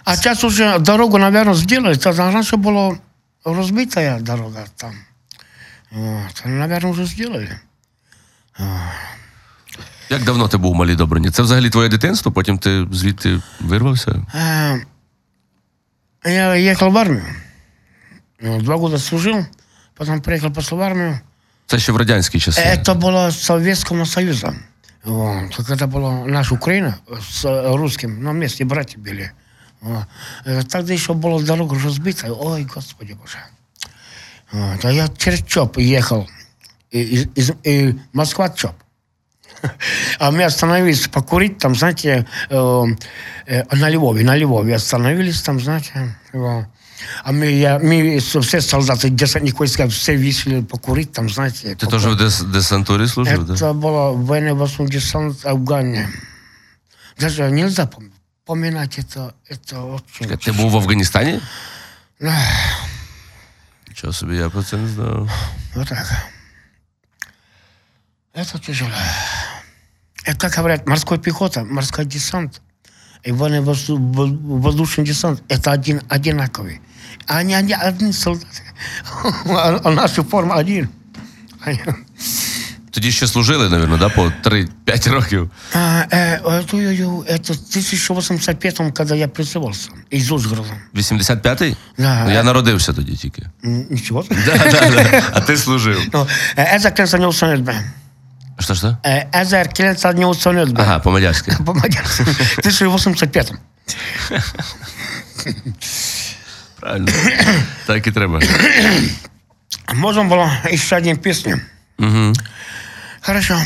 А 0.03 0.15
сейчас 0.15 0.43
уже 0.43 0.79
дорогу, 0.79 1.17
наверное, 1.17 1.55
сделали. 1.55 1.95
Тогда 1.95 2.31
раньше 2.31 2.55
была 2.57 2.97
разбитая 3.45 4.19
дорога 4.19 4.65
там. 4.75 4.95
Вот. 5.91 6.41
Наверное, 6.45 6.91
уже 6.91 7.05
сделали. 7.05 7.59
Як 10.09 10.23
давно 10.23 10.47
ти 10.47 10.57
був 10.57 10.71
у 10.71 10.75
малій 10.75 10.95
Доброні? 10.95 11.29
Це 11.31 11.41
взагалі 11.43 11.69
твоє 11.69 11.89
дитинство, 11.89 12.31
потім 12.31 12.57
ти 12.57 12.87
звідти 12.91 13.41
вирвався? 13.59 14.11
Э, 14.35 14.85
Я 16.25 16.71
ехал 16.71 16.89
в 16.89 16.97
армию. 16.97 17.25
Ну, 18.40 18.60
Два 18.60 18.76
года 18.76 18.98
служил, 18.98 19.44
потом 19.94 20.20
приехал 20.20 20.50
после 20.52 20.76
в 20.76 20.80
армию. 20.80 21.18
Це 21.66 21.78
ще 21.78 21.92
в 21.92 21.96
радянські 21.96 22.40
часи. 22.40 22.60
Это 22.60 22.94
было 22.94 23.30
Советского 23.32 24.04
Союза. 24.06 24.54
Вот. 25.04 25.56
Когда 25.56 25.86
была 25.86 26.24
наша 26.26 26.54
Украина 26.54 26.94
с 27.30 27.44
э, 27.44 27.76
русским, 27.76 28.22
на 28.22 28.32
месте 28.32 28.64
братья 28.64 28.98
были. 28.98 29.30
Вот. 29.80 30.04
Э, 30.46 30.62
Тогда 30.62 30.92
еще 30.94 31.12
была 31.12 31.42
дорога 31.42 31.76
разбита. 31.84 32.32
Ой, 32.32 32.64
Господи 32.74 33.12
Боже. 33.14 33.38
Вот. 34.52 34.84
А 34.84 34.92
я 34.92 35.08
через 35.16 35.42
ЧОП 35.44 35.78
ехал. 35.78 36.28
Из, 36.90 37.26
из- 37.34 37.52
и 37.64 37.94
Москва 38.12 38.48
ЧОП. 38.48 38.74
А 40.18 40.30
мы 40.30 40.44
остановились 40.44 41.08
покурить, 41.08 41.58
там, 41.58 41.74
знаете, 41.74 42.26
э, 42.50 42.84
э, 43.46 43.76
на 43.76 43.90
Львове, 43.90 44.24
на 44.24 44.36
Львове 44.36 44.74
остановились 44.74 45.42
там, 45.42 45.60
знаете. 45.60 46.14
вот. 46.32 46.64
А 47.23 47.31
мы, 47.31 47.45
я, 47.51 47.79
мы 47.79 48.19
все 48.19 48.61
солдаты, 48.61 49.09
десантник 49.09 49.59
войска, 49.59 49.87
все 49.87 50.15
вышли 50.17 50.61
покурить 50.63 51.11
там, 51.11 51.29
знаете. 51.29 51.75
Ти 51.75 51.87
теж 51.87 52.05
в 52.05 52.15
дес- 52.15 52.43
десантурі 52.43 53.07
служив? 53.07 53.39
Это 53.41 53.57
Да? 53.57 53.71
было 53.73 54.11
военно 54.25 54.67
десант 54.87 55.43
в 55.43 55.47
Афгане. 55.47 56.09
Даже 57.19 57.51
нельзя 57.51 57.83
пом- 57.83 58.09
поминать 58.45 58.99
это, 58.99 59.31
это 59.49 59.95
очень... 59.95 60.37
Ти 60.37 60.51
був 60.51 60.71
в 60.71 60.77
Афганістані? 60.77 61.39
Ах, 62.23 62.81
Нічого 63.87 64.13
собі, 64.13 64.35
я 64.35 64.49
про 64.49 64.63
це 64.63 64.77
не 64.77 64.87
знав. 64.87 65.29
Вот 65.75 65.87
так. 65.87 66.07
Это 68.35 68.59
тяжело. 68.65 68.91
Это, 70.25 70.37
как 70.37 70.55
говорят, 70.57 70.87
морской 70.87 71.17
пехота, 71.17 71.63
морской 71.63 72.05
десант 72.05 72.61
и 73.27 73.31
военно-воздушный 73.31 75.05
десант – 75.05 75.47
это 75.49 75.71
один, 75.71 76.01
одинаковый. 76.09 76.79
Они, 77.27 77.53
они 77.55 77.73
одни 77.73 78.13
солдаты. 78.13 78.61
А 79.49 79.79
а 79.83 79.91
наша 79.91 80.23
форма 80.23 80.55
один. 80.55 80.89
Тоді 82.91 83.11
ще 83.11 83.27
служили, 83.27 83.69
мабуть, 83.69 83.99
да, 83.99 84.09
по 84.09 84.31
3-5 84.43 85.09
років. 85.11 85.51
А, 85.73 85.77
э, 86.11 86.41
это, 86.43 86.75
ой-ой-ой, 86.75 87.25
это 87.27 87.53
в 87.53 87.57
1085 87.57 88.93
когда 88.93 89.15
я 89.15 89.27
призывался 89.27 89.89
из 90.13 90.31
Ужгорода. 90.31 90.69
85-й? 90.93 91.75
Да. 91.97 92.23
Ну, 92.25 92.31
я 92.31 92.43
народився 92.43 92.93
тоді 92.93 93.15
тільки. 93.15 93.43
М, 93.65 93.85
Ничего. 93.89 94.25
Да, 94.29 94.57
да, 94.71 94.89
да. 94.89 95.23
А 95.33 95.41
ти 95.41 95.57
служив. 95.57 96.01
Ну, 96.13 96.27
э, 96.57 96.75
Это, 96.77 96.95
конечно, 96.95 97.19
не 97.19 97.27
установит. 97.27 97.69
Що 98.59 98.73
ж 98.73 98.81
це? 98.81 98.97
Эзер, 99.33 99.77
конечно, 99.77 100.13
не 100.13 100.25
установит. 100.25 100.79
Ага, 100.79 100.99
по-мадярськи. 100.99 101.57
По-мадярски. 101.65 102.23
В 102.23 102.59
1085 102.59 103.53
Правильно. 106.80 107.08
так 107.86 108.06
і 108.06 108.12
треба. 108.12 108.40
Можна 109.94 110.24
було 110.24 110.50
і 110.70 110.78
ще 110.78 110.96
одним 110.96 111.16
пісню. 111.16 111.60
Угу. 111.98 112.32
Хорошо. 113.20 113.62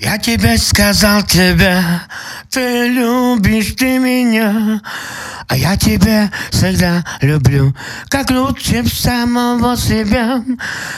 Я 0.00 0.16
тебе 0.16 0.56
сказал 0.56 1.22
тебя, 1.24 2.04
ты 2.48 2.88
любишь 2.88 3.74
ты 3.76 3.98
меня, 3.98 4.80
а 5.46 5.54
я 5.54 5.76
тебя 5.76 6.30
всегда 6.50 7.04
люблю, 7.20 7.74
как 8.08 8.30
лучше 8.30 8.82
самого 8.86 9.76
себя. 9.76 10.42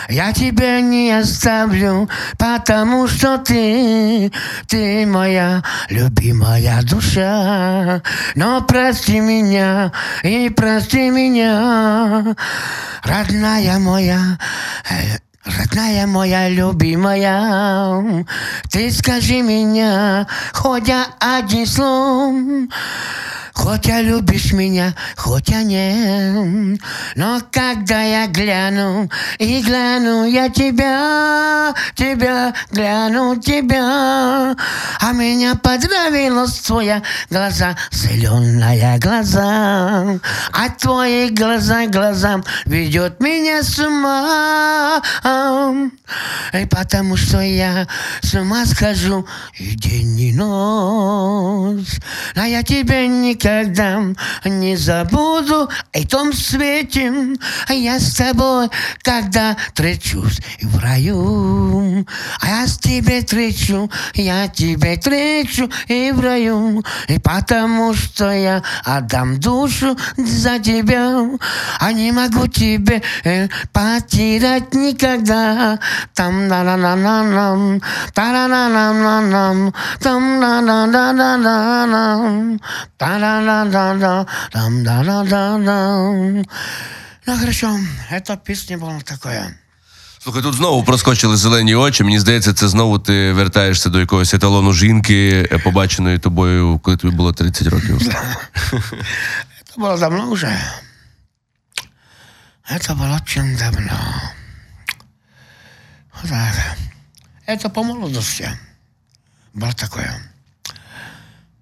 Я 0.08 0.32
тебя 0.32 0.80
не 0.80 1.10
оставлю, 1.10 2.08
потому 2.38 3.08
что 3.08 3.38
ты, 3.38 4.30
ты 4.68 5.04
моя 5.04 5.64
любимая 5.88 6.80
душа. 6.82 8.02
Но 8.36 8.60
прости 8.60 9.18
меня 9.18 9.90
и 10.22 10.48
прости 10.48 11.10
меня, 11.10 12.36
родная 13.02 13.80
моя, 13.80 14.38
э, 14.88 15.18
Родная 15.44 16.06
моя 16.06 16.48
любимая, 16.48 18.24
ты 18.70 18.92
скажи 18.92 19.42
меня, 19.42 20.28
хоть 20.52 20.88
один 21.18 21.66
словом, 21.66 22.70
Хотя 23.54 24.00
любишь 24.00 24.52
меня, 24.52 24.94
хотя 25.14 25.62
нет. 25.62 26.80
Но 27.16 27.40
когда 27.50 28.02
я 28.02 28.26
гляну, 28.26 29.10
и 29.38 29.62
гляну 29.62 30.24
я 30.24 30.48
тебя, 30.48 31.74
тебя, 31.94 32.54
гляну 32.70 33.36
тебя, 33.36 34.56
а 35.00 35.12
меня 35.12 35.54
понравилась 35.54 36.60
твоя 36.60 37.02
глаза, 37.30 37.76
зеленая 37.90 38.98
глаза, 38.98 40.18
а 40.52 40.68
твои 40.80 41.28
глаза 41.28 41.86
глазам 41.86 42.42
ведет 42.64 43.20
меня 43.20 43.62
с 43.62 43.78
ума. 43.78 45.02
И 46.52 46.66
потому 46.66 47.16
что 47.16 47.40
я 47.40 47.86
с 48.20 48.34
ума 48.34 48.66
схожу 48.66 49.26
и 49.58 49.74
день 49.74 50.20
и 50.20 50.32
ночь, 50.32 51.98
а 52.34 52.46
я 52.46 52.62
тебя 52.62 53.06
никогда 53.06 54.02
не 54.44 54.76
забуду 54.76 55.70
о 55.92 56.06
том 56.08 56.32
свете. 56.32 57.12
Я 57.68 57.98
с 57.98 58.14
тобой, 58.14 58.68
когда 59.02 59.56
встречусь 59.68 60.40
в 60.60 60.78
раю. 60.78 62.06
А 62.40 62.46
я 62.46 62.66
с 62.66 62.78
тебе 62.78 63.20
встречу, 63.20 63.90
я 64.14 64.48
тебе 64.48 64.98
встречу 64.98 65.70
и 65.88 66.12
в 66.12 66.20
раю. 66.20 66.84
И 67.08 67.18
потому 67.18 67.94
что 67.94 68.30
я 68.30 68.62
отдам 68.84 69.40
душу 69.40 69.96
за 70.16 70.58
тебя. 70.58 71.28
А 71.78 71.92
не 71.92 72.12
могу 72.12 72.46
тебе 72.46 73.02
э, 73.24 73.48
потерять 73.72 74.74
никогда. 74.74 75.21
Там 76.13 76.47
на 76.47 76.63
на 76.63 76.77
на 76.77 76.95
на 76.95 77.23
нам 77.23 77.81
та 78.13 78.31
на 78.31 78.47
на 78.47 78.69
на 78.69 78.93
на 78.93 79.21
нам 79.21 79.73
там 79.99 80.39
на 80.39 80.61
на 80.61 80.85
на 80.85 81.13
на 81.13 81.37
на 81.37 81.85
нам 81.85 82.59
та 82.97 83.17
на 83.17 83.41
на 83.41 83.63
на 83.65 83.93
на 83.93 84.25
там 84.51 84.83
да 84.83 85.03
да 85.03 85.23
да 85.23 85.57
да 85.57 86.43
Ну, 87.27 87.37
хорошо, 87.37 87.77
эта 88.09 88.37
песня 88.37 88.77
была 88.77 89.01
такая. 89.01 89.57
Слухай, 90.19 90.41
тут 90.41 90.55
знову 90.55 90.83
проскочили 90.83 91.37
зелені 91.37 91.75
очі. 91.75 92.03
Мені 92.03 92.19
здається, 92.19 92.53
це 92.53 92.67
знову 92.67 92.99
ти 92.99 93.31
вертаєшся 93.33 93.89
до 93.89 93.99
якогось 93.99 94.33
еталону 94.33 94.73
жінки, 94.73 95.47
е, 95.51 95.57
побаченої 95.57 96.19
тобою, 96.19 96.79
коли 96.83 96.97
тобі 96.97 97.15
було 97.15 97.33
30 97.33 97.67
років. 97.67 98.01
Это 98.01 99.77
было 99.77 99.99
давно 99.99 100.29
уже. 100.29 100.59
Это 102.69 102.95
было 102.95 103.19
очень 103.21 103.55
давно. 103.57 103.99
Вот. 106.22 106.54
Это 107.46 107.68
по 107.68 107.82
молодости 107.82 108.48
было 109.54 109.72
такое. 109.72 110.10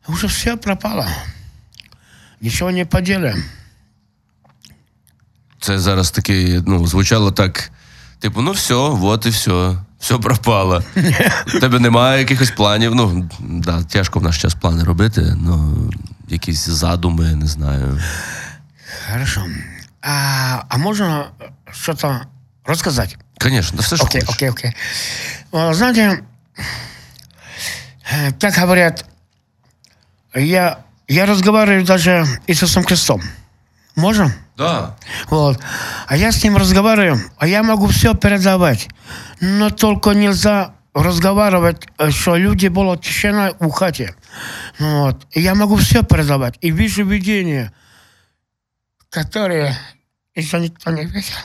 Уже 0.06 0.28
все 0.28 0.56
пропало. 0.56 1.08
Ничего 2.40 2.70
не 2.70 2.84
поделаем. 2.84 3.44
Це 5.60 5.78
зараз 5.78 6.10
таке, 6.10 6.62
ну, 6.66 6.86
звучало 6.86 7.32
так, 7.32 7.70
типу, 8.18 8.42
ну 8.42 8.52
все, 8.52 8.74
от 8.74 9.26
і 9.26 9.28
все. 9.28 9.76
Все 10.00 10.18
пропало. 10.18 10.82
У 11.54 11.60
тебе 11.60 11.78
немає 11.78 12.18
якихось 12.18 12.50
планів. 12.50 12.94
Ну, 12.94 13.30
да, 13.40 13.82
тяжко 13.82 14.18
в 14.18 14.22
наш 14.22 14.38
час 14.42 14.54
плани 14.54 14.84
робити, 14.84 15.36
ну, 15.36 15.90
якісь 16.28 16.68
задуми, 16.68 17.34
не 17.34 17.46
знаю. 17.46 18.00
Хорошо. 19.10 19.46
А, 20.02 20.64
а 20.68 20.76
можно 20.78 21.26
что-то 21.70 22.20
рассказать? 22.64 23.18
Звісно, 23.40 23.76
да 23.76 23.82
все 23.82 23.96
ж 23.96 24.02
Окей, 24.02 24.22
окей, 24.26 24.50
окей. 24.50 24.72
Э, 25.52 25.74
Знаете, 25.74 26.22
э, 28.12 28.32
как 28.40 28.54
говорят, 28.54 29.04
я, 30.34 30.78
я 31.08 31.26
разговариваю 31.26 31.84
даже 31.84 32.24
с 32.24 32.40
Иисусом 32.46 32.84
Христом. 32.84 33.22
Можно? 33.96 34.32
Да. 34.56 34.96
Вот. 35.30 35.58
А 36.06 36.16
я 36.16 36.32
с 36.32 36.44
ним 36.44 36.56
разговариваю, 36.56 37.20
а 37.38 37.46
я 37.46 37.62
могу 37.62 37.86
все 37.86 38.14
передавать. 38.14 38.88
Но 39.40 39.70
только 39.70 40.10
нельзя 40.10 40.74
разговаривать, 40.94 41.86
э, 41.98 42.10
что 42.10 42.36
люди 42.36 42.68
было 42.68 42.96
тишина 42.96 43.52
в 43.58 43.70
хате. 43.70 44.14
Вот. 44.78 45.26
И 45.32 45.40
я 45.40 45.54
могу 45.54 45.76
все 45.76 46.02
передавать. 46.02 46.56
И 46.60 46.70
вижу 46.70 47.04
видения, 47.04 47.72
которые 49.08 49.76
еще 50.34 50.60
никто 50.60 50.90
не 50.90 51.04
видел. 51.04 51.36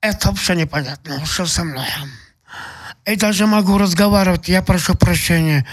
Это 0.00 0.28
вообще 0.28 0.54
непонятно, 0.54 1.24
что 1.26 1.46
со 1.46 1.64
мной. 1.64 1.86
И 3.06 3.16
даже 3.16 3.46
могу 3.46 3.78
разговаривать, 3.78 4.48
я 4.48 4.62
прошу 4.62 4.94
прощения 4.94 5.66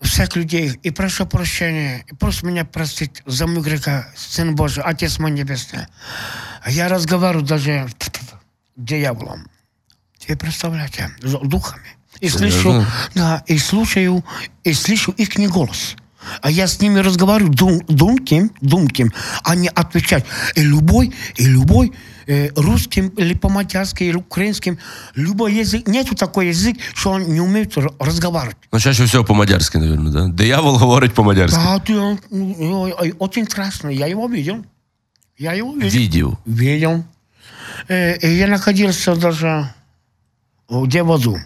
всех 0.00 0.36
людей, 0.36 0.78
и 0.82 0.90
прошу 0.90 1.26
прощения, 1.26 2.04
и 2.08 2.14
просто 2.14 2.46
меня 2.46 2.64
простить 2.64 3.22
за 3.26 3.46
мой 3.46 3.62
греха, 3.62 4.08
Сын 4.16 4.54
Божий, 4.54 4.82
Отец 4.82 5.18
мой 5.18 5.30
Небесный. 5.30 5.86
Я 6.66 6.88
разговариваю 6.88 7.46
даже 7.46 7.88
с 7.98 8.10
дьяволом. 8.76 9.48
Вы 10.28 10.36
представляете, 10.36 11.10
с 11.22 11.32
духами. 11.32 11.96
И 12.20 12.28
слышу, 12.28 12.58
Серьезно? 12.58 12.86
да, 13.14 13.44
и 13.46 13.58
слушаю, 13.58 14.24
и 14.64 14.72
слышу 14.72 15.12
их 15.12 15.36
голос. 15.50 15.96
А 16.42 16.50
я 16.50 16.66
с 16.66 16.80
ними 16.80 16.98
разговариваю 16.98 17.52
дум, 17.52 17.80
думким, 17.86 18.50
думким, 18.60 19.12
а 19.44 19.54
не 19.54 19.68
отвечать. 19.68 20.24
И 20.54 20.62
любой, 20.62 21.14
и 21.36 21.46
любой 21.46 21.92
э, 22.26 22.50
русским 22.56 23.08
или 23.18 23.34
по-матерски, 23.34 24.04
или 24.04 24.16
украинским, 24.16 24.78
любой 25.16 25.54
язык, 25.54 25.88
нету 25.88 26.14
такой 26.14 26.48
язык, 26.48 26.76
что 26.94 27.10
он 27.10 27.22
не 27.22 27.40
умеет 27.40 27.76
разговаривать. 27.98 28.56
Ну, 28.72 28.80
чаще 28.80 29.04
всього 29.04 29.24
по-мадярськи, 29.24 29.78
мабуть, 29.78 30.12
да? 30.12 30.28
Диявол 30.28 30.76
говорить 30.76 31.14
по-мадярськи. 31.14 31.60
Да, 31.64 31.78
ты, 31.78 32.18
ну, 32.30 32.88
э, 32.88 33.12
очень 33.18 33.44
страшно, 33.44 33.90
я 33.90 34.06
его 34.06 34.28
видел. 34.28 34.64
Я 35.38 35.54
его 35.54 35.72
видел. 35.72 36.00
Відів. 36.00 36.36
Видел. 36.46 37.04
Э, 37.88 38.18
я 38.22 38.46
находился 38.46 39.16
даже 39.16 39.68
где 40.68 41.02
в 41.02 41.12
аду, 41.12 41.38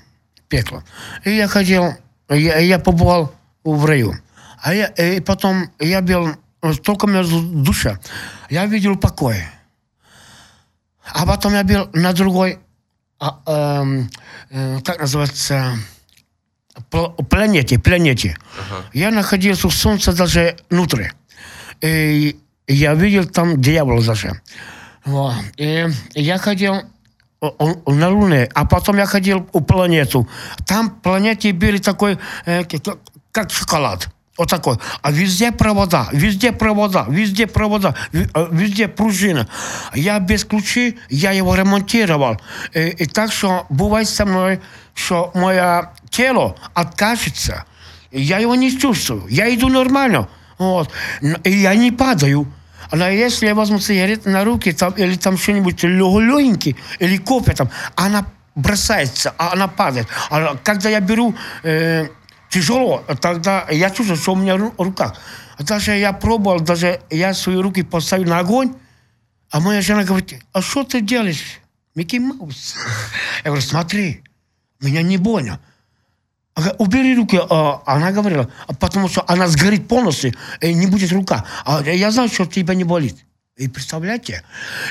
пекло. 0.48 0.82
И 1.24 1.30
я 1.30 1.48
ходил, 1.48 1.94
я, 2.28 2.58
я 2.58 2.78
побывал 2.78 3.34
в 3.64 3.84
раю. 3.84 4.14
А 4.62 4.74
я, 4.74 4.86
и 4.86 5.20
потом 5.20 5.70
я 5.78 6.00
был 6.00 6.28
э, 6.62 6.74
только 6.82 7.06
между 7.06 7.40
душа. 7.40 7.98
Я 8.50 8.66
видел 8.66 8.96
покой. 8.96 9.36
А 11.14 11.26
потом 11.26 11.54
я 11.54 11.64
был 11.64 11.88
на 11.92 12.12
другой, 12.12 12.58
а, 13.18 13.40
эм, 13.46 14.10
э, 14.50 14.80
как 14.84 15.00
называется, 15.00 15.76
пл- 16.90 17.14
планете, 17.24 17.78
планете. 17.78 18.36
Я 18.92 19.10
находился 19.10 19.68
в 19.68 19.74
Солнце 19.74 20.12
даже 20.12 20.56
внутри. 20.70 21.10
И 21.80 22.36
я 22.66 22.94
видел 22.94 23.24
там 23.26 23.60
дьявола 23.60 24.02
даже. 24.02 24.40
Вот. 25.04 25.34
И 25.56 25.86
я 26.14 26.38
ходил 26.38 26.82
на 27.86 28.08
Луне, 28.10 28.48
а 28.54 28.66
потом 28.66 28.98
я 28.98 29.06
ходил 29.06 29.48
у 29.52 29.60
планету. 29.60 30.28
Там 30.66 30.90
планете 30.90 31.52
были 31.52 31.78
такой, 31.78 32.18
э, 32.46 32.64
как 33.32 33.50
шоколад. 33.50 34.08
Вот 34.40 34.48
такой. 34.48 34.78
А 35.02 35.12
везде 35.12 35.52
провода, 35.52 36.08
везде 36.12 36.50
провода, 36.50 37.04
везде 37.10 37.46
провода, 37.46 37.94
э, 38.14 38.24
везде 38.50 38.88
пружина. 38.88 39.46
Я 39.92 40.18
без 40.18 40.46
ключей, 40.46 40.98
я 41.10 41.32
его 41.32 41.54
ремонтировал. 41.54 42.40
И, 42.72 42.88
и 42.88 43.04
так 43.04 43.32
что 43.32 43.66
бывает 43.68 44.08
со 44.08 44.24
мной, 44.24 44.60
что 44.94 45.30
мое 45.34 45.90
тело 46.08 46.56
откажется. 46.72 47.66
Я 48.12 48.38
его 48.38 48.54
не 48.54 48.70
чувствую. 48.78 49.26
Я 49.28 49.54
иду 49.54 49.68
нормально. 49.68 50.26
Вот. 50.56 50.90
И 51.44 51.50
я 51.50 51.74
не 51.74 51.92
падаю. 51.92 52.50
Но 52.92 53.10
если 53.10 53.44
я 53.44 53.54
возьму 53.54 53.78
сигареты 53.78 54.30
на 54.30 54.42
руки 54.42 54.72
там, 54.72 54.94
или 54.94 55.16
там 55.16 55.36
что-нибудь 55.36 55.82
легенький, 55.82 56.76
или 56.98 57.18
кофе 57.18 57.52
там, 57.52 57.68
она 57.94 58.24
бросается, 58.54 59.34
а 59.36 59.52
она 59.52 59.68
падает. 59.68 60.08
А 60.30 60.56
когда 60.64 60.88
я 60.88 61.00
беру 61.00 61.34
э, 61.62 62.08
тяжело, 62.50 63.04
тогда 63.20 63.66
я 63.70 63.90
чувствую, 63.90 64.16
что 64.18 64.32
у 64.32 64.36
меня 64.36 64.56
ру- 64.56 64.74
в 64.76 64.82
руках. 64.82 65.16
Даже 65.58 65.96
я 65.96 66.12
пробовал, 66.12 66.60
даже 66.60 67.00
я 67.10 67.32
свои 67.34 67.56
руки 67.56 67.82
поставил 67.82 68.28
на 68.28 68.38
огонь, 68.38 68.74
а 69.50 69.60
моя 69.60 69.80
жена 69.80 70.04
говорит, 70.04 70.40
а 70.52 70.60
что 70.60 70.84
ты 70.84 71.00
делаешь? 71.00 71.60
Микки 71.94 72.18
Маус. 72.18 72.76
Я 73.44 73.50
говорю, 73.50 73.62
смотри, 73.62 74.22
меня 74.80 75.02
не 75.02 75.16
больно. 75.16 75.60
Убери 76.78 77.14
руки, 77.16 77.40
а, 77.48 77.82
она 77.86 78.12
говорила, 78.12 78.50
потому 78.78 79.08
что 79.08 79.24
она 79.26 79.48
сгорит 79.48 79.88
полностью, 79.88 80.34
и 80.60 80.74
не 80.74 80.86
будет 80.86 81.12
рука. 81.12 81.44
А 81.64 81.82
я 81.82 82.10
знаю, 82.10 82.28
что 82.28 82.44
тебя 82.46 82.74
не 82.74 82.84
болит. 82.84 83.16
И 83.56 83.68
представляете, 83.68 84.42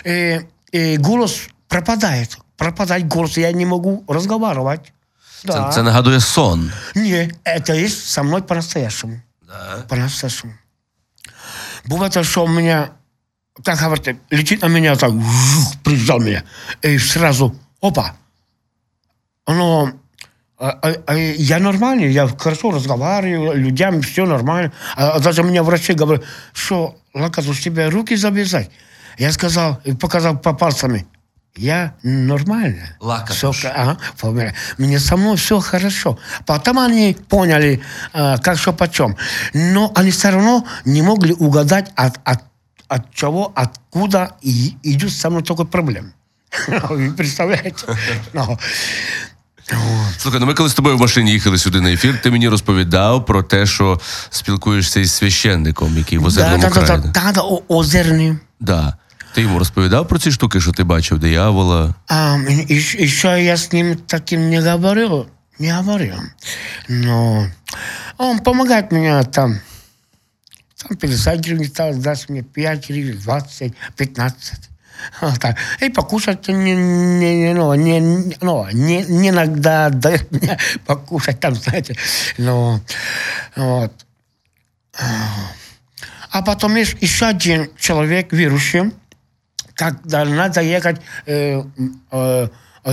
и, 0.03 0.41
и 0.71 0.97
голос 0.97 1.47
пропадает. 1.67 2.37
Пропадает 2.57 3.07
голос, 3.07 3.37
я 3.37 3.51
не 3.51 3.65
могу 3.65 4.03
разговаривать. 4.07 4.93
Це, 5.42 5.48
Да. 5.48 5.70
це 5.74 5.82
нагадує 5.82 6.20
сон. 6.20 6.72
Не, 6.94 7.30
это 7.44 7.84
есть 7.84 8.06
со 8.08 8.22
мной 8.22 8.42
по-настоящему. 8.42 9.20
Да. 9.42 9.84
По-настоящему. 9.88 10.52
Бывает, 11.84 12.24
что 12.24 12.44
у 12.44 12.48
меня, 12.48 12.88
как 13.62 13.78
говорят, 13.78 14.16
летит 14.30 14.62
на 14.62 14.68
меня 14.68 14.96
так, 14.96 15.10
жух, 15.10 15.76
прижал 15.82 16.20
меня, 16.20 16.42
и 16.84 16.98
сразу, 16.98 17.54
опа. 17.80 18.14
Но 19.46 19.92
а, 20.58 20.70
а, 20.82 20.94
а 21.06 21.14
я 21.14 21.58
нормальный, 21.58 22.10
я 22.10 22.28
хорошо 22.28 22.70
разговариваю, 22.70 23.58
людям 23.58 24.00
все 24.00 24.24
нормально. 24.24 24.72
А, 24.96 25.10
а 25.10 25.20
даже 25.20 25.42
мне 25.42 25.62
врачи 25.62 25.92
говорят, 25.92 26.24
что, 26.52 26.96
Лакас, 27.12 27.46
у 27.46 27.54
тебя 27.54 27.90
руки 27.90 28.16
завязать. 28.16 28.70
Я 29.18 29.32
сказал, 29.32 29.80
и 29.84 29.92
показал 29.92 30.38
по 30.38 30.54
пальцами, 30.54 31.06
я 31.56 31.92
нормально. 32.02 32.96
Лакатуш. 33.00 33.64
Всё, 33.64 33.72
ага, 33.76 33.96
фамилия. 34.16 34.54
Мне 34.78 34.98
со 34.98 35.16
мной 35.16 35.36
все 35.36 35.60
хорошо. 35.60 36.18
Потом 36.46 36.78
они 36.78 37.16
поняли, 37.28 37.80
э, 38.12 38.38
как 38.38 38.58
что 38.58 38.72
почем. 38.72 39.16
Но 39.54 39.92
они 39.94 40.10
все 40.10 40.30
равно 40.30 40.64
не 40.84 41.02
могли 41.02 41.32
угадать, 41.32 41.92
от, 41.94 42.18
от, 42.24 42.40
от 42.88 43.14
чего, 43.14 43.52
откуда 43.54 44.30
и, 44.42 44.76
идет 44.82 45.12
со 45.12 45.30
мной 45.30 45.42
такой 45.42 45.66
проблем. 45.66 46.12
Вы 46.68 47.12
представляете? 47.12 47.86
Ну, 48.32 48.58
Слухай, 50.18 50.40
ну 50.40 50.46
ми 50.46 50.54
коли 50.54 50.68
з 50.68 50.74
тобою 50.74 50.96
в 50.96 51.00
машині 51.00 51.32
їхали 51.32 51.58
сюди 51.58 51.80
на 51.80 51.92
ефір, 51.92 52.20
ти 52.22 52.30
мені 52.30 52.48
розповідав 52.48 53.26
про 53.26 53.42
те, 53.42 53.66
що 53.66 54.00
спілкуєшся 54.30 55.00
із 55.00 55.12
священником, 55.12 55.98
який 55.98 56.18
в 56.18 56.20
Да, 56.22 56.26
озерному 56.26 56.62
да, 56.62 56.68
да, 56.68 56.74
краї. 56.86 57.02
да, 57.04 57.08
да, 57.24 57.32
да, 57.32 57.40
о- 57.42 57.62
озерный. 57.68 58.36
Да. 58.60 58.96
Ти 59.33 59.41
йому 59.41 59.59
розповідав 59.59 60.07
про 60.07 60.19
ці 60.19 60.31
штуки, 60.31 60.61
що 60.61 60.71
ти 60.71 60.83
бачив 60.83 61.19
диявола. 61.19 61.95
А, 62.07 62.37
еще, 62.69 63.03
еще 63.03 63.43
я 63.43 63.57
с 63.57 63.71
ним 63.71 63.95
таким 63.95 64.49
не 64.49 64.61
говорил, 64.61 65.27
не 65.59 65.73
говорил. 65.73 66.15
Но 66.89 67.47
он 68.17 68.39
помогает 68.39 68.91
мне 68.91 69.23
там. 69.23 69.59
Там 70.75 70.97
50 70.97 71.45
гривен 71.45 71.65
стал, 71.65 71.93
даст 71.93 72.29
мне 72.29 72.43
5 72.43 72.89
гривен, 72.89 73.17
20, 73.17 73.73
15. 73.95 74.69
Вот 75.21 75.39
так. 75.39 75.57
И 75.81 75.89
покушать 75.89 76.47
не, 76.47 76.75
не, 76.75 77.53
ну, 77.53 77.73
не, 77.73 77.99
ну, 78.41 78.67
не, 78.71 79.03
не 79.03 79.29
иногда 79.29 79.89
дает 79.89 80.31
мне 80.31 80.57
покушать 80.85 81.39
там, 81.39 81.55
знаете. 81.55 81.95
Ну, 82.37 82.81
вот. 83.55 83.93
А 86.31 86.41
потом 86.41 86.75
есть 86.75 87.21
один 87.21 87.69
человек 87.77 88.31
верующий, 88.33 88.91
когда 89.79 90.25
надо 90.25 90.61
ехать 90.61 90.97
э, 91.25 91.63
э, 92.11 92.47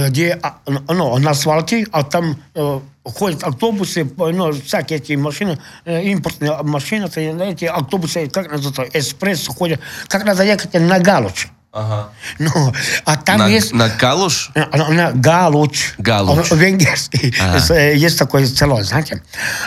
где 0.09 0.39
а, 0.43 0.59
ну, 0.67 1.19
на 1.19 1.31
асфальте, 1.31 1.87
а 1.91 2.03
там 2.05 2.37
э, 2.55 2.81
ходят 3.05 3.43
автобусы, 3.43 4.03
э, 4.03 4.07
ну, 4.33 4.53
всякие 4.53 4.99
эти 4.99 5.15
машины, 5.15 5.59
э, 5.85 6.03
импортные 6.13 6.63
машины, 6.63 7.09
эти 7.17 7.65
автобусы, 7.65 8.29
как 8.29 8.51
называется, 8.53 8.85
экспресс 8.93 9.49
ходят, 9.49 9.81
как 10.09 10.25
надо 10.25 10.45
ехать 10.45 10.75
на 10.75 10.99
Галуч. 11.01 11.49
Ага. 11.73 12.09
Ну, 12.39 12.73
а 13.05 13.17
там 13.17 13.39
На, 13.39 13.49
есть... 13.49 13.73
на 13.73 13.91
Калуш? 13.91 14.51
Она, 14.55 14.87
она 14.87 15.13
Галуч. 15.13 15.95
Галуч. 15.99 16.53
Он 16.53 16.59
венгерский. 16.59 17.35
Ага. 17.41 17.75
Э, 17.75 17.97
Есть 17.97 18.19
такое 18.19 18.47
село, 18.47 18.83
знаете. 18.83 19.23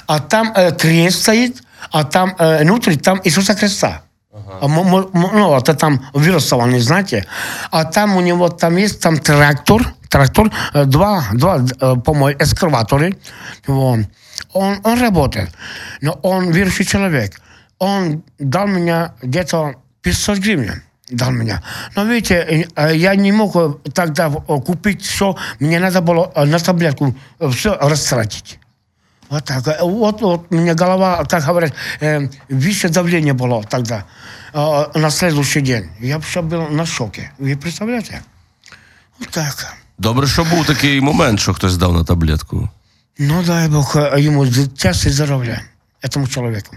А 0.07 0.19
там 0.19 0.51
э, 0.55 0.71
крест 0.71 1.21
стоит, 1.21 1.61
а 1.91 2.03
там 2.03 2.33
э, 2.39 2.63
внутри 2.63 2.97
там 2.97 3.21
Иисуса 3.23 3.55
Христа. 3.55 4.01
А 4.60 4.66
мо- 4.68 4.84
мо- 4.84 5.10
мо- 5.12 5.30
Ну, 5.32 5.56
это 5.56 5.74
там 5.74 6.00
вирусованный, 6.14 6.80
знаете. 6.80 7.24
А 7.70 7.84
там 7.84 8.16
у 8.16 8.20
него 8.20 8.48
там 8.48 8.76
есть 8.76 9.00
там 9.00 9.18
трактор, 9.18 9.94
трактор, 10.08 10.50
э, 10.74 10.84
два, 10.84 11.24
два 11.32 11.58
э, 11.58 11.94
по-моему, 12.04 12.38
эскаваторы. 12.42 13.16
Вот. 13.66 14.00
Он, 14.52 14.76
он 14.82 15.00
работает. 15.00 15.50
Но 16.00 16.18
он 16.22 16.50
верующий 16.50 16.84
человек. 16.84 17.40
Он 17.78 18.22
дал 18.38 18.66
мне 18.66 19.12
где-то 19.22 19.74
500 20.02 20.38
гривен 20.38 20.82
дал 21.10 21.30
меня. 21.30 21.62
Но 21.96 22.04
видите, 22.04 22.34
э, 22.34 22.64
э, 22.76 22.96
я 22.96 23.14
не 23.14 23.32
мог 23.32 23.56
э, 23.56 23.74
тогда 23.92 24.26
э, 24.26 24.60
купить 24.60 25.02
все, 25.02 25.36
мне 25.60 25.78
надо 25.78 26.00
было 26.00 26.32
э, 26.34 26.44
на 26.44 26.58
таблетку 26.58 27.14
все 27.52 27.76
растратить. 27.80 28.58
Вот 29.30 29.44
так. 29.44 29.66
Э, 29.66 29.78
Вот, 29.82 30.20
вот 30.20 30.40
у 30.50 30.54
меня 30.54 30.74
голова, 30.74 31.24
как 31.24 31.42
говорят, 31.44 31.72
э, 32.02 32.28
выше 32.50 32.88
давление 32.88 33.32
было 33.32 33.62
тогда, 33.68 34.04
э, 34.54 34.98
на 35.00 35.10
следующий 35.10 35.60
день. 35.60 35.88
Я 36.00 36.18
все 36.18 36.40
был 36.42 36.68
на 36.70 36.86
шоке. 36.86 37.30
Вы 37.38 37.56
представляете? 37.56 38.22
Вот 39.18 39.28
так. 39.30 39.74
Добре, 39.98 40.26
що 40.26 40.44
був 40.44 40.66
такий 40.66 41.00
момент, 41.00 41.40
що 41.40 41.54
хтось 41.54 41.76
дав 41.76 41.92
на 41.92 42.04
таблетку. 42.04 42.68
Ну, 43.18 43.42
дай 43.42 43.68
Бог 43.68 43.96
э, 43.96 44.26
ему 44.26 44.46
счастья 44.76 45.10
и 45.10 45.12
здоровья, 45.14 45.60
этому 46.02 46.28
человеку. 46.28 46.76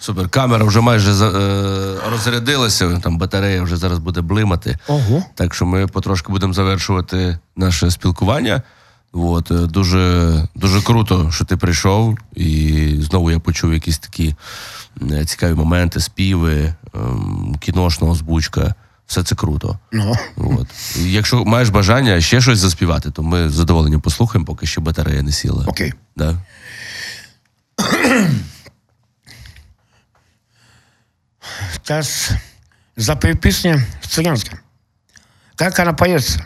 Супер. 0.00 0.28
Камера 0.28 0.64
вже 0.64 0.80
майже 0.80 1.12
за- 1.14 1.28
е, 1.30 2.10
розрядилася, 2.10 3.00
там 3.02 3.18
батарея 3.18 3.62
вже 3.62 3.76
зараз 3.76 3.98
буде 3.98 4.20
блимати. 4.20 4.78
Ого. 4.88 5.22
Так 5.34 5.54
що 5.54 5.66
ми 5.66 5.86
потрошки 5.86 6.32
будемо 6.32 6.52
завершувати 6.52 7.38
наше 7.56 7.90
спілкування. 7.90 8.62
От, 9.13 9.51
е, 9.51 9.53
дуже, 9.53 10.33
дуже 10.55 10.81
круто, 10.81 11.31
що 11.31 11.45
ти 11.45 11.57
прийшов, 11.57 12.17
і 12.35 12.95
знову 13.01 13.31
я 13.31 13.39
почув 13.39 13.73
якісь 13.73 13.97
такі 13.99 14.35
цікаві 15.25 15.53
моменти, 15.53 15.99
співи, 15.99 16.73
ем, 16.95 17.55
кіношна 17.59 18.07
озвучка. 18.07 18.75
Все 19.07 19.23
це 19.23 19.35
круто. 19.35 19.79
Ну, 19.91 20.15
От. 20.37 20.67
І 20.97 21.11
якщо 21.11 21.45
маєш 21.45 21.69
бажання 21.69 22.21
ще 22.21 22.41
щось 22.41 22.59
заспівати, 22.59 23.11
то 23.11 23.23
ми 23.23 23.49
з 23.49 23.53
задоволенням 23.53 24.01
послухаємо, 24.01 24.45
поки 24.45 24.65
ще 24.65 24.81
батарея 24.81 25.21
не 25.21 25.31
сіла. 25.31 25.65
окей. 25.67 25.93
Да? 26.15 26.35
Сейчас 31.73 32.29
запою 32.95 33.37
песню 33.37 33.79
цыганская. 34.01 34.59
Как 35.55 35.79
она 35.79 35.93
поется? 35.93 36.45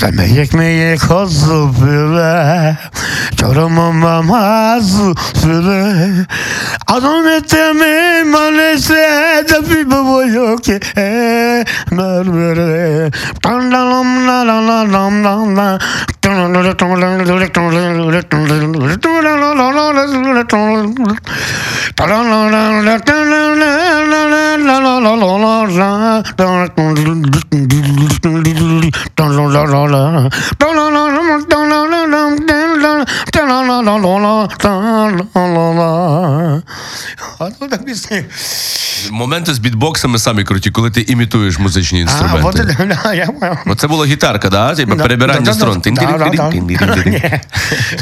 Demeyek 0.00 0.54
meye 0.54 0.96
kozu 0.96 1.74
bile 1.80 2.76
Çoramamamaz 3.36 4.98
bile. 5.44 6.26
Adam 6.86 7.28
etemi 7.28 8.24
manese 8.24 9.44
De 9.50 9.70
bir 9.70 9.90
baba 9.90 10.24
yok 10.24 10.64
ki 10.64 10.80
e, 10.96 11.64
Mermere 11.90 13.10
Tan 13.42 13.72
la 13.72 13.90
lam 13.90 14.26
la 14.26 14.42
la 14.46 14.60
la 14.60 14.92
lam 14.92 15.24
la 15.24 15.56
la 15.56 15.78
А 37.38 37.48
ну 37.60 37.68
так 37.68 37.84
пісня. 37.84 38.24
Моменти 39.10 39.54
з 39.54 39.58
бітбоксами 39.58 40.18
самі 40.18 40.44
круті, 40.44 40.70
коли 40.70 40.90
ти 40.90 41.00
імітуєш 41.00 41.58
музичні 41.58 42.00
інструменти. 42.00 42.76
Оце 43.66 43.86
була 43.88 44.06
гітарка, 44.06 44.50
да? 44.50 44.74
Типа 44.74 44.94
перебирання 45.02 45.40
струн. 45.54 45.82
Ні, 47.06 47.40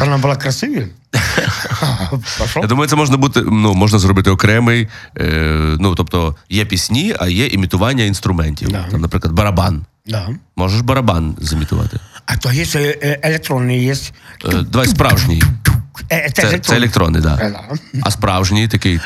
Вона 0.01 0.19
була 0.19 0.37
красивою. 0.37 0.89
Я 2.57 2.69
думаю, 2.69 2.89
це 2.89 2.97
можна 2.97 3.17
бути, 3.17 3.41
ну, 3.43 3.75
можна 3.75 3.99
зробити 3.99 4.31
окремий. 4.31 4.89
Е, 5.19 5.23
ну, 5.81 5.95
тобто, 5.95 6.37
є 6.51 6.65
пісні, 6.65 7.15
а 7.19 7.27
є 7.29 7.47
імітування 7.47 8.05
інструментів. 8.05 8.69
Там, 8.91 9.01
наприклад, 9.01 9.35
барабан. 9.35 9.85
Да. 10.07 10.29
Можеш 10.57 10.81
барабан 10.81 11.37
замітувати. 11.41 12.01
А 12.27 12.37
то 12.37 12.53
є 12.53 12.65
електронний 13.23 13.85
є. 13.85 13.95
Давай 14.71 14.89
справжній. 14.89 15.43
Це, 16.35 16.59
це 16.59 16.77
електронний, 16.77 17.23
так. 17.23 17.39
Да. 17.39 17.61
А 18.03 18.11
справжній 18.11 18.69
такий. 18.69 19.01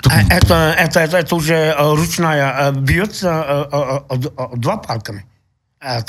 Це 0.92 1.24
вже 1.30 1.74
ручна 1.78 2.72
б'ється 2.76 3.44
два 4.57 4.76
палками. 4.76 5.22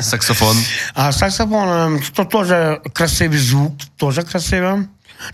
Саксофон. 0.00 0.56
А 0.94 1.12
саксофон, 1.12 2.00
то 2.14 2.24
тоже 2.24 2.80
красивый 2.92 3.38
звук, 3.38 3.74
тоже 3.96 4.22
красиво. 4.22 4.84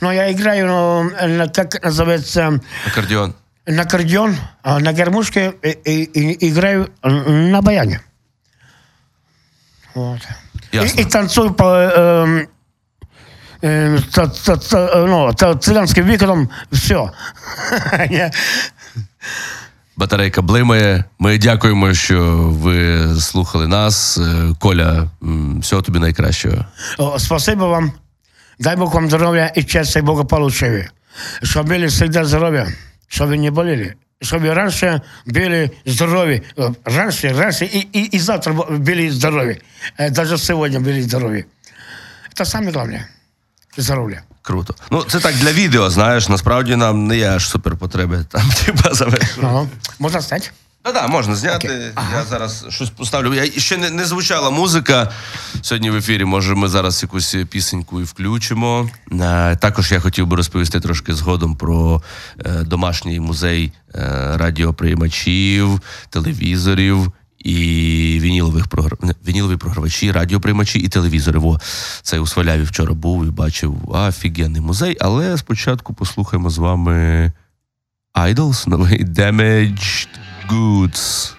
Но 0.01 0.13
я 0.13 0.31
играю, 0.31 1.11
как 1.55 1.83
называется... 1.83 2.61
Аккордеон. 2.87 3.35
на 3.68 3.82
аккордеон, 3.84 4.36
а 4.64 4.80
на 4.80 4.94
гармошке 4.94 5.54
и, 5.64 5.70
и- 5.70 6.32
и 6.34 6.50
играю 6.50 6.90
э, 7.04 7.10
на 7.52 7.62
баяне. 7.62 8.02
Вот. 9.96 10.20
Ясно. 10.72 11.00
И, 11.00 11.04
и 11.04 11.06
танцую 11.06 11.54
по 11.54 11.64
э, 11.76 12.48
э, 13.62 13.98
ц- 14.12 14.28
ц- 14.28 14.58
ц- 14.58 14.78
э, 14.78 15.06
ну, 15.06 15.32
ц- 15.34 15.56
цыганским 15.60 16.04
виктором 16.06 16.50
все. 16.72 17.12
Батарейка 19.96 20.42
блимає. 20.42 21.04
Ми 21.20 21.38
дякуємо, 21.38 21.94
що 21.94 22.34
ви 22.50 23.08
слухали 23.20 23.68
нас. 23.68 24.18
Е, 24.18 24.56
Коля, 24.60 25.10
м, 25.24 25.60
всього 25.60 25.82
тобі 25.82 26.00
найкращого. 26.00 26.66
Спасибо 27.18 27.68
вам. 27.68 27.92
Дай 28.60 28.76
Бог 28.76 28.94
вам 28.96 29.08
здоровья 29.08 29.52
и 29.58 29.62
счастья 29.68 30.00
и 30.02 30.06
благополучия. 30.06 30.90
Чтобы 31.44 31.68
были 31.70 31.88
всегда 31.88 32.26
здоровья, 32.26 32.68
чтобы 33.08 33.32
вы 33.32 33.38
не 33.38 33.52
болели 33.52 33.96
чтобы 34.24 34.54
раньше 34.54 35.02
были 35.26 35.72
здоровы. 35.86 36.44
Раньше, 36.86 37.34
раньше 37.34 37.66
и, 37.66 37.80
и, 37.80 38.16
и 38.16 38.20
завтра 38.20 38.54
были 38.54 39.10
здоровы. 39.10 39.62
Э, 39.98 40.10
Даже 40.10 40.38
сегодня 40.38 40.80
были 40.80 41.02
здоровы. 41.02 41.46
Это 42.32 42.46
самое 42.46 42.72
главное. 42.72 43.10
Здоровье. 43.78 44.24
Круто. 44.42 44.76
Ну, 44.92 45.04
це 45.04 45.20
так 45.20 45.36
для 45.36 45.52
відео, 45.52 45.90
знаєш, 45.90 46.30
насправді 46.30 46.76
нам 46.76 47.08
не 47.08 47.18
є 47.18 47.30
аж 47.30 47.50
суперпотреби 47.50 48.26
там, 48.30 48.52
типа, 48.66 48.94
завершувати. 48.94 49.48
Ага. 49.48 49.68
Можно 50.00 50.22
стать? 50.81 50.95
Ну 50.95 51.01
так, 51.01 51.11
можна 51.11 51.35
зняти. 51.35 51.93
Я 52.13 52.25
зараз 52.25 52.67
щось 52.69 52.91
поставлю. 52.91 53.35
Я 53.35 53.47
ще 53.47 53.77
не, 53.77 53.91
не 53.91 54.05
звучала 54.05 54.51
музика 54.51 55.11
сьогодні 55.63 55.91
в 55.91 55.97
ефірі. 55.97 56.25
Може, 56.25 56.55
ми 56.55 56.69
зараз 56.69 57.03
якусь 57.03 57.37
пісеньку 57.51 58.01
і 58.01 58.05
включимо. 58.05 58.91
Е, 59.13 59.57
також 59.57 59.93
я 59.93 60.01
хотів 60.01 60.27
би 60.27 60.37
розповісти 60.37 60.81
трошки 60.81 61.15
згодом 61.15 61.57
про 61.57 62.03
е, 62.39 62.63
домашній 62.63 63.21
музей 63.21 63.73
е, 63.95 64.33
радіоприймачів, 64.37 65.81
телевізорів. 66.11 67.13
І 67.39 67.55
вінілових 68.23 68.67
програ... 68.67 68.97
вінілові 69.27 69.57
програвачі, 69.57 70.13
радіоприймачі 70.13 70.79
і 70.79 70.89
телевізори. 70.89 71.39
Во, 71.39 71.61
це 72.03 72.19
у 72.19 72.27
Сваляві 72.27 72.63
вчора 72.63 72.95
був 72.95 73.27
і 73.27 73.31
бачив 73.31 73.79
офігенний 73.89 74.61
музей. 74.61 74.97
Але 75.01 75.39
спочатку 75.39 75.95
послухаємо 75.95 76.51
з 76.51 76.59
вами 76.59 77.33
Idols, 78.15 78.69
новий 78.69 79.05
Damaged 79.05 80.09
Goods. 80.49 81.38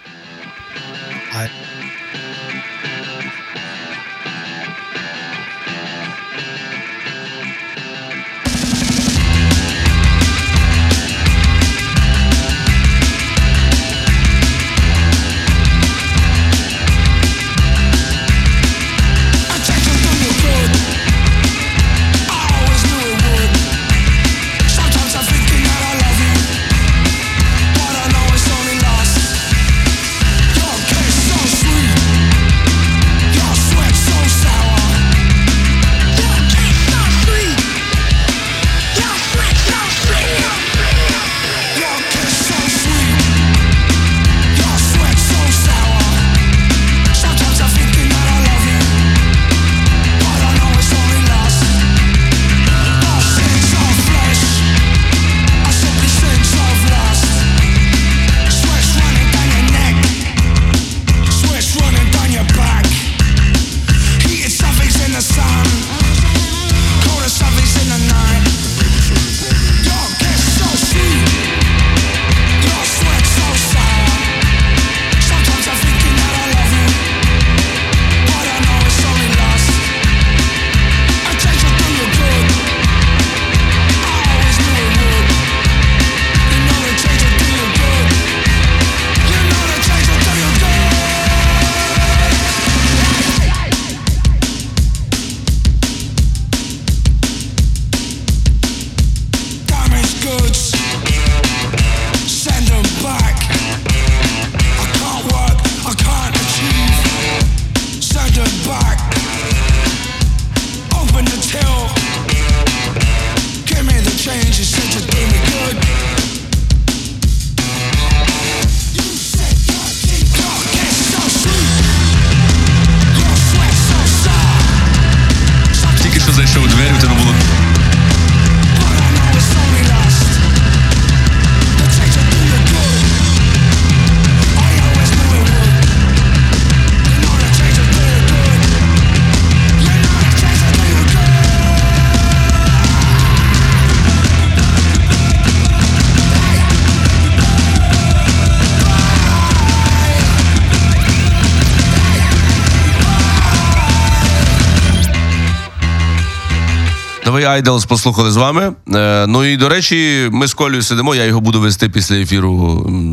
Новий 157.30 157.46
Айдолс 157.46 157.86
послухали 157.86 158.32
з 158.32 158.38
вами. 158.38 158.74
Е, 158.94 159.28
ну 159.28 159.46
і 159.46 159.58
до 159.58 159.70
речі, 159.70 160.30
ми 160.32 160.48
з 160.48 160.54
Колею 160.54 160.82
сидимо. 160.82 161.16
Я 161.16 161.26
його 161.26 161.42
буду 161.42 161.62
вести 161.62 161.90
після 161.90 162.16
ефіру 162.16 162.54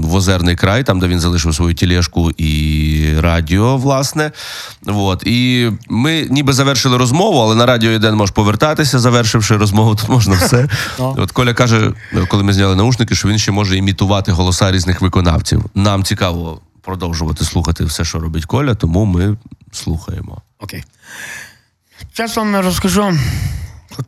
в 0.04 0.14
Озерний 0.14 0.56
край, 0.56 0.84
там 0.84 1.00
де 1.00 1.08
він 1.08 1.20
залишив 1.20 1.54
свою 1.54 1.74
тілешку 1.74 2.30
і 2.30 3.20
радіо, 3.20 3.76
власне. 3.76 4.32
От. 4.86 5.22
І 5.26 5.70
ми 5.88 6.26
ніби 6.30 6.52
завершили 6.52 6.96
розмову, 6.96 7.38
але 7.38 7.54
на 7.54 7.66
радіо 7.66 7.90
єден 7.90 8.14
можеш 8.14 8.34
повертатися, 8.34 8.98
завершивши 8.98 9.56
розмову. 9.56 9.94
Тут 9.94 10.08
можна 10.08 10.34
все. 10.34 10.68
От 10.98 11.32
Коля 11.32 11.54
каже, 11.54 11.92
коли 12.28 12.42
ми 12.42 12.52
зняли 12.52 12.76
наушники, 12.76 13.14
що 13.14 13.28
він 13.28 13.38
ще 13.38 13.52
може 13.52 13.76
імітувати 13.76 14.32
голоса 14.32 14.72
різних 14.72 15.00
виконавців. 15.00 15.64
Нам 15.74 16.04
цікаво 16.04 16.60
продовжувати 16.82 17.44
слухати 17.44 17.84
все, 17.84 18.04
що 18.04 18.18
робить 18.18 18.44
Коля, 18.44 18.74
тому 18.74 19.04
ми 19.04 19.36
слухаємо. 19.72 20.42
Окей. 20.60 20.84
Сейчас 22.12 22.36
вам 22.36 22.56
расскажу, 22.56 23.18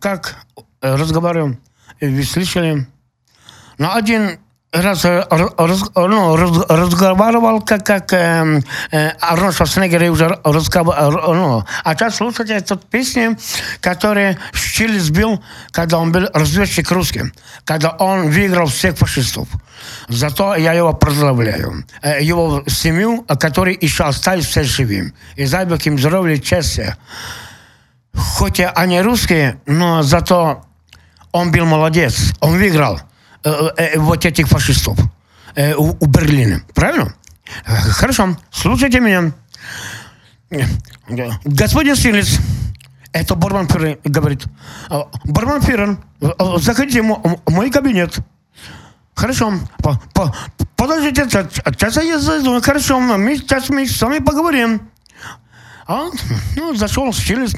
как 0.00 0.36
э, 0.82 0.94
разговариваем. 0.94 1.58
Вы 2.00 2.22
слышали? 2.24 2.86
Но 3.78 3.94
один 3.94 4.38
раз 4.72 5.04
э, 5.04 5.24
раз- 5.30 5.90
ну, 5.94 6.36
раз- 6.36 6.66
разговаривал, 6.68 7.62
как, 7.62 7.86
как 7.86 8.12
эм, 8.12 8.62
э, 8.92 9.10
Арнольд 9.20 9.54
Шварценеггер 9.56 10.10
уже 10.10 10.28
разговаривал. 10.44 11.34
Ну, 11.34 11.64
а 11.84 11.94
сейчас 11.94 12.16
слушайте 12.16 12.54
эту 12.54 12.76
песню, 12.76 13.36
которую 13.80 14.36
Чили 14.52 14.98
сбил, 14.98 15.42
когда 15.70 15.98
он 15.98 16.12
был 16.12 16.28
разведчик 16.34 16.90
русский, 16.92 17.22
когда 17.64 17.90
он 17.90 18.30
выиграл 18.30 18.66
всех 18.66 18.96
фашистов. 18.96 19.48
Зато 20.08 20.54
я 20.56 20.72
его 20.74 20.92
поздравляю. 20.92 21.84
Э, 22.02 22.22
Его 22.22 22.62
семью, 22.66 23.24
э, 23.26 23.36
которые 23.36 23.76
еще 23.80 24.04
остались 24.04 24.46
все 24.46 24.64
живым. 24.64 25.14
И 25.36 25.46
дай 25.46 25.64
Бог 25.64 25.80
им 25.86 25.98
здоровья 25.98 26.34
и 26.36 26.44
счастья. 26.44 26.96
Хоть 28.18 28.60
они 28.60 29.00
русские, 29.00 29.60
но 29.66 30.02
зато 30.02 30.64
он 31.32 31.50
был 31.52 31.64
молодец. 31.66 32.32
Он 32.40 32.52
выиграл 32.58 33.00
э, 33.44 33.50
э, 33.76 33.98
вот 33.98 34.24
этих 34.24 34.48
фашистов 34.48 34.98
э, 35.54 35.74
у, 35.74 35.96
у 36.00 36.06
Берлина. 36.06 36.62
Правильно? 36.74 37.14
Э, 37.66 37.74
Хорошо. 37.76 38.36
Слушайте 38.50 39.00
меня. 39.00 39.32
Э, 40.50 40.60
Господин 41.44 41.96
Стилец, 41.96 42.38
это 43.12 43.34
Барман 43.34 43.68
Фюрер 43.68 43.98
говорит. 44.04 44.44
«Э, 44.90 45.02
Барман 45.24 45.62
Фюрер, 45.62 45.98
э, 46.20 46.26
э, 46.38 46.44
заходите 46.58 47.02
в 47.02 47.04
мо- 47.04 47.40
в 47.46 47.50
мой 47.52 47.70
кабинет. 47.70 48.18
Хорошо. 49.14 49.52
По- 49.78 50.00
по- 50.14 50.34
Подождите, 50.76 51.26
сейчас 51.28 51.96
я 52.04 52.18
зайду. 52.18 52.60
Хорошо, 52.60 53.00
мы 53.00 53.36
сейчас 53.36 53.68
мы 53.68 53.86
с 53.86 54.00
вами 54.02 54.18
поговорим. 54.18 54.80
А 55.86 56.04
ну, 56.56 56.74
зашел, 56.76 57.12
Стилец. 57.12 57.54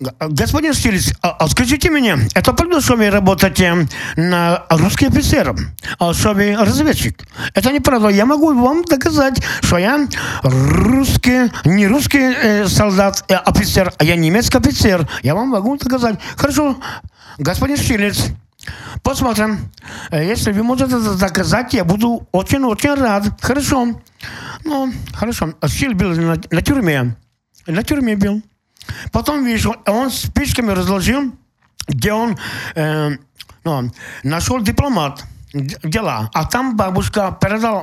Господин 0.00 0.72
Штирлиц, 0.72 1.12
а, 1.20 1.32
а 1.32 1.48
скажите 1.48 1.90
мне, 1.90 2.16
это 2.34 2.54
правда, 2.54 2.80
что 2.80 2.96
вы 2.96 3.10
работаете 3.10 3.86
на 4.16 4.64
русский 4.70 5.06
офицер, 5.06 5.54
а 5.98 6.14
что 6.14 6.32
вы 6.32 6.56
разведчик? 6.56 7.22
Это 7.54 7.70
неправда. 7.70 8.08
Я 8.08 8.24
могу 8.24 8.54
вам 8.54 8.82
доказать, 8.84 9.42
что 9.60 9.76
я 9.76 10.08
русский, 10.42 11.52
не 11.66 11.86
русский 11.86 12.18
э, 12.18 12.66
солдат, 12.66 13.24
э, 13.28 13.34
офицер, 13.34 13.92
а 13.98 14.04
я 14.04 14.16
немецкий 14.16 14.56
офицер. 14.56 15.06
Я 15.22 15.34
вам 15.34 15.48
могу 15.48 15.76
доказать. 15.76 16.18
Хорошо, 16.34 16.78
господин 17.36 17.76
Штирлиц, 17.76 18.28
посмотрим. 19.02 19.70
Э, 20.10 20.24
Если 20.24 20.52
вы 20.52 20.62
можете 20.62 20.98
доказать, 20.98 21.74
я 21.74 21.84
буду 21.84 22.26
очень-очень 22.32 22.94
рад. 22.94 23.24
Хорошо. 23.42 24.00
Ну, 24.64 24.92
хорошо. 25.12 25.52
Штиль 25.66 25.94
был 25.94 26.08
на, 26.16 26.36
на 26.50 26.62
тюрьме. 26.62 27.16
На 27.66 27.82
тюрьме 27.82 28.16
был. 28.16 28.42
Потом 29.12 29.44
вижу, 29.44 29.74
он 29.86 30.10
спичками 30.10 30.72
разложил, 30.72 31.32
где 31.88 32.12
он 32.12 32.36
э, 32.74 33.10
ну, 33.64 33.90
нашел 34.24 34.60
дипломат 34.62 35.24
дела, 35.52 36.30
а 36.32 36.44
там 36.44 36.76
бабушка 36.76 37.36
передала, 37.40 37.82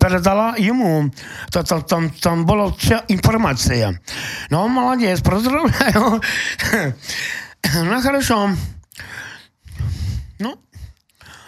передала 0.00 0.54
ему, 0.58 1.10
та- 1.50 1.62
та- 1.62 1.80
там, 1.80 2.10
там 2.10 2.44
была 2.44 2.72
вся 2.78 3.02
информация. 3.08 4.00
Ну, 4.50 4.68
молодец, 4.68 5.20
поздравляю. 5.20 6.20
Ну, 7.84 8.00
хорошо. 8.02 8.50
Ну, 10.38 10.56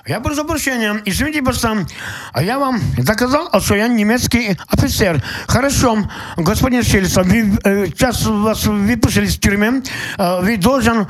я 0.07 0.21
прошу 0.21 0.45
прощения, 0.45 1.01
извините, 1.05 1.43
пожалуйста, 1.43 1.87
а 2.33 2.43
я 2.43 2.59
вам 2.59 2.81
доказал, 2.97 3.49
что 3.61 3.75
я 3.75 3.89
немецкий 3.89 4.57
офицер. 4.69 5.23
Хорошо, 5.47 5.99
господин 6.37 6.83
Шельц, 6.83 7.17
вы, 7.17 7.59
э, 7.65 7.87
сейчас 7.87 8.25
вас 8.25 8.65
выпустили 8.67 9.27
из 9.27 9.39
тюрьмы, 9.39 9.83
э, 10.19 10.41
вы 10.41 10.57
должен 10.57 11.07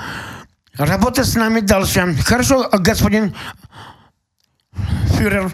работать 0.77 1.27
с 1.27 1.35
нами 1.37 1.61
дальше. 1.61 2.15
Хорошо, 2.25 2.69
господин 2.73 3.35
фюрер, 5.17 5.53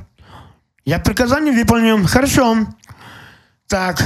я 0.84 0.98
приказание 0.98 1.52
выполню. 1.52 2.06
Хорошо. 2.06 2.66
Так, 3.66 4.00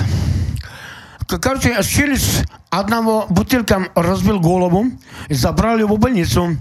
короче, 1.40 1.82
Шельц 1.82 2.42
одного 2.70 3.26
бутылком 3.28 3.88
разбил 3.94 4.40
голову 4.40 4.86
и 5.28 5.34
забрали 5.34 5.80
его 5.80 5.96
в 5.96 5.98
больницу. 5.98 6.56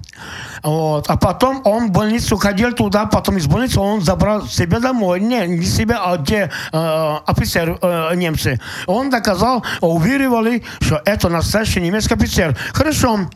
Вот. 0.64 1.10
А 1.10 1.18
потом 1.18 1.62
он 1.66 1.88
в 1.88 1.92
больницу 1.92 2.38
ходил 2.38 2.74
туда, 2.74 3.06
потом 3.06 3.38
из 3.38 3.48
больницы 3.48 3.80
он 3.80 4.02
забрал 4.02 4.48
себя 4.48 4.80
домой. 4.80 5.20
Не, 5.20 5.48
не 5.48 5.66
себя, 5.66 6.02
а 6.04 6.18
где 6.18 6.52
э, 6.72 7.16
офицер 7.26 7.78
э, 7.82 8.16
немцы. 8.16 8.60
Он 8.88 9.10
доказал, 9.10 9.64
уверивали, 9.82 10.64
что 10.82 11.02
это 11.06 11.30
настоящий 11.30 11.82
немецкий 11.82 12.16
офицер. 12.16 12.58
Хорошо. 12.74 13.30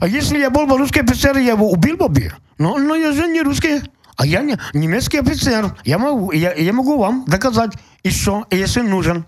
А 0.00 0.06
если 0.06 0.38
я 0.38 0.50
был 0.50 0.66
бы 0.66 0.78
русский 0.78 1.00
офицер, 1.00 1.36
я 1.36 1.52
его 1.52 1.70
убил 1.70 1.96
бы. 1.96 2.32
Но, 2.58 2.78
но 2.78 2.94
я 2.94 3.12
же 3.12 3.26
не 3.28 3.42
русский. 3.42 3.82
А 4.16 4.26
я 4.26 4.42
не, 4.42 4.56
немецкий 4.72 5.18
офицер. 5.18 5.76
Я 5.84 5.98
могу, 5.98 6.32
я, 6.32 6.54
я 6.54 6.72
могу 6.72 6.98
вам 6.98 7.24
доказать 7.26 7.72
еще, 8.02 8.44
если 8.50 8.80
нужен. 8.80 9.24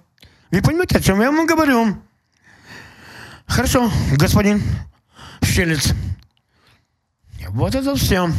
Вы 0.51 0.63
понимаете, 0.63 0.99
о 0.99 1.01
чем 1.01 1.21
я 1.21 1.31
вам 1.31 1.47
говорю? 1.47 1.97
Хорошо, 3.47 3.91
господин 4.17 4.63
Щелец. 5.43 5.93
Вот 7.51 7.75
это 7.75 7.95
все. 7.95 8.31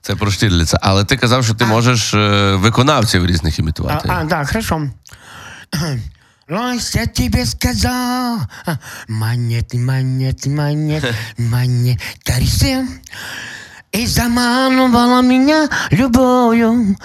Це 0.00 0.16
про 0.16 0.30
Штірліца. 0.30 0.78
Але 0.82 1.04
ти 1.04 1.16
казав, 1.16 1.44
що 1.44 1.54
ти 1.54 1.64
можеш 1.64 2.14
е, 2.14 2.54
виконавців 2.54 3.26
різних 3.26 3.58
імітувати. 3.58 4.08
а, 4.12 4.24
да, 4.24 4.44
хорошо. 4.44 4.90
Лось, 6.48 6.94
я 6.94 7.06
тебе 7.06 7.46
сказал, 7.46 8.38
монет, 9.08 9.74
монет, 9.74 10.46
монет, 10.46 11.04
монет. 11.38 11.98
И 13.94 14.06
заманывала 14.06 15.22
меня 15.22 15.68
любовью, 15.90 16.96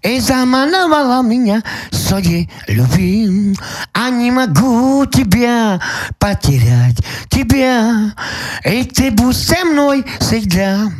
и 0.00 0.20
заманывала 0.20 1.20
меня 1.22 1.60
своей 1.90 2.48
любви. 2.68 3.52
А 3.92 4.10
не 4.10 4.30
могу 4.30 5.04
тебя 5.06 5.80
потерять, 6.20 6.98
тебя, 7.30 8.14
и 8.64 8.84
ты 8.84 9.10
будь 9.10 9.36
со 9.36 9.64
мной 9.64 10.04
всегда. 10.20 10.92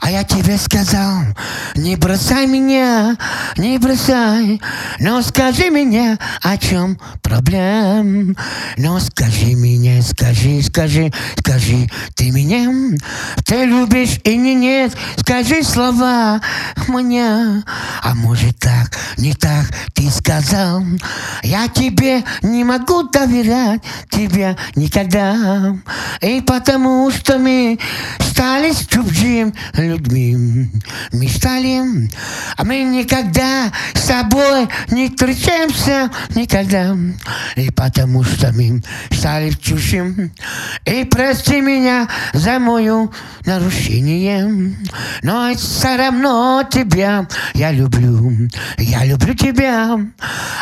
А 0.00 0.10
я 0.10 0.22
тебе 0.22 0.56
сказал, 0.56 1.22
не 1.74 1.96
бросай 1.96 2.46
меня, 2.46 3.16
не 3.56 3.78
бросай, 3.78 4.60
но 5.00 5.20
скажи 5.22 5.68
мне, 5.72 6.16
о 6.42 6.56
чем 6.58 6.96
проблем. 7.22 8.36
Но 8.76 9.00
скажи 9.00 9.56
мне, 9.56 10.00
скажи, 10.02 10.62
скажи, 10.62 11.12
скажи, 11.38 11.88
ты 12.14 12.30
меня, 12.30 12.96
ты 13.44 13.64
любишь 13.64 14.20
и 14.22 14.36
не 14.36 14.54
нет, 14.76 14.96
скажи 15.16 15.62
слова 15.62 16.40
мне. 16.88 17.62
А 18.02 18.14
может 18.14 18.58
так, 18.58 18.96
не 19.16 19.32
так 19.32 19.66
ты 19.94 20.10
сказал, 20.10 20.82
я 21.42 21.68
тебе 21.68 22.22
не 22.42 22.64
могу 22.64 23.04
доверять, 23.04 23.82
тебе 24.10 24.56
никогда. 24.74 25.74
И 26.20 26.40
потому 26.42 27.10
что 27.10 27.38
мы 27.38 27.78
стали 28.20 28.72
с 28.72 28.86
чужими 28.86 29.54
людьми, 29.74 30.70
мы 31.12 31.28
стали, 31.28 32.10
а 32.56 32.64
мы 32.64 32.82
никогда 32.82 33.72
с 33.94 34.00
собой 34.00 34.68
не 34.90 35.08
встречаемся 35.08 36.10
никогда. 36.34 36.94
И 37.56 37.70
потому 37.70 38.24
что 38.24 38.52
мы 38.52 38.82
стали 39.10 39.50
чужим, 39.50 40.32
и 40.84 41.04
прости 41.04 41.60
меня 41.60 42.08
за 42.34 42.58
мое 42.58 43.08
нарушение. 43.46 44.65
Но 45.22 45.54
все 45.54 45.96
равно 45.96 46.62
тебя. 46.70 47.26
Я 47.54 47.72
люблю, 47.72 48.48
я 48.78 49.04
люблю 49.04 49.34
тебя, 49.34 49.98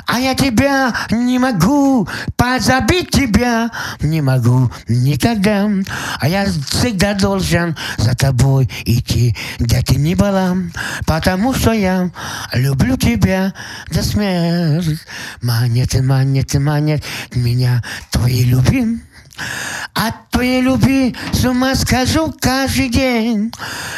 а 0.06 0.18
я 0.18 0.34
тебя 0.34 0.94
не 1.10 1.38
могу 1.38 2.08
позабить 2.36 3.10
тебя, 3.10 3.70
не 4.00 4.20
могу 4.20 4.70
никогда, 4.88 5.68
а 6.20 6.28
я 6.28 6.46
всегда 6.46 7.14
должен 7.14 7.76
за 7.98 8.14
тобой 8.14 8.70
идти, 8.84 9.36
где 9.58 9.82
ты 9.82 9.96
ни 9.96 10.14
была, 10.14 10.56
потому 11.06 11.54
что 11.54 11.72
я 11.72 12.10
люблю 12.52 12.96
тебя. 12.96 13.52
До 13.90 14.02
смерти. 14.02 14.98
Монеты, 15.42 16.02
монеты, 16.02 16.60
монеты, 16.60 17.04
меня 17.34 17.82
твои 18.10 18.44
любим. 18.44 19.02
От 19.94 20.30
твоей 20.30 20.60
любви 20.60 21.14
с 21.32 21.44
ума 21.44 21.74
скажу 21.74 22.32
каждый 22.40 22.88
день. 22.88 23.52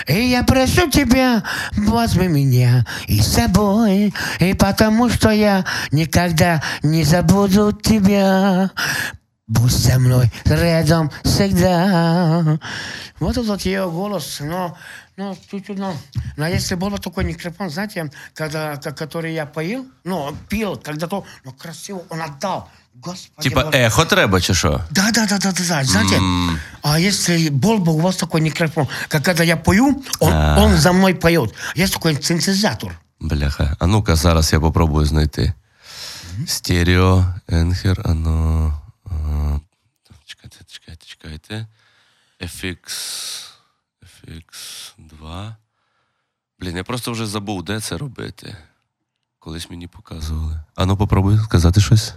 И 0.07 0.29
я 0.29 0.43
прошу 0.45 0.91
тебя, 0.91 1.43
возьми 1.77 2.29
меня 2.29 2.87
и 3.07 3.21
с 3.21 3.35
собой. 3.35 4.15
И 4.41 4.55
потому 4.55 5.09
что 5.09 5.31
я 5.31 5.65
никогда 5.93 6.63
не 6.83 7.05
забуду 7.05 7.73
тебя. 7.73 8.71
Будь 9.49 9.73
со 9.73 9.99
мной 9.99 10.31
рядом 10.45 11.11
всегда. 11.23 12.59
Вот 13.21 13.37
этот 13.37 13.63
ее 13.63 13.89
голос, 13.89 14.39
но, 14.41 14.77
но 15.17 15.37
чуть-чуть, 15.51 15.79
но, 15.79 15.95
но 16.37 16.49
если 16.49 16.75
был 16.75 16.91
бы 16.91 16.99
такой 16.99 17.25
микрофон, 17.25 17.71
знаете, 17.71 18.11
когда, 18.35 18.77
ко- 18.77 18.93
который 18.93 19.35
я 19.35 19.47
поил, 19.47 19.87
ну, 20.05 20.37
пил, 20.49 20.77
когда 20.77 21.07
то, 21.07 21.25
ну, 21.45 21.53
красиво 21.53 22.03
он 22.11 22.23
отдал. 22.23 22.69
Господи, 23.03 23.49
Типа 23.49 23.65
Боже. 23.65 23.79
ехо 23.79 24.05
треба, 24.05 24.41
чи 24.41 24.55
що? 24.55 24.81
Да, 24.91 25.11
да, 25.11 25.27
да, 25.27 25.39
да, 25.39 25.53
да, 25.53 25.65
да. 25.69 25.85
Знаете, 25.85 26.21
а 26.83 26.99
если 26.99 27.51
был 27.51 27.79
бы 27.79 27.93
у 27.93 28.01
вас 28.01 28.17
такой 28.17 28.41
микрофон, 28.41 28.89
как 29.09 29.23
когда 29.25 29.45
я 29.45 29.57
пою, 29.57 30.03
он, 30.21 30.33
А. 30.33 30.57
он 30.63 30.77
за 30.77 30.93
мной 30.93 31.15
поет. 31.15 31.55
Есть 31.77 31.93
такой 31.93 32.23
синтезатор. 32.23 32.99
Бляха. 33.21 33.77
А 33.79 33.87
ну-ка, 33.87 34.17
зараз 34.17 34.53
я 34.53 34.61
попробую 34.61 35.07
знайти. 35.07 35.53
Стерео, 36.47 37.25
Енхер, 37.49 38.01
ано. 38.05 38.81
а, 39.05 39.11
Чекайте, 40.27 40.57
чекайте, 40.67 41.07
чекайте. 41.07 41.67
FX. 42.41 42.77
FX2. 44.03 45.55
Блін, 46.61 46.77
я 46.77 46.85
просто 46.85 47.13
вже 47.13 47.27
забув, 47.27 47.63
де 47.65 47.81
це 47.81 47.97
робити. 47.99 48.57
Колись 49.39 49.71
мені 49.71 49.87
показували. 49.87 50.61
А 50.75 50.87
ну 50.87 50.97
попробуй 50.97 51.39
сказати 51.39 51.81
щось. 51.81 52.13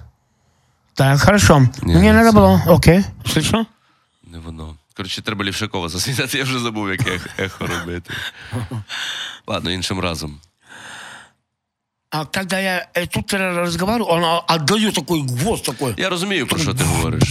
Так, 1.00 1.20
хорошо. 1.22 1.60
Ні, 1.84 1.93
Мені 1.93 2.08
не 2.08 2.14
надо 2.14 2.32
це. 2.32 2.38
было, 2.38 2.70
окей, 2.72 3.04
що? 3.41 3.66
Не 4.32 4.39
воно. 4.39 4.76
Коротше, 4.97 5.22
треба 5.22 5.45
Лівшакова 5.45 5.89
засвітати, 5.89 6.38
я 6.38 6.43
вже 6.43 6.60
забув, 6.60 6.89
як 6.89 7.02
ех- 7.08 7.28
ехо 7.38 7.68
робити. 7.68 8.14
Ладно, 9.47 9.72
іншим 9.72 10.00
разом. 10.00 10.38
А 12.12 12.26
когда 12.26 12.60
я 12.60 12.88
э, 12.95 13.05
тут 13.05 13.32
разговариваю, 13.34 14.12
он 14.12 14.41
отдает 14.47 14.95
такой 14.95 15.22
гвоздь 15.22 15.64
такой. 15.66 15.93
Я 15.97 16.10
розумію, 16.10 16.47
про 16.47 16.60
що 16.60 16.74
ти 16.74 16.84
говориш. 16.84 17.24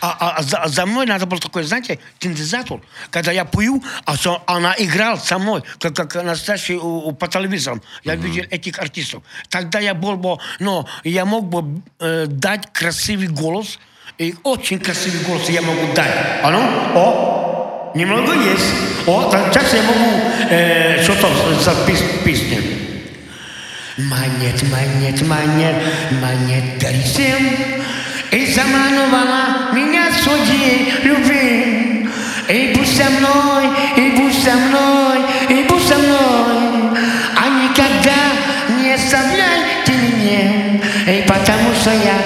А, 0.00 0.06
а- 0.18 0.34
а 0.38 0.42
за, 0.42 0.62
за 0.66 0.86
мной 0.86 1.06
надо 1.06 1.26
был 1.26 1.38
такой, 1.38 1.64
знаете, 1.64 1.98
синтезатор. 2.22 2.78
Когда 3.10 3.32
я 3.32 3.44
пою, 3.44 3.82
а 4.06 4.16
что 4.16 4.40
она 4.46 4.74
играла 4.78 5.16
со 5.18 5.38
мной, 5.38 5.62
как, 5.78 5.94
как 5.94 6.24
настоящий 6.24 6.76
у- 6.76 7.12
по 7.12 7.28
телевизорам. 7.28 7.82
Я 8.04 8.16
видел 8.16 8.44
этих 8.50 8.78
артистов. 8.78 9.22
Тогда 9.48 9.78
я 9.80 9.92
был 9.94 10.16
бы, 10.16 10.38
ну, 10.60 10.86
я 11.04 11.24
мог 11.24 11.44
бы 11.44 11.82
э, 12.00 12.26
дать 12.26 12.68
красивый 12.72 13.28
голос, 13.28 13.78
И 14.18 14.34
очень 14.42 14.78
красивый 14.78 15.20
голос 15.26 15.48
я 15.50 15.62
могу 15.62 15.92
дать. 15.94 16.10
А 16.42 16.50
ну, 16.50 16.60
о, 16.94 17.92
немного 17.94 18.32
есть. 18.34 18.74
О, 19.06 19.30
сейчас 19.52 19.74
я 19.74 19.82
могу 19.82 20.10
э, 20.50 21.02
что-то 21.02 21.28
за 21.64 21.70
пес- 21.86 22.22
песню. 22.24 22.58
Монет, 24.08 24.62
монет, 24.62 25.22
монет 26.20 26.78
дари 26.80 27.02
всем. 27.02 27.42
И 28.30 28.46
заманывала 28.46 29.72
меня 29.72 30.10
судьи 30.12 30.92
любви. 31.04 32.08
И 32.48 32.74
будь 32.74 32.88
со 32.88 33.04
мной, 33.10 33.66
и 33.96 34.10
будь 34.16 34.34
со 34.34 34.54
мной, 34.56 35.18
и 35.48 35.66
будь 35.68 35.82
со 35.82 35.98
мной. 35.98 36.98
А 37.36 37.48
никогда 37.48 38.80
не 38.80 38.94
оставляй 38.94 39.84
ты 39.84 39.92
меня. 39.92 40.80
И 41.06 41.22
потому 41.26 41.72
что 41.74 41.90
я 41.90 42.16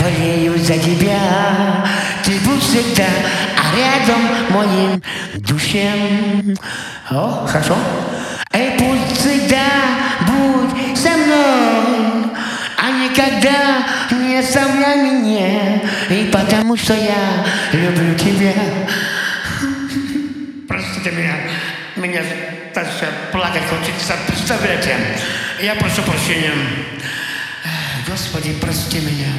болею 0.00 0.58
за 0.58 0.78
тебя. 0.78 1.84
Ты 2.24 2.32
будь 2.44 2.62
всегда, 2.62 3.06
рядом 3.76 4.20
моим 4.50 5.02
душем. 5.34 6.56
О, 7.10 7.46
хорошо. 7.46 7.76
И 8.52 8.76
будь 8.78 9.16
всегда, 9.16 9.68
будь 10.26 10.98
со 10.98 11.10
мной, 11.10 12.32
а 12.76 12.90
никогда 12.90 13.86
не 14.10 14.38
оставляй 14.38 14.96
меня, 14.96 15.82
и 16.08 16.30
потому 16.32 16.76
что 16.76 16.94
я 16.94 17.46
люблю 17.72 18.14
тебя. 18.16 18.54
Простите 20.66 21.12
меня, 21.12 21.36
меня 21.94 22.22
даже 22.74 23.08
плакать 23.30 23.62
хочется, 23.70 24.16
представляете? 24.26 24.96
Я 25.62 25.76
прошу 25.76 26.02
прощения. 26.02 26.52
Господи, 28.08 28.54
прости 28.60 28.98
меня. 28.98 29.32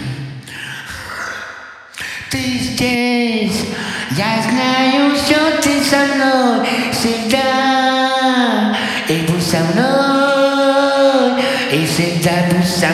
Ты 2.29 2.37
здесь, 2.37 3.65
я 4.11 4.41
знаю, 4.41 5.13
что 5.17 5.61
ты 5.61 5.83
со 5.83 6.05
мной 6.15 6.65
всегда. 6.93 8.77
И 9.51 9.53
будь 9.53 9.59
со 9.59 9.59
мной, 9.73 11.43
и 11.73 11.85
всегда 11.85 12.31
будь 12.49 12.65
со 12.65 12.87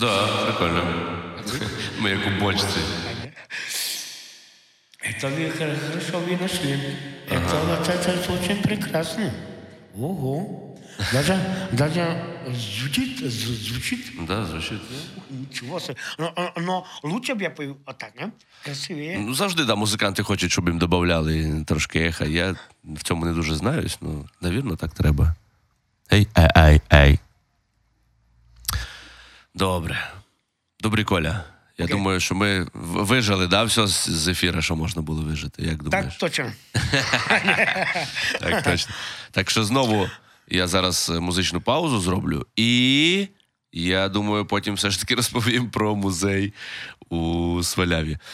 Да, 0.00 0.26
прикольно. 0.26 0.82
Ми 1.98 2.10
як 2.10 2.20
у 2.26 2.40
бочці. 2.40 2.78
Это 5.02 5.28
вы 5.28 5.50
хор- 5.50 5.76
хорошо 5.88 6.18
вы 6.18 6.42
нашли. 6.42 6.78
Это, 7.30 7.64
вот 7.68 7.88
это, 7.88 8.32
очень 8.32 8.62
прекрасно. 8.62 9.30
Ого. 9.94 10.62
Даже, 11.12 11.38
даже 11.72 12.24
звучит, 12.80 13.18
з- 13.32 13.68
звучит. 13.68 14.00
Да, 14.26 14.44
звучить. 14.46 14.80
Ничего 15.30 15.80
себе. 15.80 15.96
Но, 16.18 16.32
но- 16.36 16.52
но 16.62 16.84
лучше 17.02 17.32
бы 17.34 17.42
я 17.42 17.50
пою 17.50 17.76
вот 17.86 17.98
так, 17.98 18.16
не? 18.20 18.30
Красивее. 18.64 19.18
Ну, 19.18 19.34
завжди 19.34 19.64
да, 19.64 19.74
музиканти 19.74 20.22
хочуть, 20.22 20.52
щоб 20.52 20.68
їм 20.68 20.78
додавали 20.78 21.64
трошки 21.66 21.98
еха. 22.00 22.24
Я 22.24 22.56
в 22.84 23.02
цьому 23.02 23.24
не 23.26 23.32
дуже 23.32 23.54
знаюсь, 23.54 23.98
ну, 24.00 24.28
навірно, 24.40 24.76
так 24.76 24.90
треба. 24.94 25.34
Ей, 26.12 26.26
ей, 26.38 26.48
ей, 26.56 26.80
ей. 26.92 27.18
Добре. 29.55 30.11
Добрий 30.81 31.05
Коля. 31.05 31.43
Я 31.77 31.85
Окей. 31.85 31.97
думаю, 31.97 32.19
що 32.19 32.35
ми 32.35 32.67
вижили, 32.73 33.47
да, 33.47 33.63
все 33.63 33.87
з 33.87 34.09
з 34.09 34.27
ефіра, 34.27 34.61
що 34.61 34.75
можна 34.75 35.01
було 35.01 35.21
вижити. 35.21 35.63
Як 35.63 35.83
думаєш? 35.83 36.15
Так 36.17 36.31
точно. 36.31 36.51
Так, 38.39 38.63
точно. 38.63 38.93
Так 39.31 39.49
що 39.49 39.63
знову 39.63 40.07
я 40.49 40.67
зараз 40.67 41.11
е, 41.15 41.19
музичну 41.19 41.61
паузу 41.61 41.99
зроблю, 41.99 42.45
і 42.55 43.27
я 43.73 44.09
думаю, 44.09 44.45
потім 44.45 44.73
все 44.73 44.89
ж 44.89 44.99
таки 44.99 45.15
розповім 45.21 45.69
про 45.69 45.95
музей 45.95 46.53
у 47.09 47.59
Сваляві. 47.63 48.17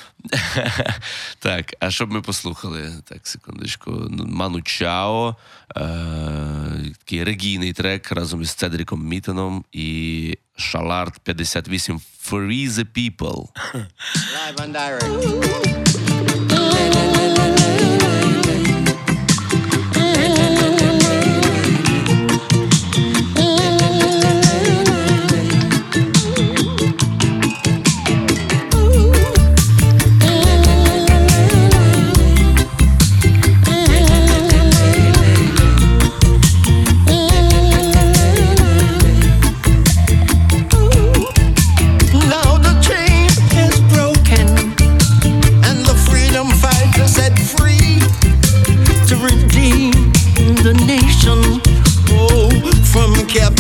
Так, 1.39 1.73
а 1.79 1.91
щоб 1.91 2.11
ми 2.11 2.21
послухали? 2.21 2.93
Так, 3.05 3.27
секундочку. 3.27 3.91
Ну, 3.91 4.25
Ману 4.25 4.61
Чао, 4.61 5.35
е- 5.77 6.93
такий 6.97 7.23
регійний 7.23 7.73
трек 7.73 8.11
разом 8.11 8.41
із 8.41 8.53
Цедріком 8.53 9.07
Мітоном 9.07 9.65
і 9.71 10.37
Шалард 10.56 11.14
58 11.24 12.00
Free 12.20 12.66
the 12.68 12.84
People. 12.84 13.52
Live 13.74 14.60
on 14.60 14.72
direct. 14.72 15.02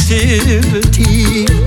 passivity 0.09 1.66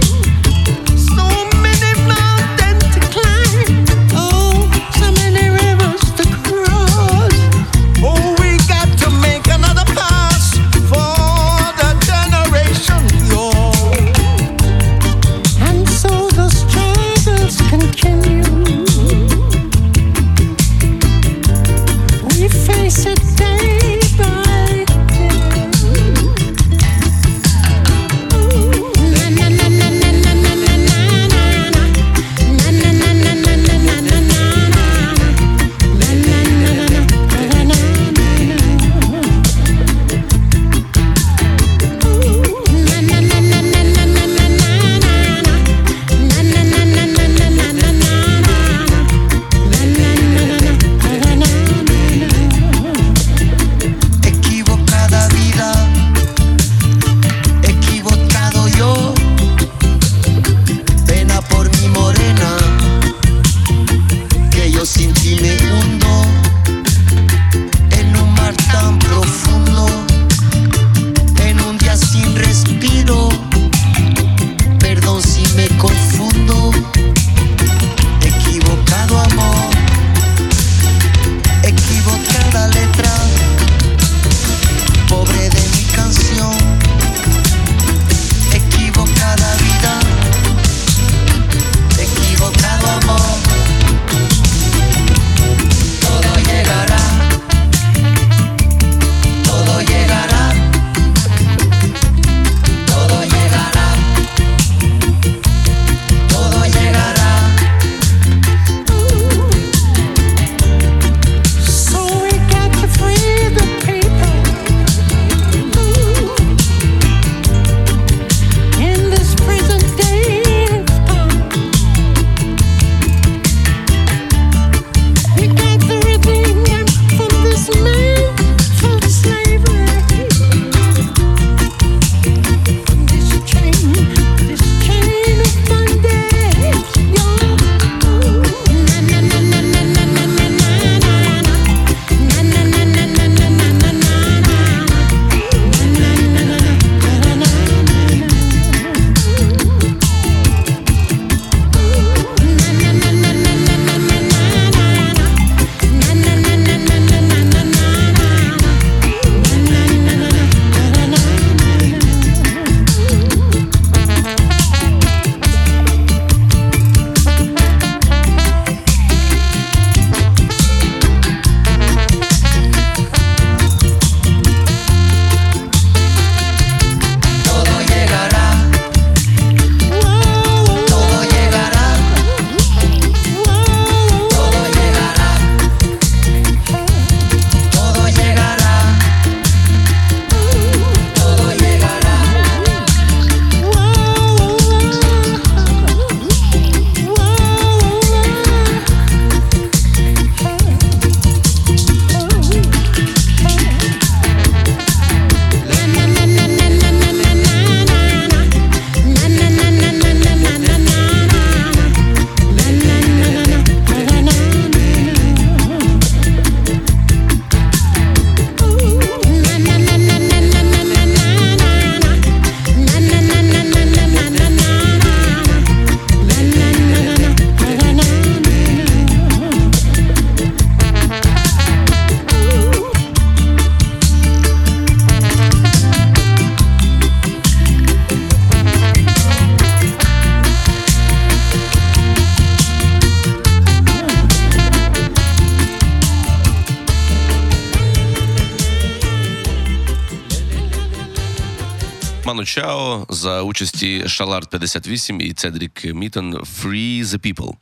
участі 253.60 254.08
Шалард 254.08 254.50
58 254.50 255.20
і 255.20 255.32
Цедрік 255.32 255.84
Мітон 255.84 256.34
Free 256.34 257.04
the 257.04 257.18
People. 257.18 257.54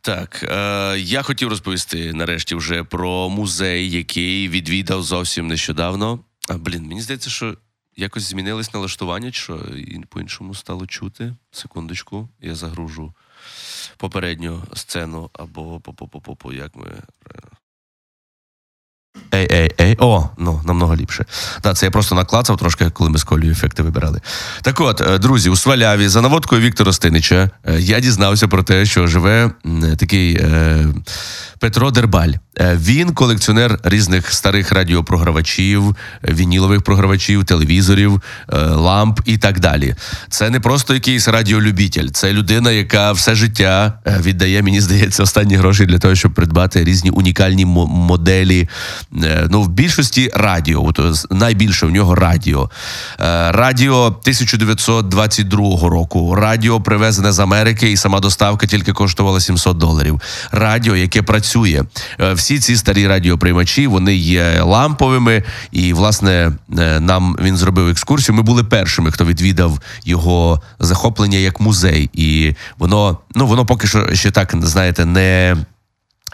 Так, 0.00 0.42
е, 0.42 0.98
я 0.98 1.22
хотів 1.22 1.48
розповісти 1.48 2.12
нарешті 2.12 2.54
вже 2.54 2.84
про 2.84 3.28
музей, 3.28 3.90
який 3.90 4.48
відвідав 4.48 5.02
зовсім 5.02 5.46
нещодавно. 5.46 6.20
А, 6.48 6.58
блін, 6.58 6.82
мені 6.82 7.00
здається, 7.00 7.30
що 7.30 7.56
якось 7.96 8.22
змінились 8.22 8.74
налаштування, 8.74 9.32
що 9.32 9.66
по-іншому 10.08 10.54
стало 10.54 10.86
чути. 10.86 11.34
Секундочку, 11.50 12.28
я 12.40 12.54
загружу 12.54 13.14
попередню 13.96 14.62
сцену 14.74 15.30
або 15.32 15.80
по-по-по-по, 15.80 16.52
як 16.52 16.76
ми. 16.76 17.02
Ей, 19.34 19.48
ей, 19.52 19.70
ей, 19.80 19.96
о, 19.98 20.28
ну 20.38 20.60
намного 20.64 20.96
ліпше. 20.96 21.24
Так, 21.60 21.76
це 21.76 21.86
я 21.86 21.90
просто 21.90 22.14
наклацав 22.14 22.56
трошки, 22.56 22.90
коли 22.90 23.10
ми 23.10 23.18
з 23.18 23.24
Колею 23.24 23.52
ефекти 23.52 23.82
вибирали. 23.82 24.20
Так 24.62 24.80
от, 24.80 25.00
е, 25.00 25.18
друзі, 25.18 25.50
у 25.50 25.56
Сваляві 25.56 26.08
за 26.08 26.20
наводкою 26.20 26.60
Віктора 26.60 26.92
Стинича 26.92 27.50
е, 27.64 27.80
я 27.80 28.00
дізнався 28.00 28.48
про 28.48 28.62
те, 28.62 28.86
що 28.86 29.06
живе 29.06 29.50
такий 29.98 30.34
е, 30.34 30.86
Петро 31.58 31.90
Дербаль. 31.90 32.32
Е, 32.60 32.78
Він 32.80 33.14
колекціонер 33.14 33.78
різних 33.82 34.32
старих 34.32 34.72
радіопрогравачів, 34.72 35.96
вінілових 36.28 36.82
програвачів, 36.82 37.44
телевізорів, 37.44 38.22
е, 38.52 38.56
ламп 38.58 39.20
і 39.24 39.38
так 39.38 39.60
далі. 39.60 39.94
Це 40.30 40.50
не 40.50 40.60
просто 40.60 40.94
якийсь 40.94 41.28
радіолюбітель, 41.28 42.08
це 42.08 42.32
людина, 42.32 42.70
яка 42.70 43.12
все 43.12 43.34
життя 43.34 43.92
е, 44.06 44.18
віддає, 44.22 44.62
мені 44.62 44.80
здається, 44.80 45.22
останні 45.22 45.56
гроші 45.56 45.86
для 45.86 45.98
того, 45.98 46.14
щоб 46.14 46.34
придбати 46.34 46.84
різні 46.84 47.10
унікальні 47.10 47.64
моделі. 47.64 48.68
Ну, 49.50 49.62
в 49.62 49.68
більшості 49.68 50.30
радіо. 50.34 50.84
От, 50.84 51.26
найбільше 51.30 51.86
в 51.86 51.90
нього 51.90 52.14
радіо. 52.14 52.70
Радіо 53.50 54.04
1922 54.06 55.88
року. 55.88 56.34
Радіо 56.34 56.80
привезене 56.80 57.32
з 57.32 57.38
Америки, 57.38 57.92
і 57.92 57.96
сама 57.96 58.20
доставка 58.20 58.66
тільки 58.66 58.92
коштувала 58.92 59.40
700 59.40 59.76
доларів. 59.76 60.20
Радіо, 60.52 60.96
яке 60.96 61.22
працює. 61.22 61.84
Е, 62.20 62.32
Всі 62.48 62.58
ці 62.58 62.76
старі 62.76 63.06
радіоприймачі 63.06 63.86
вони 63.86 64.14
є 64.14 64.62
ламповими. 64.62 65.42
І, 65.72 65.92
власне, 65.92 66.52
е, 66.78 67.00
нам 67.00 67.36
він 67.42 67.56
зробив 67.56 67.88
екскурсію. 67.88 68.36
Ми 68.36 68.42
були 68.42 68.64
першими, 68.64 69.10
хто 69.10 69.24
відвідав 69.24 69.80
його 70.04 70.62
захоплення 70.78 71.38
як 71.38 71.60
музей. 71.60 72.10
І 72.12 72.54
воно, 72.78 73.18
ну, 73.34 73.46
воно 73.46 73.66
поки 73.66 73.86
що 73.86 74.14
ще 74.14 74.30
так, 74.30 74.54
знаєте, 74.62 75.04
не. 75.04 75.56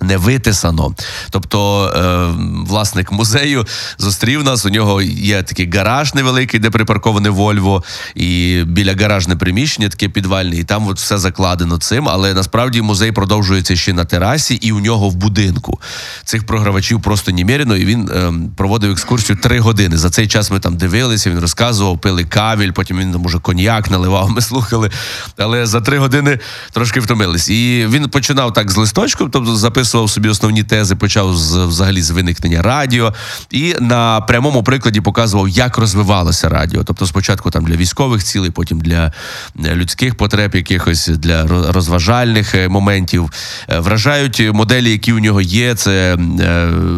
Не 0.01 0.17
витисано. 0.17 0.95
Тобто 1.31 1.87
е, 1.87 2.27
власник 2.69 3.13
музею 3.13 3.67
зустрів 3.99 4.45
нас. 4.45 4.67
У 4.67 4.71
нього 4.71 5.03
є 5.03 5.43
такий 5.43 5.71
гараж 5.71 6.15
невеликий, 6.15 6.61
де 6.61 6.71
припарковане 6.71 7.31
Вольво, 7.31 7.85
і 8.15 8.63
біля 8.67 8.95
гаражне 8.95 9.37
приміщення, 9.37 9.89
таке 9.89 10.09
підвальне, 10.09 10.57
і 10.57 10.65
там 10.65 10.87
от 10.87 10.99
все 10.99 11.19
закладено 11.19 11.79
цим. 11.79 12.09
Але 12.09 12.35
насправді 12.35 12.83
музей 12.83 13.13
продовжується 13.13 13.77
ще 13.77 13.93
на 13.93 14.05
терасі, 14.05 14.55
і 14.55 14.73
у 14.73 14.81
нього 14.81 15.09
в 15.09 15.15
будинку. 15.15 15.81
Цих 16.25 16.47
програвачів 16.47 17.03
просто 17.03 17.33
немерено, 17.33 17.77
і 17.77 17.85
він 17.85 18.09
е, 18.09 18.33
проводив 18.57 18.91
екскурсію 18.91 19.39
три 19.43 19.61
години. 19.61 19.97
За 19.97 20.11
цей 20.11 20.27
час 20.27 20.51
ми 20.51 20.61
там 20.61 20.77
дивилися, 20.77 21.31
він 21.31 21.39
розказував, 21.39 21.99
пили 21.99 22.25
кавіль, 22.25 22.71
потім 22.71 22.99
він 22.99 23.13
там 23.13 23.25
уже 23.25 23.39
коньяк 23.39 23.91
наливав, 23.91 24.31
ми 24.31 24.41
слухали. 24.41 24.91
Але 25.37 25.67
за 25.67 25.81
три 25.81 25.99
години 25.99 26.39
трошки 26.73 27.01
втомились. 27.01 27.49
І 27.49 27.87
він 27.91 28.09
починав 28.09 28.53
так 28.53 28.71
з 28.71 28.77
листочком, 28.77 29.31
тобто 29.31 29.57
записував 29.57 29.94
собі 30.09 30.29
основні 30.29 30.63
тези, 30.63 30.97
почав 30.97 31.37
з 31.37 31.57
взагалі 31.57 32.03
з 32.03 32.11
виникнення 32.11 32.63
радіо, 32.63 33.15
і 33.51 33.75
на 33.81 34.21
прямому 34.21 34.63
прикладі 34.63 35.01
показував, 35.01 35.49
як 35.49 35.79
розвивалося 35.79 36.49
радіо. 36.49 36.85
Тобто, 36.85 37.07
спочатку 37.07 37.51
там 37.51 37.65
для 37.65 37.77
військових 37.77 38.25
цілей, 38.25 38.51
потім 38.51 38.81
для 38.81 39.13
е, 39.65 39.75
людських 39.75 40.15
потреб, 40.15 40.55
якихось 40.55 41.09
для 41.09 41.47
розважальних 41.73 42.55
е, 42.55 42.69
моментів. 42.69 43.31
Е, 43.69 43.79
Вражають 43.79 44.41
моделі, 44.55 44.91
які 44.91 45.13
у 45.13 45.19
нього 45.19 45.41
є. 45.41 45.75
Це 45.75 46.19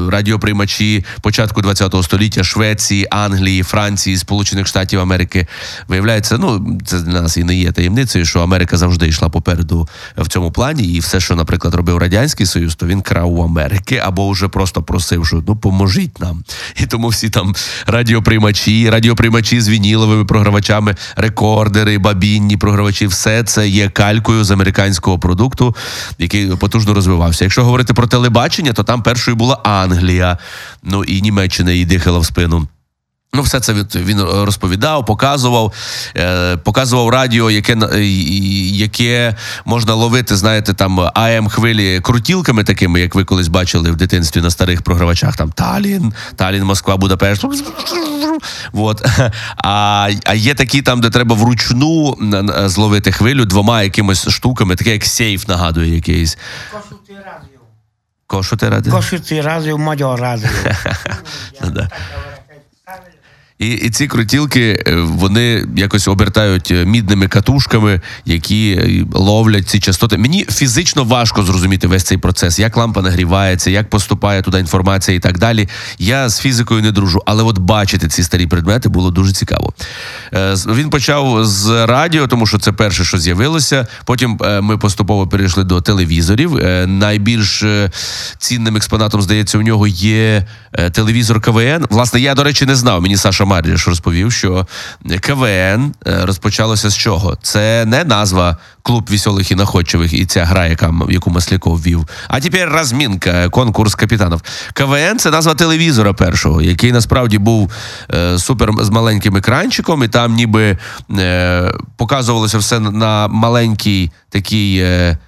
радіоприймачі 0.09 1.05
початку 1.21 1.63
ХХ 1.63 2.03
століття 2.03 2.45
Швеції, 2.45 3.07
Англії, 3.11 3.63
Франції, 3.63 4.17
Сполучених 4.17 4.67
Штатів 4.67 5.01
Америки. 5.01 5.47
Виявляється, 5.89 6.39
ну 6.39 6.81
це 6.87 7.01
для 7.01 7.23
нас 7.23 7.37
і 7.37 7.45
не 7.45 7.57
є 7.57 7.73
таємницею, 7.73 8.25
що 8.25 8.41
Америка 8.41 8.77
завжди 8.77 9.09
йшла 9.09 9.29
попереду 9.29 9.89
в 10.17 10.29
цьому 10.29 10.53
плані, 10.53 10.85
і 10.85 11.01
все, 11.01 11.21
що, 11.21 11.37
наприклад, 11.37 11.75
робив 11.75 11.99
радянський 11.99 12.47
союз, 12.47 12.76
то 12.77 12.87
він 12.87 13.03
крав 13.03 13.33
у 13.33 13.43
Америки 13.45 14.03
або 14.05 14.31
вже 14.31 14.49
просто 14.49 14.83
просив, 14.83 15.27
що 15.27 15.43
ну 15.47 15.57
поможіть 15.57 16.21
нам. 16.21 16.45
І 16.77 16.87
тому 16.87 17.09
всі 17.09 17.31
там 17.31 17.55
радіоприймачі, 17.87 18.91
радіоприймачі 18.91 19.61
з 19.61 19.69
вініловими 19.69 20.25
програвачами, 20.25 20.95
рекордери, 21.17 21.99
бабінні 21.99 22.57
програвачі, 22.57 23.07
все 23.07 23.43
це 23.43 23.69
є 23.69 23.89
калькою 23.89 24.45
з 24.45 24.51
американського 24.51 25.19
продукту, 25.19 25.77
який 26.19 26.57
потужно 26.57 26.95
розвивався. 26.95 27.45
Якщо 27.45 27.65
говорити 27.65 27.95
про 27.95 28.07
телебачення, 28.07 28.73
то 28.73 28.83
там 28.83 29.03
першою 29.03 29.37
була 29.37 29.55
Англія, 29.65 30.39
ну 30.83 31.05
і 31.05 31.23
Німеччина 31.23 31.73
їй 31.73 31.85
дихала 31.85 32.19
в 32.19 32.27
спину. 32.27 32.69
Ну, 33.35 33.43
все 33.43 33.61
це 33.61 33.73
він, 33.95 34.23
розповідав, 34.23 35.07
показував, 35.07 35.73
е, 36.17 36.57
показував 36.57 37.09
радіо, 37.09 37.51
яке, 37.51 37.77
яке 38.73 39.37
можна 39.65 39.95
ловити, 39.95 40.37
знаєте, 40.37 40.75
там 40.75 41.01
АМ 41.15 41.49
хвилі 41.49 42.01
крутілками 42.01 42.65
такими, 42.65 43.01
як 43.01 43.15
ви 43.15 43.25
колись 43.25 43.49
бачили 43.49 43.91
в 43.91 43.97
дитинстві 43.97 44.41
на 44.41 44.51
старих 44.51 44.83
програвачах. 44.83 45.37
Там 45.37 45.53
Талін, 45.53 46.13
Талін, 46.37 46.65
Москва, 46.65 46.97
Будапешт. 46.97 47.45
Вот. 48.73 49.07
А, 49.57 50.11
а 50.25 50.35
є 50.35 50.55
такі 50.55 50.83
там, 50.83 51.01
де 51.01 51.11
треба 51.11 51.37
вручну 51.37 52.17
зловити 52.67 53.13
хвилю 53.13 53.45
двома 53.45 53.83
якимось 53.83 54.29
штуками, 54.29 54.77
таке 54.77 54.93
як 54.93 55.05
сейф 55.05 55.49
нагадує 55.49 55.95
якийсь. 55.95 56.39
Kossuth 56.73 57.17
Rádió. 57.25 57.61
Кошу 58.27 58.57
ти 58.57 58.69
ради? 58.69 58.91
Kossuth 58.91 59.43
Rádió, 59.43 59.79
Magyar 59.79 60.21
Rádió. 60.21 60.49
Ну. 61.61 61.89
І, 63.59 63.69
і 63.69 63.91
ці 63.91 64.07
крутілки 64.07 64.85
е, 64.87 64.95
вони 64.97 65.67
якось 65.77 66.09
обертають 66.09 66.71
е, 66.71 66.85
мідними 66.85 67.29
катушками, 67.29 68.01
які 68.25 68.71
е, 68.71 69.19
ловлять 69.19 69.69
ці 69.69 69.81
частоти. 69.81 70.19
Мені 70.19 70.47
фізично 70.51 71.05
важко 71.05 71.43
зрозуміти 71.43 71.87
весь 71.87 72.03
цей 72.03 72.19
процес, 72.19 72.59
як 72.59 72.77
лампа 72.77 73.03
нагрівається, 73.03 73.71
як 73.71 73.91
поступає 73.91 74.43
туди 74.43 74.59
інформація 74.59 75.17
і 75.17 75.21
так 75.21 75.39
далі. 75.39 75.69
Я 75.99 76.29
з 76.29 76.41
фізикою 76.41 76.83
не 76.83 76.93
дружу, 76.93 77.23
але 77.27 77.43
от 77.43 77.59
бачити 77.59 78.09
ці 78.09 78.23
старі 78.23 78.47
предмети 78.47 78.89
було 78.89 79.11
дуже 79.11 79.33
цікаво. 79.33 79.73
Він 80.67 80.91
почав 80.91 81.45
з 81.45 81.87
радіо, 81.87 82.27
тому 82.27 82.47
що 82.47 82.59
це 82.59 82.73
перше, 82.73 83.05
що 83.05 83.19
з'явилося. 83.19 83.87
Потім 84.05 84.41
ми 84.63 84.79
поступово 84.79 85.27
перейшли 85.27 85.65
до 85.65 85.81
телевізорів. 85.81 86.55
Найбільш 86.87 87.65
цінним 88.39 88.77
експонатом, 88.77 89.23
здається, 89.23 89.59
у 89.59 89.63
нього 89.63 89.87
є 89.87 90.47
телевізор 90.93 91.41
КВН. 91.41 91.87
Власне, 91.91 92.21
я, 92.21 92.35
до 92.35 92.45
речі, 92.45 92.67
не 92.67 92.75
знав. 92.75 93.03
Мені 93.03 93.17
Саша 93.17 93.46
Мар'яш 93.47 93.89
розповів, 93.89 94.33
що 94.33 94.67
КВН 95.21 95.45
е, 95.47 95.93
розпочалося 96.07 96.91
з 96.91 96.97
чого? 96.97 97.39
Це 97.43 97.85
не 97.85 98.05
назва 98.05 98.57
клуб 98.83 99.09
веселих 99.11 99.51
і 99.51 99.55
находчивих 99.55 100.13
і 100.13 100.27
ця 100.27 100.45
гра, 100.45 100.67
яка 100.67 100.95
яку 101.11 101.31
Масляков 101.31 101.83
вів. 101.83 102.07
А 102.29 102.41
тепер 102.41 102.69
розмінка, 102.69 103.49
конкурс 103.49 103.95
капітанів. 103.95 104.43
КВН 104.73 105.19
це 105.19 105.31
назва 105.31 105.55
телевізора 105.55 106.13
першого, 106.13 106.63
який 106.63 106.93
насправді 106.93 107.39
був 107.39 107.73
е, 108.15 108.39
супер 108.39 108.71
з 108.81 108.91
маленьким 108.91 109.37
екранчиком, 109.37 110.05
і 110.05 110.09
там 110.09 110.35
ніби 110.35 110.79
е, 111.19 111.73
показувалося 111.97 112.59
все 112.59 112.81
на 112.81 113.29
маленькій 113.29 114.11
такій. 114.31 114.79
Е, 114.83 115.19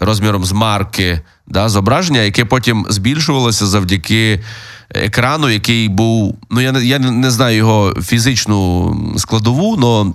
розміром 0.00 0.44
з 0.44 0.52
марки 0.52 1.20
да, 1.46 1.68
зображення, 1.68 2.20
яке 2.20 2.44
потім 2.44 2.86
збільшувалося 2.88 3.66
завдяки 3.66 4.40
екрану, 4.94 5.50
який 5.50 5.88
був. 5.88 6.38
Ну, 6.50 6.60
я 6.60 6.72
не, 6.72 6.84
я 6.84 6.98
не- 6.98 7.10
знаю 7.30 7.56
його 7.56 7.94
фізичну 8.02 8.96
складову, 9.18 9.78
але. 9.82 10.14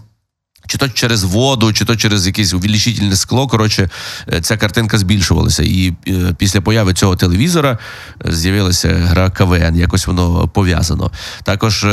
Чи 0.68 0.78
то 0.78 0.90
через 0.90 1.24
воду, 1.24 1.74
чи 1.74 1.86
то 1.86 1.96
через 1.96 2.28
якесь 2.28 2.54
увеличительне 2.54 3.16
скло. 3.16 3.48
Коротше, 3.48 3.90
е, 4.34 4.42
ця 4.42 4.58
картинка 4.58 4.98
збільшувалася. 4.98 5.64
І 5.64 5.94
е, 6.08 6.36
після 6.38 6.62
появи 6.62 6.94
цього 6.94 7.16
телевізора 7.16 7.78
е, 8.26 8.32
з'явилася 8.32 8.90
гра 8.90 9.30
КВН. 9.30 9.76
Якось 9.76 10.08
воно 10.08 10.48
пов'язано. 10.48 11.12
Також 11.44 11.86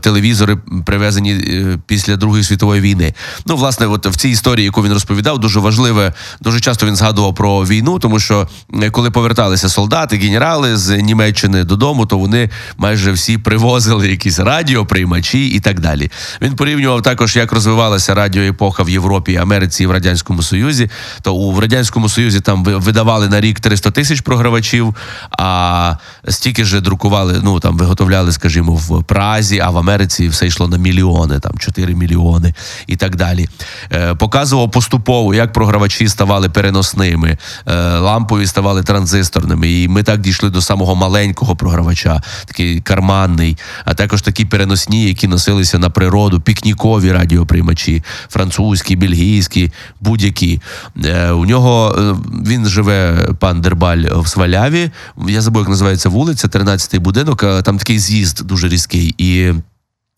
телевізори 0.00 0.58
привезені 0.86 1.44
після 1.86 2.16
Другої 2.16 2.44
світової 2.44 2.80
війни. 2.80 3.14
Ну, 3.46 3.56
власне, 3.56 3.86
от 3.86 4.06
в 4.06 4.16
цій 4.16 4.28
історії, 4.28 4.64
яку 4.64 4.82
він 4.82 4.92
розповідав, 4.92 5.38
дуже 5.38 5.60
важливе. 5.60 6.12
Дуже 6.40 6.60
часто 6.60 6.86
він 6.86 6.96
згадував 6.96 7.34
про 7.34 7.64
війну, 7.64 7.98
тому 7.98 8.18
що 8.18 8.48
коли 8.90 9.10
поверталися 9.10 9.68
солдати, 9.68 10.16
генерали 10.16 10.76
з 10.76 10.96
Німеччини 10.96 11.64
додому, 11.64 12.06
то 12.06 12.18
вони 12.18 12.50
майже 12.76 13.12
всі 13.12 13.38
привозили 13.38 14.08
якісь 14.08 14.38
радіоприймачі 14.38 15.48
і 15.48 15.60
так 15.60 15.80
далі. 15.80 16.10
Він 16.42 16.56
порівнював 16.56 17.02
також, 17.02 17.36
як 17.36 17.52
розвивалася 17.52 18.05
почалася 18.06 18.14
радіоепоха 18.14 18.82
в 18.82 18.90
Європі, 18.90 19.36
Америці 19.36 19.82
і 19.82 19.86
в 19.86 19.90
Радянському 19.90 20.42
Союзі, 20.42 20.90
то 21.22 21.34
у 21.34 21.52
в 21.52 21.58
Радянському 21.58 22.08
Союзі 22.08 22.40
там 22.40 22.64
видавали 22.64 23.28
на 23.28 23.40
рік 23.40 23.60
300 23.60 23.90
тисяч 23.90 24.20
програвачів, 24.20 24.94
а 25.38 25.96
стільки 26.28 26.64
ж 26.64 26.80
друкували, 26.80 27.40
ну 27.42 27.60
там 27.60 27.76
виготовляли, 27.76 28.32
скажімо, 28.32 28.74
в 28.74 29.04
Празі, 29.04 29.60
а 29.60 29.70
в 29.70 29.78
Америці 29.78 30.28
все 30.28 30.46
йшло 30.46 30.68
на 30.68 30.78
мільйони, 30.78 31.40
там 31.40 31.52
4 31.58 31.94
мільйони 31.94 32.54
і 32.86 32.96
так 32.96 33.16
далі. 33.16 33.48
Е, 33.92 34.14
показував 34.14 34.70
поступово, 34.70 35.34
як 35.34 35.52
програвачі 35.52 36.08
ставали 36.08 36.48
переносними, 36.48 37.38
е, 37.66 37.98
лампові 37.98 38.46
ставали 38.46 38.82
транзисторними. 38.82 39.70
І 39.70 39.88
ми 39.88 40.02
так 40.02 40.20
дійшли 40.20 40.50
до 40.50 40.60
самого 40.60 40.94
маленького 40.94 41.56
програвача, 41.56 42.22
такий 42.46 42.80
карманний, 42.80 43.56
а 43.84 43.94
також 43.94 44.22
такі 44.22 44.44
переносні, 44.44 45.04
які 45.04 45.28
носилися 45.28 45.78
на 45.78 45.90
природу, 45.90 46.40
пікнікові 46.40 47.12
радіоприймачі, 47.12 47.95
французькі, 48.28 48.96
бельгійські, 48.96 49.70
будь-які. 50.00 50.60
Е, 51.04 51.30
у 51.30 51.46
нього 51.46 51.96
е, 51.98 52.16
він 52.46 52.66
живе, 52.66 53.28
пан 53.38 53.60
Дербаль, 53.60 54.04
в 54.12 54.28
Сваляві. 54.28 54.90
Я 55.28 55.40
забув, 55.40 55.62
як 55.62 55.68
називається 55.68 56.08
вулиця, 56.08 56.48
13-й 56.48 56.98
будинок. 56.98 57.62
Там 57.62 57.78
такий 57.78 57.98
з'їзд 57.98 58.46
дуже 58.46 58.68
різкий. 58.68 59.14
І 59.18 59.52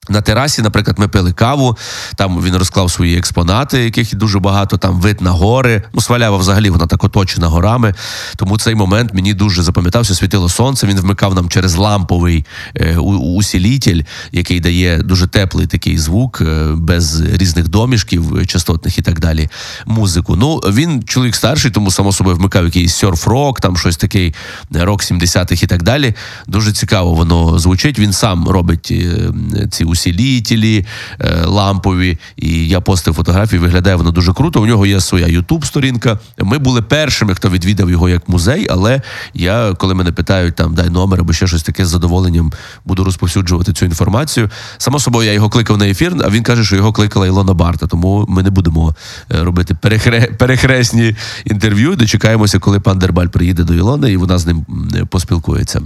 на 0.08 0.20
терасі, 0.20 0.62
наприклад, 0.62 0.98
ми 0.98 1.08
пили 1.08 1.32
каву. 1.32 1.76
Там 2.16 2.42
він 2.42 2.56
розклав 2.56 2.90
свої 2.90 3.18
експонати, 3.18 3.84
яких 3.84 4.14
дуже 4.14 4.38
багато. 4.38 4.76
Там 4.76 5.00
вид 5.00 5.20
на 5.20 5.30
гори. 5.30 5.82
Ну, 5.92 6.00
свалява 6.00 6.36
взагалі 6.36 6.70
вона 6.70 6.86
так 6.86 7.04
оточена 7.04 7.46
горами. 7.46 7.94
Тому 8.36 8.58
цей 8.58 8.74
момент 8.74 9.14
мені 9.14 9.34
дуже 9.34 9.62
запам'ятався. 9.62 10.14
Світило 10.14 10.48
сонце. 10.48 10.86
Він 10.86 11.00
вмикав 11.00 11.34
нам 11.34 11.48
через 11.48 11.76
ламповий 11.76 12.44
е, 12.76 12.96
усілітель, 12.96 14.02
який 14.32 14.60
дає 14.60 15.02
дуже 15.02 15.26
теплий 15.26 15.66
такий 15.66 15.98
звук, 15.98 16.40
е, 16.40 16.68
без 16.76 17.20
різних 17.20 17.68
домішків 17.68 18.36
е, 18.36 18.46
частотних 18.46 18.98
і 18.98 19.02
так 19.02 19.20
далі. 19.20 19.48
Музику. 19.86 20.36
Ну 20.36 20.56
він 20.56 21.02
чоловік 21.02 21.34
старший, 21.34 21.70
тому 21.70 21.90
само 21.90 22.12
собою 22.12 22.36
вмикав 22.36 22.64
якийсь 22.64 22.94
серф-рок, 22.94 23.60
там 23.60 23.76
щось 23.76 23.96
такий 23.96 24.34
е, 24.76 24.84
рок 24.84 25.02
70-х 25.02 25.62
і 25.62 25.66
так 25.66 25.82
далі. 25.82 26.14
Дуже 26.46 26.72
цікаво 26.72 27.14
воно 27.14 27.58
звучить. 27.58 27.98
Він 27.98 28.12
сам 28.12 28.48
робить 28.48 28.88
е, 28.90 29.32
ці 29.70 29.84
усілітелі 29.98 30.86
е, 31.20 31.44
лампові. 31.46 32.18
І 32.36 32.68
я 32.68 32.80
постив 32.80 33.14
фотографії. 33.14 33.60
Виглядає 33.60 33.96
воно 33.96 34.10
дуже 34.10 34.32
круто. 34.32 34.62
У 34.62 34.66
нього 34.66 34.86
є 34.86 35.00
своя 35.00 35.26
Ютуб-сторінка. 35.26 36.18
Ми 36.38 36.58
були 36.58 36.82
першими, 36.82 37.34
хто 37.34 37.50
відвідав 37.50 37.90
його 37.90 38.08
як 38.08 38.28
музей. 38.28 38.66
Але 38.70 39.02
я, 39.34 39.74
коли 39.78 39.94
мене 39.94 40.12
питають 40.12 40.54
там 40.54 40.74
дай 40.74 40.90
номер 40.90 41.20
або 41.20 41.32
ще 41.32 41.46
щось 41.46 41.62
таке 41.62 41.86
з 41.86 41.88
задоволенням 41.88 42.52
буду 42.84 43.04
розповсюджувати 43.04 43.72
цю 43.72 43.84
інформацію. 43.84 44.50
Само 44.78 44.98
собою, 44.98 45.26
я 45.26 45.32
його 45.32 45.50
кликав 45.50 45.78
на 45.78 45.88
ефір, 45.88 46.14
а 46.24 46.30
він 46.30 46.42
каже, 46.42 46.64
що 46.64 46.76
його 46.76 46.92
кликала 46.92 47.26
Ілона 47.26 47.54
Барта. 47.54 47.86
Тому 47.86 48.24
ми 48.28 48.42
не 48.42 48.50
будемо 48.50 48.94
е, 49.32 49.44
робити 49.44 49.74
перехре... 49.74 50.20
перехресні 50.20 51.16
інтерв'ю. 51.44 51.96
Дочекаємося, 51.96 52.58
коли 52.58 52.80
пан 52.80 52.98
Дербаль 52.98 53.26
приїде 53.26 53.64
до 53.64 53.74
Ілони 53.74 54.12
і 54.12 54.16
вона 54.16 54.38
з 54.38 54.46
ним 54.46 54.66
поспілкується. 55.10 55.80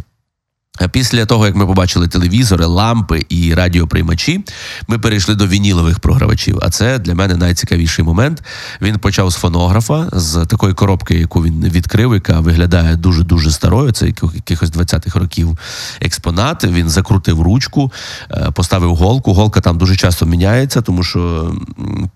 Після 0.92 1.26
того, 1.26 1.46
як 1.46 1.56
ми 1.56 1.66
побачили 1.66 2.08
телевізори, 2.08 2.64
лампи 2.64 3.26
і 3.28 3.54
радіоприймачі, 3.54 4.44
ми 4.88 4.98
перейшли 4.98 5.34
до 5.34 5.46
вінілових 5.46 6.00
програвачів. 6.00 6.58
А 6.62 6.70
це 6.70 6.98
для 6.98 7.14
мене 7.14 7.36
найцікавіший 7.36 8.04
момент. 8.04 8.42
Він 8.82 8.98
почав 8.98 9.30
з 9.30 9.34
фонографа, 9.34 10.08
з 10.12 10.46
такої 10.46 10.74
коробки, 10.74 11.14
яку 11.14 11.44
він 11.44 11.64
відкрив, 11.64 12.14
яка 12.14 12.40
виглядає 12.40 12.96
дуже 12.96 13.24
дуже 13.24 13.50
старою. 13.50 13.92
Це 13.92 14.06
якихось 14.06 14.70
20-х 14.70 15.18
років 15.20 15.58
експонат. 16.00 16.64
Він 16.64 16.88
закрутив 16.88 17.42
ручку, 17.42 17.92
е, 18.30 18.50
поставив 18.54 18.96
голку. 18.96 19.34
Голка 19.34 19.60
там 19.60 19.78
дуже 19.78 19.96
часто 19.96 20.26
міняється, 20.26 20.80
тому 20.80 21.02
що, 21.02 21.52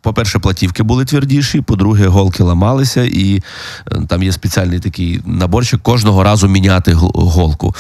по-перше, 0.01 0.39
платівки 0.39 0.83
були 0.83 1.05
твердіші, 1.05 1.61
по-друге, 1.61 2.07
голки 2.07 2.43
ламалися, 2.43 3.05
і 3.05 3.43
е, 3.93 4.03
там 4.09 4.23
є 4.23 4.33
спеціальний 4.33 4.81
такий 4.81 5.21
наборчик 5.27 5.83
кожного 5.83 6.23
разу 6.23 6.49
міняти 6.49 6.93
голку. 6.95 7.75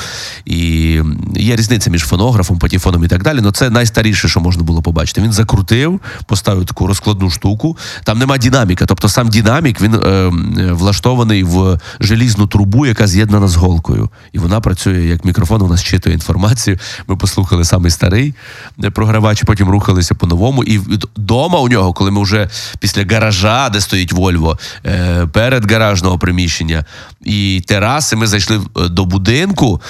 І 0.45 0.66
є 1.37 1.57
різниця 1.57 1.91
між 1.91 2.03
фонографом, 2.03 2.59
патефоном 2.59 3.05
і 3.05 3.09
так 3.09 3.23
далі. 3.23 3.39
але 3.43 3.53
це 3.53 3.71
найстаріше, 3.71 4.29
що 4.29 4.41
можна 4.41 4.63
було 4.63 4.83
побачити. 4.83 5.21
Він 5.21 5.33
закрутив, 5.33 6.01
поставив 6.27 6.65
таку 6.65 6.87
розкладну 6.87 7.31
штуку. 7.31 7.77
Там 8.05 8.19
нема 8.19 8.39
динаміка. 8.39 8.87
Тобто 8.87 9.09
сам 9.09 9.29
динамік 9.29 9.81
він 9.81 9.95
е, 9.95 10.31
влаштований 10.73 11.45
в 11.45 11.79
желізну 12.01 12.47
трубу, 12.47 12.87
яка 12.87 13.07
з'єднана 13.07 13.49
з 13.49 13.57
голкою. 13.57 14.11
І 14.33 14.39
вона 14.39 14.61
працює 14.61 15.05
як 15.05 15.25
мікрофон, 15.25 15.63
вона 15.63 15.77
зчитує 15.77 16.15
інформацію. 16.15 16.79
Ми 17.07 17.17
послухали 17.17 17.65
самий 17.65 17.91
старий 17.91 18.35
е, 18.85 18.91
програвач, 18.91 19.43
потім 19.43 19.69
рухалися 19.69 20.15
по 20.15 20.27
новому. 20.27 20.65
І 20.65 20.79
вдома 20.79 21.59
у 21.59 21.69
нього, 21.69 21.93
коли 21.93 22.11
ми 22.11 22.23
вже 22.23 22.49
після 22.79 23.05
гаража, 23.05 23.69
де 23.69 23.81
стоїть 23.81 24.13
Вольво, 24.13 24.59
е, 24.87 25.27
перед 25.33 25.73
гаражного 25.73 26.19
приміщення 26.19 26.85
і 27.25 27.63
тераси, 27.67 28.17
ми 28.17 28.27
зайшли 28.27 28.57
е, 28.57 28.89
до 28.89 29.05
будинку, 29.05 29.81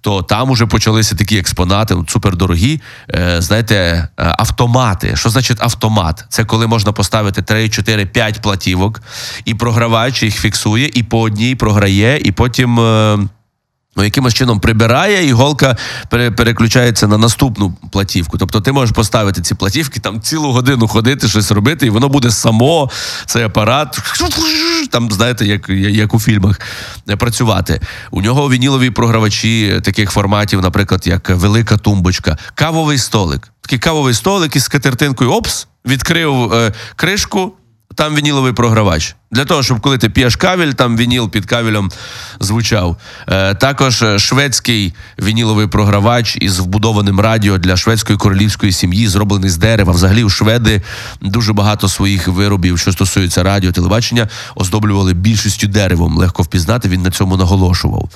то 0.00 0.22
там 0.28 0.50
уже 0.50 0.66
почалися 0.66 1.14
такі 1.14 1.38
експонати, 1.38 1.96
супердорогі. 2.08 2.80
Е, 3.14 3.42
знаєте, 3.42 3.74
е, 3.76 4.08
автомати. 4.16 5.16
Що 5.16 5.28
значить 5.28 5.58
автомат? 5.60 6.24
Це 6.28 6.44
коли 6.44 6.66
можна 6.66 6.92
поставити 6.92 7.42
3, 7.42 7.68
4, 7.68 8.06
5 8.06 8.42
платівок, 8.42 9.02
і 9.44 9.54
програвач 9.54 10.22
їх 10.22 10.36
фіксує, 10.36 10.90
і 10.94 11.02
по 11.02 11.20
одній 11.20 11.54
програє, 11.54 12.20
і 12.24 12.32
потім. 12.32 12.80
Ну, 13.96 14.04
якимось 14.04 14.34
чином 14.34 14.60
прибирає, 14.60 15.28
і 15.28 15.32
голка 15.32 15.76
переключається 16.10 17.06
на 17.06 17.18
наступну 17.18 17.74
платівку. 17.92 18.38
Тобто 18.38 18.60
ти 18.60 18.72
можеш 18.72 18.94
поставити 18.94 19.42
ці 19.42 19.54
платівки, 19.54 20.00
там 20.00 20.20
цілу 20.20 20.52
годину 20.52 20.88
ходити, 20.88 21.28
щось 21.28 21.50
робити, 21.50 21.86
і 21.86 21.90
воно 21.90 22.08
буде 22.08 22.30
само, 22.30 22.90
цей 23.26 23.42
апарат, 23.42 23.98
там, 24.90 25.12
знаєте, 25.12 25.46
як, 25.46 25.68
як 25.68 26.14
у 26.14 26.20
фільмах, 26.20 26.60
е, 27.10 27.16
працювати. 27.16 27.80
У 28.10 28.22
нього 28.22 28.50
вінілові 28.50 28.90
програвачі 28.90 29.80
таких 29.84 30.10
форматів, 30.10 30.60
наприклад, 30.60 31.06
як 31.06 31.30
велика 31.30 31.76
тумбочка, 31.76 32.38
кавовий 32.54 32.98
столик. 32.98 33.48
Такий 33.60 33.78
кавовий 33.78 34.14
столик 34.14 34.56
із 34.56 34.64
скатертинкою, 34.64 35.32
опс, 35.32 35.66
відкрив 35.86 36.52
е, 36.52 36.72
кришку. 36.96 37.52
Там 37.94 38.14
вініловий 38.14 38.52
програвач. 38.52 39.16
Для 39.30 39.44
того, 39.44 39.62
щоб 39.62 39.80
коли 39.80 39.98
ти 39.98 40.10
п'єш 40.10 40.36
кавель, 40.36 40.72
там 40.72 40.96
вініл 40.96 41.30
під 41.30 41.46
кавелем 41.46 41.90
звучав. 42.40 42.96
Е, 43.28 43.54
також 43.54 44.02
е, 44.02 44.18
шведський 44.18 44.94
вініловий 45.18 45.66
програвач 45.66 46.38
із 46.40 46.58
вбудованим 46.58 47.20
радіо 47.20 47.58
для 47.58 47.76
шведської 47.76 48.18
королівської 48.18 48.72
сім'ї, 48.72 49.08
зроблений 49.08 49.50
з 49.50 49.56
дерева. 49.56 49.92
Взагалі, 49.92 50.24
у 50.24 50.30
шведи 50.30 50.82
дуже 51.20 51.52
багато 51.52 51.88
своїх 51.88 52.28
виробів, 52.28 52.78
що 52.78 52.92
стосується 52.92 53.42
радіо, 53.42 53.72
телебачення, 53.72 54.28
оздоблювали 54.54 55.14
більшістю 55.14 55.66
деревом. 55.66 56.16
Легко 56.16 56.42
впізнати, 56.42 56.88
він 56.88 57.02
на 57.02 57.10
цьому 57.10 57.36
наголошував. 57.36 58.08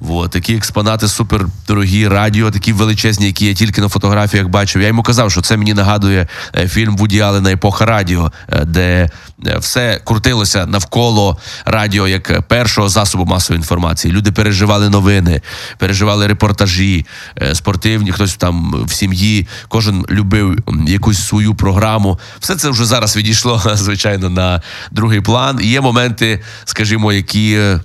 Вот. 0.00 0.30
Такі 0.30 0.54
експонати 0.54 1.08
супердорогі, 1.08 2.08
радіо, 2.08 2.50
такі 2.50 2.72
величезні, 2.72 3.26
які 3.26 3.46
я 3.46 3.54
тільки 3.54 3.80
на 3.80 3.88
фотографіях 3.88 4.48
бачив. 4.48 4.82
Я 4.82 4.88
йому 4.88 5.02
казав, 5.02 5.30
що 5.30 5.40
це 5.40 5.56
мені 5.56 5.74
нагадує 5.74 6.26
е, 6.56 6.68
фільм 6.68 6.96
Вуді 6.96 7.20
Аллена 7.20 7.52
епоха 7.52 7.86
радіо, 7.86 8.32
е, 8.52 8.64
де 8.64 9.10
все 9.58 10.00
крутилося 10.04 10.49
навколо 10.54 11.36
радіо 11.64 12.08
як 12.08 12.42
першого 12.42 12.88
засобу 12.88 13.24
масової 13.24 13.58
інформації. 13.58 14.14
Люди 14.14 14.32
переживали 14.32 14.88
новини, 14.88 15.42
переживали 15.78 16.26
репортажі, 16.26 17.06
е, 17.42 17.54
спортивні, 17.54 18.12
хтось 18.12 18.34
там 18.34 18.84
в 18.86 18.92
сім'ї, 18.92 19.48
кожен 19.68 20.06
любив 20.10 20.58
якусь 20.86 21.26
свою 21.26 21.54
програму. 21.54 22.18
Все 22.40 22.56
це 22.56 22.70
вже 22.70 22.84
зараз 22.84 23.16
відійшло, 23.16 23.62
звичайно, 23.74 24.30
на 24.30 24.62
другий 24.90 25.20
план. 25.20 25.58
І 25.62 25.66
Є 25.66 25.80
моменти, 25.80 26.40
скажімо, 26.64 27.12
які 27.12 27.54
е, 27.54 27.80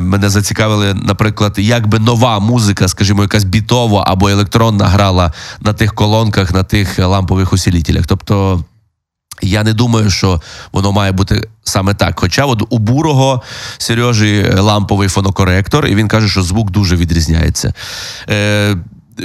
мене 0.00 0.28
зацікавили, 0.30 0.94
наприклад, 0.94 1.54
як 1.58 1.86
би 1.86 1.98
нова 1.98 2.38
музика, 2.38 2.88
скажімо, 2.88 3.22
якась 3.22 3.44
бітова 3.44 4.04
або 4.06 4.28
електронна 4.28 4.88
грала 4.88 5.32
на 5.60 5.72
тих 5.72 5.94
колонках, 5.94 6.52
на 6.52 6.62
тих 6.62 6.98
лампових 6.98 7.52
усилителях. 7.52 8.06
Тобто. 8.06 8.64
Я 9.42 9.64
не 9.64 9.72
думаю, 9.72 10.10
що 10.10 10.40
воно 10.72 10.92
має 10.92 11.12
бути 11.12 11.48
саме 11.64 11.94
так. 11.94 12.20
Хоча 12.20 12.44
от 12.44 12.62
у 12.70 12.78
бурого 12.78 13.42
Сережі 13.78 14.54
ламповий 14.58 15.08
фонокоректор, 15.08 15.86
і 15.86 15.94
він 15.94 16.08
каже, 16.08 16.28
що 16.28 16.42
звук 16.42 16.70
дуже 16.70 16.96
відрізняється. 16.96 17.74
Е, 18.30 18.76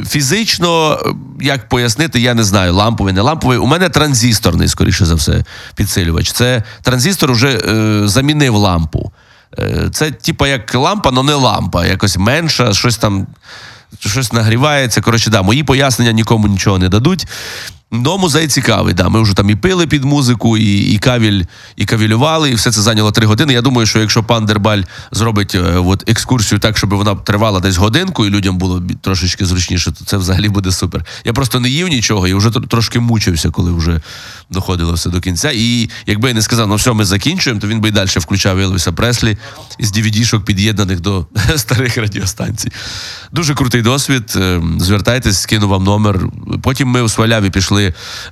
Фізично, 0.07 0.99
як 1.41 1.69
пояснити, 1.69 2.19
я 2.19 2.33
не 2.33 2.43
знаю, 2.43 2.73
ламповий, 2.73 3.13
не 3.13 3.21
ламповий. 3.21 3.57
У 3.57 3.65
мене 3.65 3.89
транзисторний, 3.89 4.67
скоріше 4.67 5.05
за 5.05 5.15
все, 5.15 5.43
підсилювач. 5.75 6.31
Це 6.31 6.63
транзистор 6.81 7.31
вже 7.31 7.49
е, 7.49 8.01
замінив 8.07 8.55
лампу. 8.55 9.11
Е, 9.59 9.89
це 9.93 10.11
типа 10.11 10.47
як 10.47 10.75
лампа, 10.75 11.09
але 11.13 11.23
не 11.23 11.33
лампа. 11.33 11.85
Якось 11.85 12.17
менша, 12.17 12.73
щось 12.73 12.97
там 12.97 13.27
щось 13.99 14.33
нагрівається. 14.33 15.01
Коротше, 15.01 15.29
да, 15.29 15.41
мої 15.41 15.63
пояснення 15.63 16.11
нікому 16.11 16.47
нічого 16.47 16.79
не 16.79 16.89
дадуть. 16.89 17.27
Ну, 17.91 18.17
музей 18.17 18.47
цікавий, 18.47 18.93
да. 18.93 19.09
Ми 19.09 19.21
вже 19.21 19.33
там 19.33 19.49
і 19.49 19.55
пили 19.55 19.87
під 19.87 20.03
музику, 20.03 20.57
і, 20.57 20.77
і 20.77 20.97
кавіль, 20.97 21.43
і 21.75 21.85
кавілювали, 21.85 22.49
і 22.49 22.55
все 22.55 22.71
це 22.71 22.81
зайняло 22.81 23.11
три 23.11 23.25
години. 23.25 23.53
Я 23.53 23.61
думаю, 23.61 23.87
що 23.87 23.99
якщо 23.99 24.23
пан 24.23 24.45
Дербаль 24.45 24.81
зробить 25.11 25.55
е, 25.55 25.59
от, 25.59 26.09
екскурсію 26.09 26.59
так, 26.59 26.77
щоб 26.77 26.93
вона 26.93 27.15
тривала 27.15 27.59
десь 27.59 27.77
годинку, 27.77 28.25
і 28.25 28.29
людям 28.29 28.57
було 28.57 28.83
трошечки 29.01 29.45
зручніше, 29.45 29.91
то 29.91 30.05
це 30.05 30.17
взагалі 30.17 30.49
буде 30.49 30.71
супер. 30.71 31.05
Я 31.25 31.33
просто 31.33 31.59
не 31.59 31.69
їв 31.69 31.87
нічого 31.87 32.27
і 32.27 32.33
вже 32.33 32.51
трошки 32.51 32.99
мучився, 32.99 33.49
коли 33.49 33.71
вже 33.71 34.01
доходило 34.49 34.93
все 34.93 35.09
до 35.09 35.21
кінця. 35.21 35.51
І 35.51 35.89
якби 36.05 36.27
я 36.27 36.33
не 36.33 36.41
сказав, 36.41 36.67
ну 36.67 36.75
все, 36.75 36.93
ми 36.93 37.05
закінчуємо, 37.05 37.61
то 37.61 37.67
він 37.67 37.81
би 37.81 37.89
і 37.89 37.91
далі 37.91 38.09
включав 38.15 38.59
Елвіса 38.59 38.91
Преслі 38.91 39.37
із 39.79 39.91
DVD-шок 39.91 40.43
під'єднаних 40.43 40.99
до 40.99 41.25
старих 41.55 41.97
радіостанцій. 41.97 42.71
Дуже 43.31 43.55
крутий 43.55 43.81
досвід. 43.81 44.33
Е, 44.35 44.61
Звертайтесь, 44.79 45.41
скину 45.41 45.67
вам 45.67 45.83
номер. 45.83 46.19
Потім 46.61 46.87
ми 46.87 47.01
у 47.01 47.09
Сваляві 47.09 47.49
пішли 47.49 47.74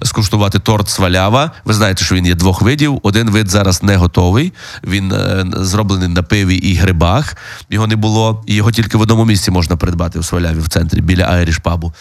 скуштувати 0.03 0.59
торт 0.59 0.89
Свалява. 0.89 1.51
Ви 1.65 1.73
знаєте, 1.73 2.03
що 2.05 2.15
він 2.15 2.25
є 2.25 2.35
двох 2.35 2.61
видів. 2.61 2.99
Один 3.03 3.29
вид 3.29 3.49
зараз 3.49 3.83
не 3.83 3.95
готовий. 3.95 4.53
Він 4.83 5.11
е, 5.11 5.45
зроблений 5.53 6.07
на 6.07 6.23
пиві 6.23 6.55
і 6.55 6.75
грибах. 6.75 7.37
Його 7.69 7.87
не 7.87 7.95
було, 7.95 8.43
і 8.47 8.55
його 8.55 8.71
тільки 8.71 8.97
в 8.97 9.01
одному 9.01 9.25
місці 9.25 9.51
можна 9.51 9.77
придбати 9.77 10.19
у 10.19 10.23
Сваляві 10.23 10.59
в 10.59 10.67
центрі 10.67 11.01
біля 11.01 11.23
Айріш 11.23 11.57
пабу. 11.57 11.93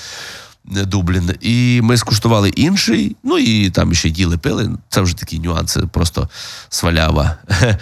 Дублін. 0.64 1.30
І 1.40 1.80
ми 1.82 1.96
скуштували 1.96 2.48
інший, 2.48 3.16
ну 3.24 3.38
і 3.38 3.70
там 3.70 3.94
ще 3.94 4.08
їли 4.08 4.38
пили. 4.38 4.70
Це 4.88 5.00
вже 5.00 5.16
такі 5.16 5.38
нюанси, 5.38 5.80
просто 5.92 6.28
свалява. 6.68 7.36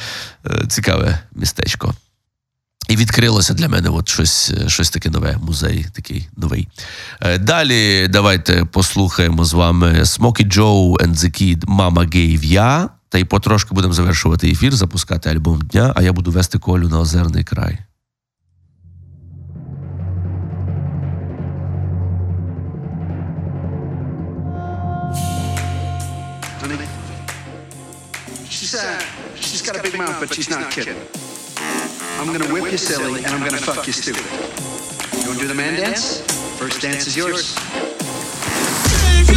Е, 0.46 0.66
Цікаве 0.68 1.20
містечко. 1.34 1.94
І 2.90 2.96
відкрилося 2.96 3.54
для 3.54 3.68
мене 3.68 3.88
от 3.88 4.08
щось, 4.08 4.50
е, 4.50 4.68
щось 4.68 4.90
таке 4.90 5.10
нове, 5.10 5.38
музей 5.42 5.86
такий 5.92 6.28
новий. 6.36 6.68
Е, 7.20 7.38
Далі 7.38 8.08
давайте 8.08 8.64
послухаємо 8.64 9.44
з 9.44 9.52
вами 9.52 9.92
Smokey 9.92 10.56
Joe 10.56 10.96
and 10.96 11.14
the 11.14 11.42
Kid 11.42 11.64
Mama 11.64 12.14
Gave 12.14 12.44
Ya. 12.52 12.88
Та 13.08 13.18
й 13.18 13.24
потрошки 13.24 13.74
будемо 13.74 13.94
завершувати 13.94 14.50
ефір, 14.50 14.74
запускати 14.74 15.30
альбом 15.30 15.60
дня, 15.60 15.92
а 15.96 16.02
я 16.02 16.12
буду 16.12 16.30
вести 16.30 16.58
колю 16.58 16.88
на 16.88 17.00
озерний 17.00 17.44
край. 17.44 17.78
She's 28.50 28.74
uh, 28.74 29.02
she's 29.46 29.62
got 29.66 29.76
a 29.76 29.82
big 29.82 29.96
mouth, 29.98 30.16
but 30.20 30.28
she's 30.34 30.50
not 30.50 30.70
kidding. 30.74 31.29
I'm 32.20 32.36
gonna 32.36 32.52
whip 32.52 32.70
you 32.70 32.76
silly, 32.76 33.24
and 33.24 33.32
I'm 33.32 33.40
gonna 33.40 33.56
fuck 33.56 33.86
you 33.86 33.94
stupid. 33.94 34.26
You 35.22 35.28
wanna 35.28 35.40
do 35.40 35.48
the 35.48 35.54
man 35.54 35.74
dance? 35.80 36.20
First 36.58 36.82
dance 36.82 37.06
is 37.06 37.16
yours. 37.16 37.54
Take 38.90 39.34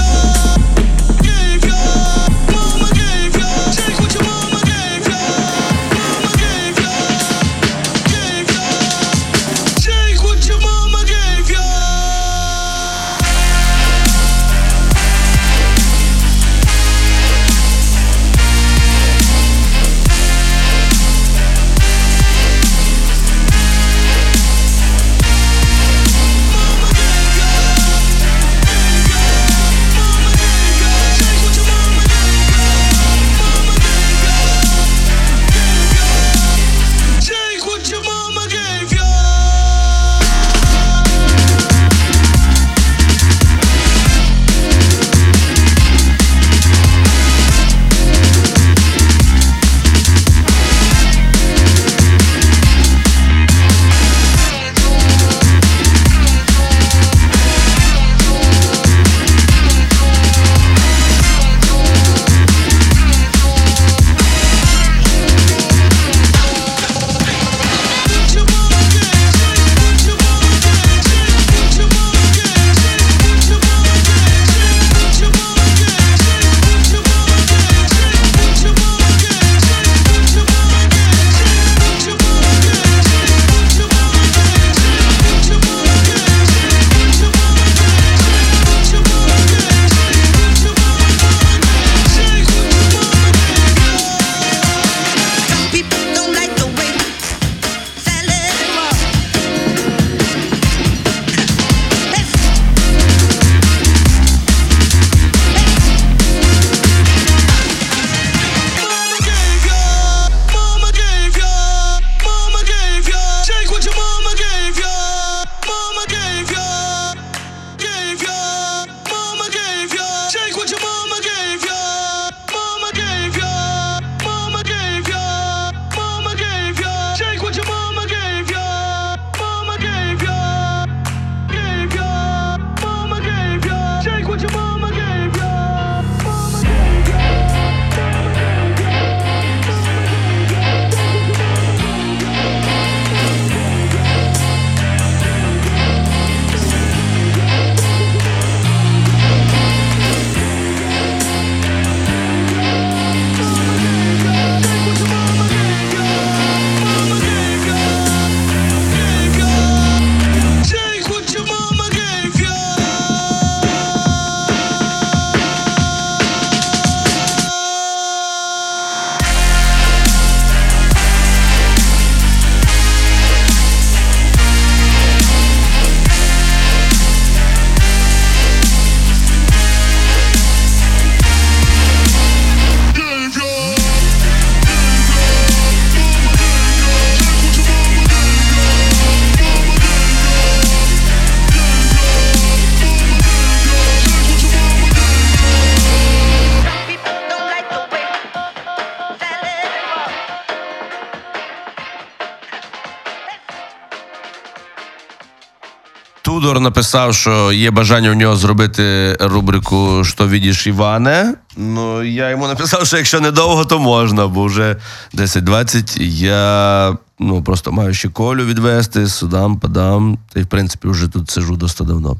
написав, 206.63 207.15
що 207.15 207.51
є 207.51 207.71
бажання 207.71 208.11
у 208.11 208.13
нього 208.13 208.35
зробити 208.35 209.17
рубрику 209.19 210.03
Що 210.03 210.27
відіш 210.27 210.67
Іване. 210.67 211.33
Ну, 211.57 212.03
я 212.03 212.29
йому 212.29 212.47
написав, 212.47 212.87
що 212.87 212.97
якщо 212.97 213.19
недовго, 213.19 213.65
то 213.65 213.79
можна, 213.79 214.27
бо 214.27 214.43
вже 214.45 214.77
10-20 215.13 216.01
я 216.01 216.97
ну, 217.19 217.43
просто 217.43 217.71
маю 217.71 217.93
ще 217.93 218.09
колю 218.09 218.45
відвести, 218.45 219.07
судам, 219.07 219.59
подам. 219.59 220.17
Та 220.33 220.39
й 220.39 220.43
в 220.43 220.47
принципі 220.47 220.87
вже 220.87 221.07
тут 221.07 221.29
сижу 221.29 221.55
досить 221.55 221.87
давно. 221.87 222.17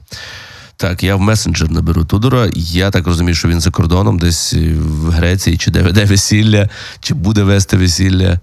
Так, 0.78 1.04
я 1.04 1.16
в 1.16 1.22
месенджер 1.22 1.72
наберу 1.72 2.06
Тудора. 2.06 2.50
Я 2.56 2.92
так 2.92 3.08
розумію, 3.08 3.36
що 3.36 3.48
він 3.48 3.62
за 3.62 3.72
кордоном, 3.72 4.20
десь 4.20 4.54
в 4.78 5.10
Греції, 5.10 5.58
чи 5.58 5.72
де 5.72 5.82
веде 5.82 6.06
весілля, 6.06 6.70
чи 7.00 7.14
буде 7.14 7.44
вести 7.44 7.78
весілля. 7.78 8.40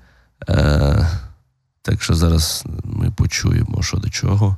Е, 0.48 1.08
так 1.82 2.02
що 2.02 2.14
зараз 2.14 2.64
ми 2.84 3.10
почуємо, 3.10 3.82
що 3.82 3.96
до 3.96 4.10
чого. 4.10 4.56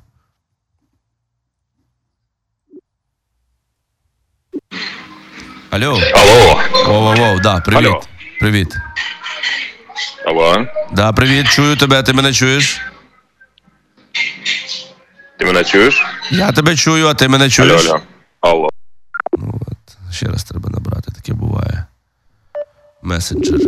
Алло. 5.71 6.01
Алло. 6.15 6.61
Воу-воу-воу, 6.87 7.41
да, 7.41 7.61
привіт. 7.61 7.87
Алло. 7.87 8.03
Привіт. 8.41 8.77
Алло. 10.27 10.67
Да, 10.93 11.13
привіт, 11.13 11.47
чую 11.51 11.77
тебе, 11.77 12.03
ти 12.03 12.13
мене 12.13 12.33
чуєш? 12.33 12.81
Ти 15.39 15.45
мене 15.45 15.65
чуєш? 15.65 16.03
Я 16.31 16.53
тебе 16.53 16.77
чую, 16.77 17.07
а 17.07 17.15
ти 17.15 17.29
мене 17.29 17.45
Алло, 17.45 17.51
чуєш? 17.51 17.87
алло. 17.87 18.01
Алло. 18.41 18.69
Ну 19.39 19.61
от, 19.67 20.15
ще 20.15 20.27
раз 20.27 20.45
треба 20.45 20.71
набрати, 20.71 21.11
таке 21.13 21.33
буває. 21.33 21.85
Месенджер. 23.03 23.61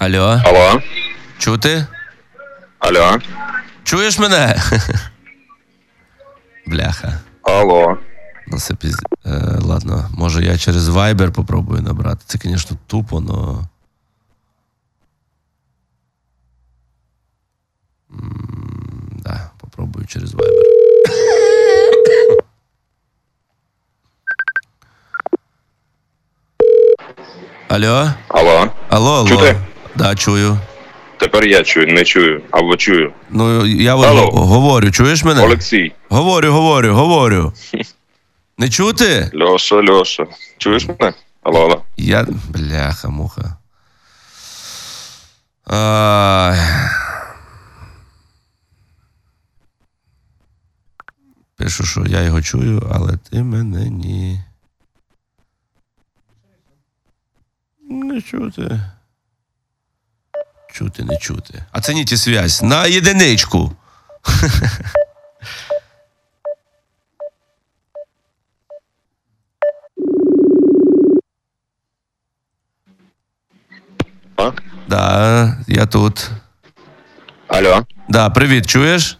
Алло, 0.00 0.40
Алло. 0.44 0.82
чути? 1.38 1.86
Алло. 2.78 3.18
Чуєш 3.84 4.18
мене? 4.18 4.62
Бляха. 6.66 7.20
Алло. 7.42 7.98
Ну, 8.46 8.58
це 8.58 8.74
піз... 8.74 8.96
е, 9.26 9.30
ладно, 9.60 10.10
може 10.14 10.44
я 10.44 10.58
через 10.58 10.88
Viber 10.88 11.30
попробую 11.30 11.82
набрати. 11.82 12.22
Це, 12.26 12.38
звісно, 12.42 12.76
тупо, 12.86 13.20
но. 13.20 13.68
М, 18.10 19.20
Да, 19.24 19.50
попробую 19.60 20.06
через 20.06 20.34
Viber. 20.34 20.66
Алло? 27.68 28.10
Алло. 28.28 28.70
Алло, 28.90 29.10
алло. 29.18 29.28
Чути? 29.28 29.56
Да, 29.96 30.14
чую. 30.14 30.58
Тепер 31.18 31.46
я 31.46 31.64
чую, 31.64 31.86
не 31.86 32.04
чую. 32.04 32.42
Або 32.50 32.76
чую. 32.76 33.12
Ну, 33.30 33.66
я 33.66 33.92
Алло. 33.96 34.30
говорю, 34.30 34.90
чуєш 34.90 35.24
мене? 35.24 35.42
Олексій. 35.42 35.92
Говорю, 36.08 36.52
говорю, 36.52 36.94
говорю. 36.94 37.52
Не 38.58 38.68
чути? 38.68 39.30
Льоша, 39.34 39.76
Льоша. 39.82 40.26
Чуєш 40.58 40.86
мене? 40.88 41.12
Алло, 41.42 41.60
алло. 41.64 41.82
Я. 41.96 42.26
Бляха, 42.48 43.08
муха. 43.08 43.56
Ай. 45.66 46.58
Пишу, 51.56 51.84
що 51.84 52.04
я 52.06 52.22
його 52.22 52.42
чую, 52.42 52.90
але 52.94 53.16
ти 53.16 53.42
мене 53.42 53.90
ні. 53.90 54.40
Не 57.90 58.22
чути. 58.22 58.80
Чути, 60.76 61.02
не 61.04 61.16
чути. 61.16 61.64
Оцініть 61.72 62.18
связь 62.18 62.62
на 62.62 62.86
єдиничку. 62.86 63.72
А? 74.36 74.52
Да, 74.88 75.56
я 75.66 75.86
тут. 75.86 76.30
Алло. 77.48 77.86
Да, 78.08 78.30
привіт, 78.30 78.66
чуєш? 78.66 79.18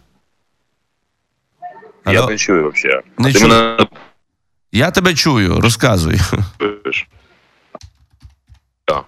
Я 2.05 2.19
Алло? 2.19 2.29
не 2.29 2.37
чую 2.37 2.71
взагалі. 2.71 3.01
Не 3.17 3.33
Ти 3.33 3.39
чую. 3.39 3.49
мене 3.51 3.87
Я 4.71 4.91
тебе 4.91 5.13
чую, 5.13 5.61
розказуй. 5.61 6.19
чуєш? 6.59 7.07
Да. 8.87 9.03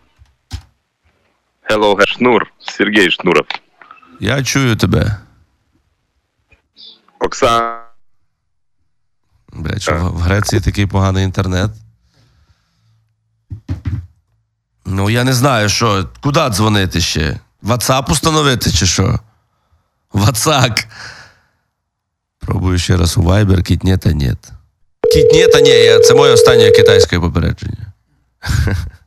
Hello, 1.69 2.07
Шнур. 2.07 2.51
Сергій 2.59 3.11
Шнуров. 3.11 3.45
Я 4.19 4.43
чую 4.43 4.75
тебе. 4.75 5.17
Оксана. 7.19 7.81
Блять, 9.53 9.81
що 9.81 9.95
в 9.95 10.17
Греції 10.17 10.61
такий 10.61 10.85
поганий 10.85 11.23
інтернет. 11.23 11.71
Ну, 14.85 15.09
я 15.09 15.23
не 15.23 15.33
знаю, 15.33 15.69
що. 15.69 16.09
Куди 16.21 16.49
дзвонити 16.49 17.01
ще? 17.01 17.39
WhatsApp 17.63 18.11
установити 18.11 18.71
чи 18.71 18.85
що? 18.85 19.19
WhatsApp. 20.13 20.85
Пробую 22.39 22.77
ще 22.77 22.97
раз 22.97 23.17
у 23.17 23.21
Viber, 23.21 23.63
кітнє 23.63 23.97
та 23.97 24.13
нет. 24.13 24.51
Кітнє 25.13 25.47
та 25.47 25.61
ні, 25.61 25.99
це 26.03 26.13
моє 26.13 26.31
останнє 26.31 26.71
китайське 26.71 27.19
попередження. 27.19 27.93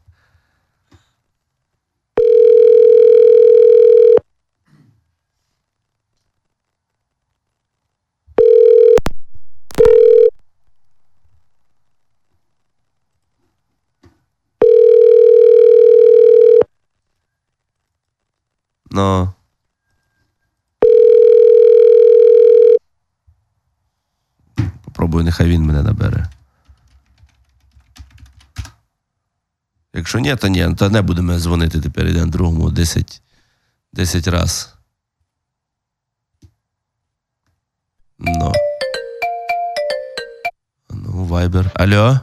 Ну. 18.93 19.33
Попробую, 24.85 25.25
нехай 25.25 25.49
він 25.49 25.63
мене 25.63 25.83
набере. 25.83 26.29
Якщо 29.95 30.19
ні, 30.19 30.37
то 30.37 30.49
ні, 30.49 30.75
то 30.75 30.91
не 30.91 31.03
будемо 31.03 31.39
дзвонити 31.39 31.81
тепер 31.81 32.07
один 32.07 32.31
другому 32.31 32.71
10, 32.71 33.23
10 33.93 34.29
раз. 34.29 34.75
Ну. 38.19 38.53
Ну, 40.91 41.27
Viber. 41.27 41.71
Алло? 41.75 42.21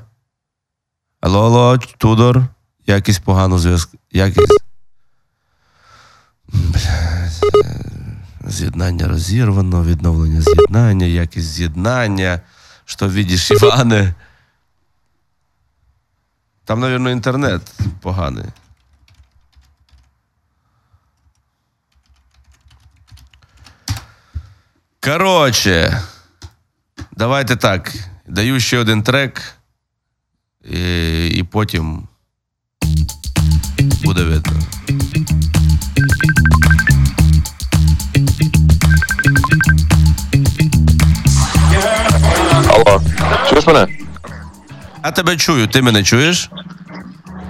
Алло, 1.21 1.45
алло, 1.45 1.77
Тудор. 1.77 2.47
Якийсь 2.85 3.19
погано 3.19 3.57
зв'язок. 3.57 3.91
Якийсь. 4.11 4.68
З'єднання 8.47 9.07
розірвано, 9.07 9.83
відновлення 9.83 10.41
з'єднання, 10.41 11.05
якість 11.05 11.47
з'єднання. 11.47 12.41
Що 12.85 13.07
видиш, 13.07 13.51
Іване? 13.51 14.13
Там, 16.65 16.79
мабуть, 16.79 17.11
інтернет 17.11 17.61
поганий. 18.01 18.45
Коротше, 24.99 26.01
давайте 27.11 27.55
так. 27.55 27.93
Даю 28.27 28.59
ще 28.59 28.77
один 28.77 29.03
трек, 29.03 29.41
і, 30.63 31.27
і 31.27 31.43
потім 31.43 32.07
буде 34.03 34.23
видно. 34.23 34.59
мене? 43.68 43.86
Я 45.04 45.10
тебе 45.10 45.36
чую, 45.36 45.66
ти 45.66 45.82
мене 45.82 46.02
чуєш? 46.02 46.50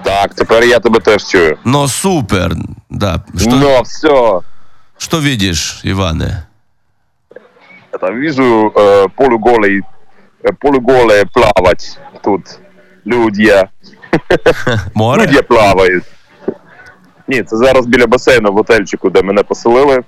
Так, 0.03 0.35
тепер 0.35 0.65
я 0.65 0.79
тебе 0.81 1.01
теж 1.01 1.25
чую. 1.29 1.59
Ну, 1.65 1.89
супер. 1.89 2.53
Да. 2.91 3.21
Что, 3.39 3.51
Ну, 3.57 3.83
все. 3.83 4.41
что 4.99 5.21
видишь, 5.21 5.81
Иване? 5.85 6.43
Это 7.93 8.11
вижу 8.13 8.73
э, 8.75 9.07
полуголый, 9.17 9.81
э, 10.43 10.53
полуголые 10.61 11.25
плавать 11.33 11.99
тут. 12.25 12.41
Люди. 13.07 13.65
Море? 14.95 15.27
Люди 15.27 15.43
плавають. 15.43 16.05
Ні, 17.29 17.43
це 17.43 17.57
зараз 17.57 17.87
біля 17.87 18.07
басейну 18.07 18.51
в 18.53 18.55
готельчику, 18.55 19.11
де 19.11 19.23
мене 19.23 19.43
поселили. 19.43 20.03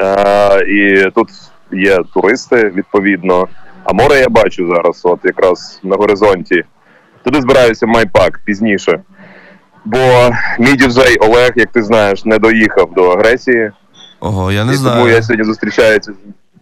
Е, 0.00 0.64
і 0.68 1.10
тут 1.14 1.28
є 1.72 1.98
туристи, 2.14 2.72
відповідно. 2.74 3.48
А 3.89 3.93
море 3.93 4.19
я 4.19 4.29
бачу 4.29 4.67
зараз, 4.67 5.01
от 5.03 5.19
якраз 5.23 5.79
на 5.83 5.95
горизонті. 5.95 6.63
Туди 7.23 7.41
збираюся 7.41 7.85
майпак 7.85 8.41
пізніше. 8.45 8.99
Бо 9.85 10.29
мій 10.59 10.73
діджей 10.73 11.17
Олег, 11.17 11.51
як 11.55 11.71
ти 11.71 11.83
знаєш, 11.83 12.25
не 12.25 12.39
доїхав 12.39 12.93
до 12.93 13.09
агресії. 13.09 13.71
Ого, 14.19 14.51
я 14.51 14.65
не 14.65 14.73
і 14.73 14.77
тому 14.77 15.07
я 15.07 15.21
сьогодні 15.21 15.45
зустрічаюся 15.45 16.11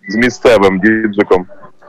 з 0.10 0.16
місцевим 0.16 0.80
діджиком, 0.80 1.46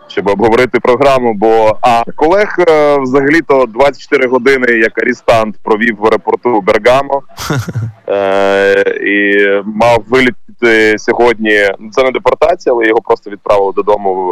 щоб 0.09 0.29
обговорити 0.29 0.81
програму. 0.81 1.35
Бо 1.35 1.79
а 1.83 2.03
колег 2.17 2.57
е, 2.59 2.99
взагалі-то 2.99 3.67
24 3.67 4.29
години 4.29 4.67
як 4.73 5.03
арістант 5.03 5.57
провів 5.63 5.97
в 5.97 6.05
аеропорту 6.05 6.61
Бергамо 6.61 7.23
е, 8.09 8.83
і 9.03 9.47
мав 9.65 10.05
вилітати 10.09 10.99
сьогодні. 10.99 11.69
ну, 11.79 11.91
Це 11.91 12.03
не 12.03 12.11
депортація, 12.11 12.75
але 12.75 12.87
його 12.87 13.01
просто 13.01 13.31
відправили 13.31 13.73
додому 13.73 14.15
в, 14.15 14.29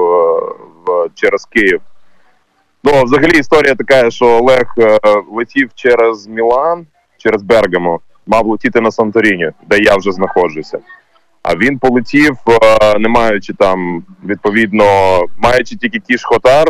в, 0.87 1.09
через 1.15 1.45
Київ. 1.45 1.81
Ну, 2.85 3.05
взагалі 3.05 3.39
історія 3.39 3.75
така, 3.75 4.11
що 4.11 4.27
Олег 4.27 4.75
е, 4.79 4.99
летів 5.33 5.71
через 5.75 6.27
Мілан, 6.27 6.87
через 7.19 7.43
Бергамо, 7.43 8.01
мав 8.27 8.47
летіти 8.47 8.81
на 8.81 8.91
Санторіні, 8.91 9.51
де 9.69 9.79
я 9.79 9.97
вже 9.97 10.13
знаходжуся. 10.13 10.79
А 11.49 11.57
він 11.57 11.79
полетів, 11.79 12.37
е, 12.49 12.99
не 12.99 13.09
маючи 13.09 13.53
там, 13.53 14.05
відповідно, 14.25 14.85
маючи 15.37 15.77
тільки 15.77 15.99
кіш 15.99 16.25
хотар, 16.25 16.67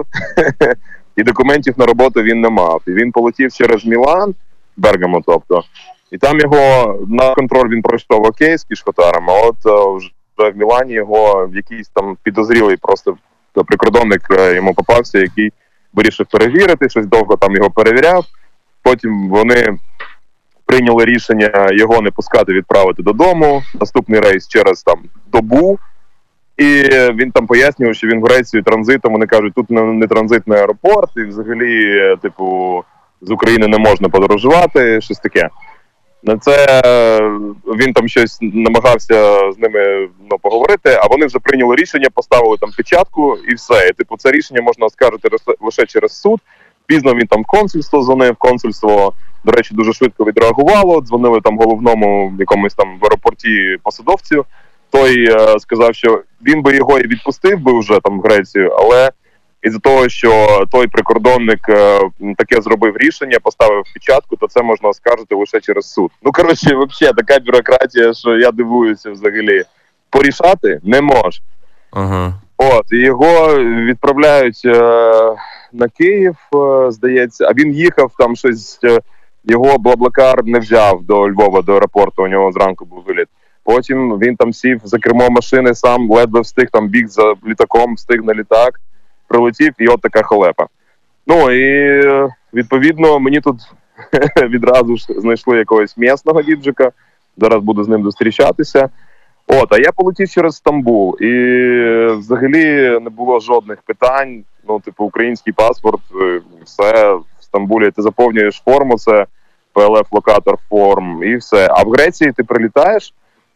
і 1.17 1.23
документів 1.23 1.75
на 1.77 1.87
роботу 1.87 2.23
він 2.23 2.41
не 2.41 2.49
мав. 2.49 2.83
І 2.87 2.91
він 2.91 3.13
полетів 3.13 3.53
через 3.53 3.85
Мілан, 3.85 4.35
Бергамо, 4.77 5.21
тобто, 5.27 5.63
і 6.11 6.19
там 6.19 6.41
його 6.41 6.99
на 7.09 7.35
контроль 7.35 7.69
він 7.69 7.83
пройшов 7.83 8.25
окей 8.25 8.59
з 8.59 8.65
кішхотаром, 8.65 9.31
а 9.31 9.33
от 9.33 9.57
е, 9.67 9.97
вже 9.97 10.51
в 10.51 10.57
Мілані 10.57 10.93
його 10.93 11.51
якийсь 11.55 11.89
там 11.89 12.17
підозрілий 12.23 12.77
просто 12.77 13.17
прикордонник 13.67 14.23
е, 14.31 14.55
йому 14.55 14.75
попався, 14.75 15.19
який 15.19 15.53
вирішив 15.95 16.27
перевірити, 16.27 16.89
щось 16.89 17.07
довго 17.07 17.37
там 17.37 17.57
його 17.57 17.71
перевіряв. 17.71 18.25
Потім 18.83 19.29
вони 19.29 19.79
прийняли 20.67 21.05
рішення 21.05 21.69
його 21.73 22.01
не 22.01 22.11
пускати, 22.11 22.53
відправити 22.53 23.03
додому. 23.03 23.63
Наступний 23.81 24.21
рейс 24.21 24.49
через 24.49 24.83
там 24.83 24.99
добу. 25.33 25.79
І 26.57 26.83
він 27.15 27.31
там 27.31 27.47
пояснював, 27.47 27.95
що 27.95 28.07
він 28.07 28.21
в 28.21 28.25
Грецію 28.25 28.63
транзитом. 28.63 29.13
Вони 29.13 29.27
кажуть, 29.27 29.55
тут 29.55 29.71
не, 29.71 30.07
транзитний 30.07 30.59
аеропорт, 30.59 31.11
і 31.17 31.23
взагалі, 31.23 32.17
типу, 32.23 32.85
з 33.21 33.31
України 33.31 33.67
не 33.67 33.79
можна 33.79 34.09
подорожувати, 34.09 35.01
щось 35.01 35.19
таке. 35.19 35.49
На 36.23 36.39
це 36.39 36.81
е, 36.85 37.21
він 37.79 37.93
там 37.93 38.09
щось 38.09 38.39
намагався 38.41 39.39
з 39.53 39.59
ними 39.59 40.09
ну, 40.31 40.39
поговорити, 40.39 40.99
а 41.03 41.07
вони 41.07 41.27
вже 41.27 41.39
прийняли 41.39 41.77
рішення, 41.77 42.09
поставили 42.15 42.57
там 42.61 42.71
печатку 42.77 43.37
і 43.49 43.55
все. 43.55 43.89
І, 43.89 43.93
типу, 43.93 44.17
це 44.17 44.31
рішення 44.31 44.63
можна 44.63 44.87
оскаржити 44.87 45.29
лише- 45.61 45.87
через 45.87 46.21
суд. 46.21 46.41
Пізно 46.87 47.15
він 47.15 47.27
там 47.27 47.45
консульство 47.45 48.03
дзвонив. 48.03 48.37
Консульство, 48.37 49.13
до 49.47 49.53
речі, 49.53 49.75
дуже 49.75 49.93
швидко 49.93 50.25
відреагувало. 50.25 51.01
Дзвонили 51.01 51.41
там 51.41 51.59
головному 51.59 52.33
якомусь 52.39 52.75
там 52.75 52.99
в 53.01 53.05
аеропорті 53.05 53.77
посадовцю. 53.83 54.45
Той 54.91 55.31
е, 55.31 55.59
сказав, 55.59 55.95
що 55.95 56.23
він 56.47 56.63
би 56.63 56.77
його 56.77 56.99
і 56.99 57.07
відпустив 57.07 57.61
би 57.61 57.79
вже 57.81 58.01
там 58.01 58.21
в 58.21 58.23
Грецію, 58.23 58.71
але 58.71 59.11
із-за 59.63 59.79
того, 59.79 60.09
що 60.09 60.65
той 60.73 60.87
прикордонник 60.87 61.69
е, 61.69 62.01
таке 62.39 62.63
зробив 62.63 62.97
рішення, 62.97 63.39
поставив 63.43 63.85
печатку, 63.95 64.37
то 64.37 64.47
це 64.47 64.63
можна 64.63 64.89
оскаржити 64.89 65.35
лише 65.35 65.61
через 65.61 65.93
суд. 65.93 66.11
Ну 66.23 66.33
коротше, 66.33 66.77
взагалі 66.77 67.17
така 67.17 67.41
бюрократія, 67.41 68.15
що 68.15 68.37
я 68.37 68.51
дивуюся 68.51 69.11
взагалі. 69.11 69.63
Порішати 70.11 70.81
не 70.83 71.01
може. 71.01 71.43
Ага. 71.91 72.35
От 72.57 72.93
і 72.93 72.97
його 72.97 73.59
відправляють 73.63 74.63
е, 74.65 74.81
на 75.73 75.89
Київ, 75.99 76.37
е, 76.55 76.91
здається, 76.91 77.47
а 77.49 77.53
він 77.53 77.73
їхав 77.73 78.13
там 78.19 78.37
щось. 78.37 78.79
Його 79.47 79.79
блаблакар 79.79 80.45
не 80.45 80.59
взяв 80.59 81.03
до 81.03 81.31
Львова 81.31 81.63
до 81.63 81.75
аеропорту. 81.75 82.23
У 82.23 82.29
нього 82.29 82.53
зранку 82.53 82.85
був 82.85 83.03
виліт. 83.07 83.29
Потім 83.65 84.19
він 84.19 84.37
там 84.37 84.53
сів 84.53 84.81
за 84.85 84.99
кермо 84.99 85.31
машини, 85.31 85.75
сам 85.75 86.11
ледве 86.11 86.41
встиг 86.41 86.67
там 86.73 86.89
біг 86.89 87.07
за 87.09 87.35
літаком, 87.47 87.95
встиг 87.95 88.25
на 88.25 88.35
літак, 88.35 88.81
прилетів, 89.29 89.73
і 89.79 89.89
от 89.89 90.01
така 90.01 90.23
халепа. 90.23 90.67
Ну 91.27 91.51
і 91.51 92.03
відповідно 92.55 93.21
мені 93.21 93.41
тут 93.41 93.57
відразу 94.49 94.97
ж 94.97 95.07
знайшли 95.09 95.59
якогось 95.59 95.97
місного 95.97 96.43
діджика. 96.43 96.91
Зараз 97.37 97.63
буду 97.63 97.85
з 97.85 97.89
ним 97.89 98.05
зустрічатися. 98.05 98.89
От, 99.47 99.73
а 99.73 99.79
я 99.79 99.93
полетів 99.93 100.31
через 100.31 100.57
Стамбул, 100.57 101.17
і 101.21 101.31
взагалі 102.19 102.65
не 103.01 103.11
було 103.11 103.41
жодних 103.41 103.83
питань. 103.83 104.45
Ну, 104.69 104.81
типу, 104.81 105.05
український 105.05 105.53
паспорт, 105.53 106.01
е, 106.21 106.41
все 106.65 107.15
в 107.15 107.25
Стамбулі. 107.41 107.91
Ти 107.91 108.03
заповнюєш 108.03 108.63
форму, 108.65 108.99
це 108.99 109.27
PLF-локатор 109.77 110.57
форм, 110.69 111.25
і 111.25 111.37
все. 111.37 111.69
А 111.71 111.83
в 111.83 111.91
Греції 111.91 112.33
ти 112.33 112.45
прилітаєш. 112.45 113.15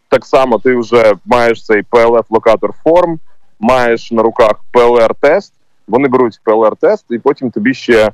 Так 0.09 0.27
само 0.27 0.59
ти 0.59 0.77
вже 0.77 1.13
маєш 1.25 1.65
цей 1.67 1.83
PLF-локатор 1.83 2.71
форм, 2.85 3.19
маєш 3.61 4.13
на 4.13 4.23
руках 4.23 4.53
PLR-тест. 4.73 5.53
Вони 5.89 6.09
беруть 6.09 6.41
PLR-тест, 6.45 7.05
і 7.11 7.19
потім 7.19 7.51
тобі 7.51 7.75
ще 7.75 8.05
е, 8.05 8.13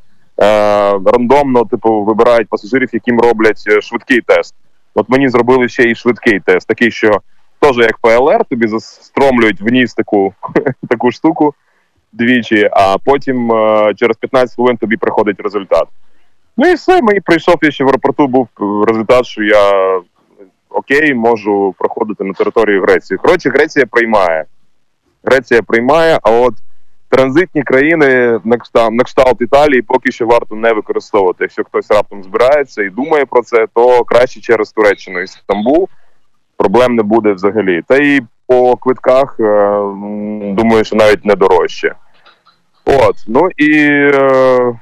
рандомно, 0.91 1.65
типу, 1.65 2.03
вибирають 2.03 2.49
пасажирів, 2.49 2.89
яким 2.93 3.21
роблять 3.21 3.65
е, 3.69 3.81
швидкий 3.81 4.21
тест. 4.21 4.55
От 4.95 5.09
мені 5.09 5.29
зробили 5.29 5.69
ще 5.69 5.83
і 5.83 5.95
швидкий 5.95 6.41
тест, 6.41 6.69
такий, 6.69 6.91
що 6.91 7.21
теж 7.61 7.77
як 7.77 7.99
ПЛР, 7.99 8.45
тобі 8.45 8.69
застромлюють 8.69 9.61
вниз 9.61 9.95
таку, 9.95 10.35
таку 10.89 11.13
штуку 11.13 11.55
двічі, 12.13 12.69
а 12.73 12.97
потім 13.05 13.53
е, 13.53 13.95
через 13.97 14.17
15 14.17 14.57
хвилин 14.57 14.77
тобі 14.77 14.97
приходить 14.97 15.41
результат. 15.41 15.89
Ну 16.57 16.69
і 16.69 16.75
все, 16.75 17.03
мені 17.03 17.21
прийшов 17.21 17.55
я 17.63 17.71
ще 17.71 17.85
в 17.85 17.87
аеропорту, 17.87 18.27
був 18.27 18.49
результат, 18.89 19.27
що 19.27 19.43
я 19.43 20.01
окей, 20.71 21.15
можу 21.15 21.75
проходити 21.79 22.25
на 22.25 22.33
територію 22.33 22.83
Греції. 22.83 23.19
Коротше, 23.19 23.51
Греція 23.51 23.87
приймає. 23.87 24.45
Греція 25.25 25.63
приймає, 25.63 26.19
а 26.23 26.31
от 26.31 26.55
транзитні 27.09 27.63
країни 27.63 28.41
на 28.91 29.05
кшталт 29.05 29.41
Італії 29.41 29.83
поки 29.83 30.13
що 30.13 30.27
варто 30.27 30.55
не 30.55 30.73
використовувати. 30.73 31.39
Якщо 31.41 31.65
хтось 31.65 31.91
раптом 31.91 32.23
збирається 32.23 32.83
і 32.83 32.91
думає 32.91 33.25
про 33.25 33.43
це, 33.43 33.67
то 33.75 34.05
краще 34.05 34.41
через 34.41 34.73
Туреччину 34.73 35.21
і 35.21 35.27
Стамбул 35.27 35.89
проблем 36.57 36.97
не 36.97 37.03
буде 37.03 37.33
взагалі. 37.33 37.83
Та 37.89 37.97
і 37.97 38.21
по 38.47 38.77
квитках 38.77 39.37
е, 39.41 39.45
думаю, 40.53 40.85
що 40.85 40.97
навіть 40.97 41.25
не 41.25 41.35
дорожче. 41.35 41.95
От, 42.85 43.17
ну 43.27 43.49
і 43.57 43.73
е, 44.15 44.81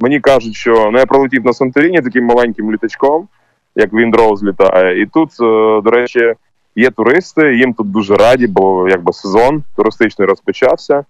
мені 0.00 0.20
кажуть, 0.20 0.54
що 0.54 0.90
ну, 0.92 0.98
я 0.98 1.06
пролетів 1.06 1.44
на 1.44 1.52
Санторіні 1.52 2.00
таким 2.00 2.24
маленьким 2.24 2.72
літачком, 2.72 3.28
як 3.76 3.92
Віндроуз 3.92 4.44
літає. 4.44 5.02
І 5.02 5.06
тут, 5.06 5.30
е, 5.30 5.80
до 5.84 5.90
речі, 5.90 6.34
є 6.76 6.90
туристи, 6.90 7.56
їм 7.56 7.74
тут 7.74 7.90
дуже 7.90 8.14
раді, 8.14 8.46
бо 8.46 8.88
якби 8.88 9.12
сезон 9.12 9.62
туристичний 9.76 10.28
розпочався. 10.28 11.04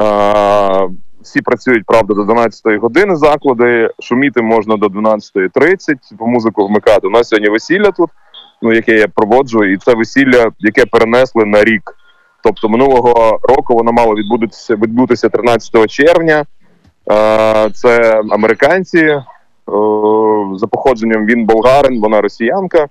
Е, 0.00 0.88
всі 1.22 1.40
працюють, 1.40 1.86
правда, 1.86 2.14
до 2.14 2.24
12 2.24 2.76
години 2.76 3.16
заклади. 3.16 3.90
Шуміти 4.00 4.42
можна 4.42 4.76
до 4.76 4.86
12.30, 4.86 5.96
по 6.18 6.26
музику 6.26 6.66
вмикати. 6.66 7.06
У 7.06 7.10
нас 7.10 7.28
сьогодні 7.28 7.48
весілля 7.48 7.90
тут, 7.90 8.10
ну 8.62 8.72
яке 8.72 8.92
я 8.92 9.08
проводжу, 9.08 9.64
і 9.64 9.76
це 9.76 9.94
весілля, 9.94 10.50
яке 10.58 10.86
перенесли 10.86 11.44
на 11.44 11.64
рік. 11.64 11.94
Тобто 12.42 12.68
минулого 12.68 13.38
року 13.42 13.74
воно 13.74 13.92
мало 13.92 14.14
відбутися 14.14 14.74
відбутися 14.74 15.28
13 15.28 15.90
червня. 15.90 16.44
Це 17.74 18.22
американці. 18.30 18.98
е, 18.98 19.22
За 20.54 20.66
походженням 20.66 21.26
він 21.26 21.46
болгарин, 21.46 22.00
вона 22.00 22.20
росіянка. 22.20 22.86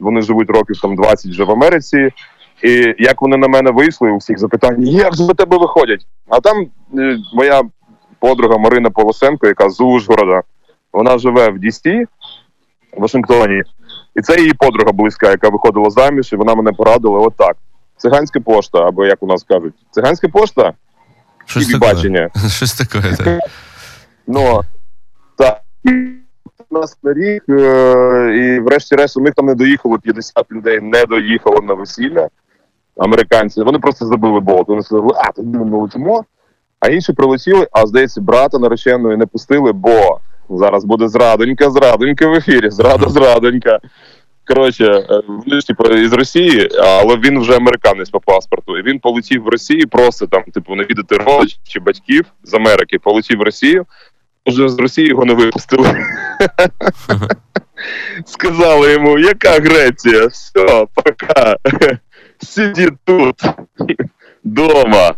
Вони 0.00 0.22
живуть 0.22 0.50
років 0.50 0.80
там 0.80 0.96
20 0.96 1.30
вже 1.30 1.44
в 1.44 1.50
Америці. 1.50 2.10
І 2.62 2.94
як 2.98 3.22
вони 3.22 3.36
на 3.36 3.48
мене 3.48 3.70
вийшли, 3.70 4.10
у 4.10 4.16
всіх 4.16 4.38
запитання, 4.38 4.90
як 4.90 5.14
же 5.14 5.34
тебе 5.34 5.58
виходять? 5.58 6.06
А 6.28 6.40
там 6.40 6.66
е, 6.98 7.16
моя 7.34 7.62
подруга 8.18 8.58
Марина 8.58 8.90
Полосенко, 8.90 9.46
яка 9.46 9.70
з 9.70 9.80
Ужгорода, 9.80 10.42
вона 10.92 11.18
живе 11.18 11.48
в 11.50 11.58
Дісті, 11.58 12.06
в 12.96 13.00
Вашингтоні. 13.00 13.62
І 14.16 14.20
це 14.20 14.36
її 14.40 14.52
подруга 14.54 14.92
близька, 14.92 15.30
яка 15.30 15.48
виходила 15.48 15.90
заміж, 15.90 16.32
і 16.32 16.36
вона 16.36 16.54
мене 16.54 16.72
порадила 16.72 17.18
отак. 17.18 17.56
Циганська 17.96 18.40
пошта, 18.40 18.78
або 18.88 19.06
як 19.06 19.22
у 19.22 19.26
нас 19.26 19.42
кажуть, 19.42 19.74
циганська 19.90 20.28
пошта 20.28 20.72
Щось 21.50 21.68
і 21.68 21.72
таке. 21.78 22.28
Щось 22.48 22.74
таке. 22.74 23.16
так. 23.16 23.40
Ну 24.26 24.60
так. 25.36 25.60
Нас 26.70 26.98
на 27.02 27.12
рік, 27.12 27.44
е, 27.48 28.36
і 28.36 28.60
врешті-решт 28.60 29.16
у 29.16 29.20
них 29.20 29.34
там 29.34 29.46
не 29.46 29.54
доїхало 29.54 29.98
50 29.98 30.52
людей, 30.52 30.80
не 30.80 31.04
доїхало 31.04 31.60
на 31.60 31.74
весілля. 31.74 32.28
Американці. 32.96 33.62
Вони 33.62 33.78
просто 33.78 34.06
забили 34.06 34.40
болт. 34.40 34.68
Вони 34.68 34.82
сказали, 34.82 35.14
а 35.16 35.32
тоді 35.32 35.56
ми 35.58 35.78
летимо. 35.78 36.24
А 36.80 36.88
інші 36.88 37.12
прилетіли, 37.12 37.68
а 37.72 37.86
здається, 37.86 38.20
брата 38.20 38.58
нареченої 38.58 39.16
не 39.16 39.26
пустили, 39.26 39.72
бо 39.72 40.20
зараз 40.50 40.84
буде 40.84 41.08
зрадонька, 41.08 41.70
зрадонька 41.70 42.28
в 42.28 42.34
ефірі, 42.34 42.70
зрада, 42.70 43.08
зрадонька. 43.08 43.78
Коротше, 44.46 44.84
е, 44.84 45.22
вони 45.26 45.60
типу 45.60 45.84
із 45.84 46.12
Росії, 46.12 46.68
але 46.82 47.16
він 47.16 47.40
вже 47.40 47.56
американець 47.56 48.10
по 48.10 48.20
паспорту. 48.20 48.78
І 48.78 48.82
він 48.82 48.98
полетів 48.98 49.42
в 49.42 49.48
Росію 49.48 49.88
просто 49.88 50.26
там, 50.26 50.42
типу, 50.42 50.74
навідати 50.74 51.16
родичів 51.16 51.58
чи 51.68 51.80
батьків 51.80 52.24
з 52.42 52.54
Америки, 52.54 52.98
полетів 52.98 53.38
в 53.38 53.42
Росію. 53.42 53.86
Вже 54.46 54.68
з 54.68 54.78
Росії 54.78 55.08
його 55.08 55.24
не 55.24 55.34
випустили. 55.34 55.94
Сказали 58.26 58.92
йому, 58.92 59.18
яка 59.18 59.50
Греція? 59.50 60.26
Все, 60.26 60.86
пока. 60.94 61.56
сидит 62.42 62.94
тут, 63.04 63.42
дома. 64.44 65.14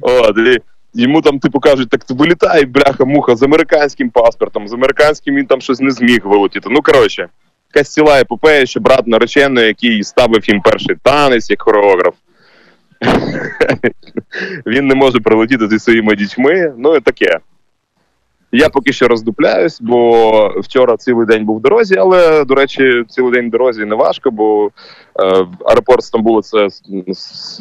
От, 0.00 0.38
і 0.38 0.58
йому 0.94 1.22
там, 1.22 1.38
типу, 1.38 1.60
кажуть, 1.60 1.88
так 1.88 2.04
ти 2.04 2.14
вилітай, 2.14 2.64
бляха-муха, 2.64 3.36
з 3.36 3.42
американським 3.42 4.10
паспортом, 4.10 4.68
з 4.68 4.72
американським 4.72 5.34
він 5.34 5.46
там 5.46 5.60
щось 5.60 5.80
не 5.80 5.90
зміг 5.90 6.20
вилетіти. 6.24 6.68
Ну, 6.70 6.82
коротше, 6.82 7.28
якась 7.74 7.92
ціла 7.92 8.20
епопея, 8.20 8.66
що 8.66 8.80
брат 8.80 9.06
нареченої, 9.06 9.66
який 9.66 10.02
ставив 10.02 10.48
їм 10.48 10.60
перший 10.60 10.96
танець 11.02 11.50
як 11.50 11.62
хореограф. 11.62 12.14
Він 14.66 14.86
не 14.86 14.94
може 14.94 15.20
прилетіти 15.20 15.68
зі 15.68 15.78
своїми 15.78 16.16
дітьми, 16.16 16.74
ну 16.78 16.96
і 16.96 17.00
таке. 17.00 17.38
Я 18.52 18.68
поки 18.68 18.92
що 18.92 19.08
роздупляюсь, 19.08 19.80
бо 19.80 20.54
вчора 20.56 20.96
цілий 20.96 21.26
день 21.26 21.44
був 21.44 21.58
в 21.58 21.60
дорозі, 21.60 21.96
але, 21.96 22.44
до 22.44 22.54
речі, 22.54 23.04
цілий 23.08 23.32
день 23.32 23.48
в 23.48 23.50
дорозі 23.50 23.84
не 23.84 23.94
важко, 23.94 24.30
бо 24.30 24.70
е, 25.20 25.46
аеропорт 25.64 26.04
Стамбула 26.04 26.42
це 26.42 26.68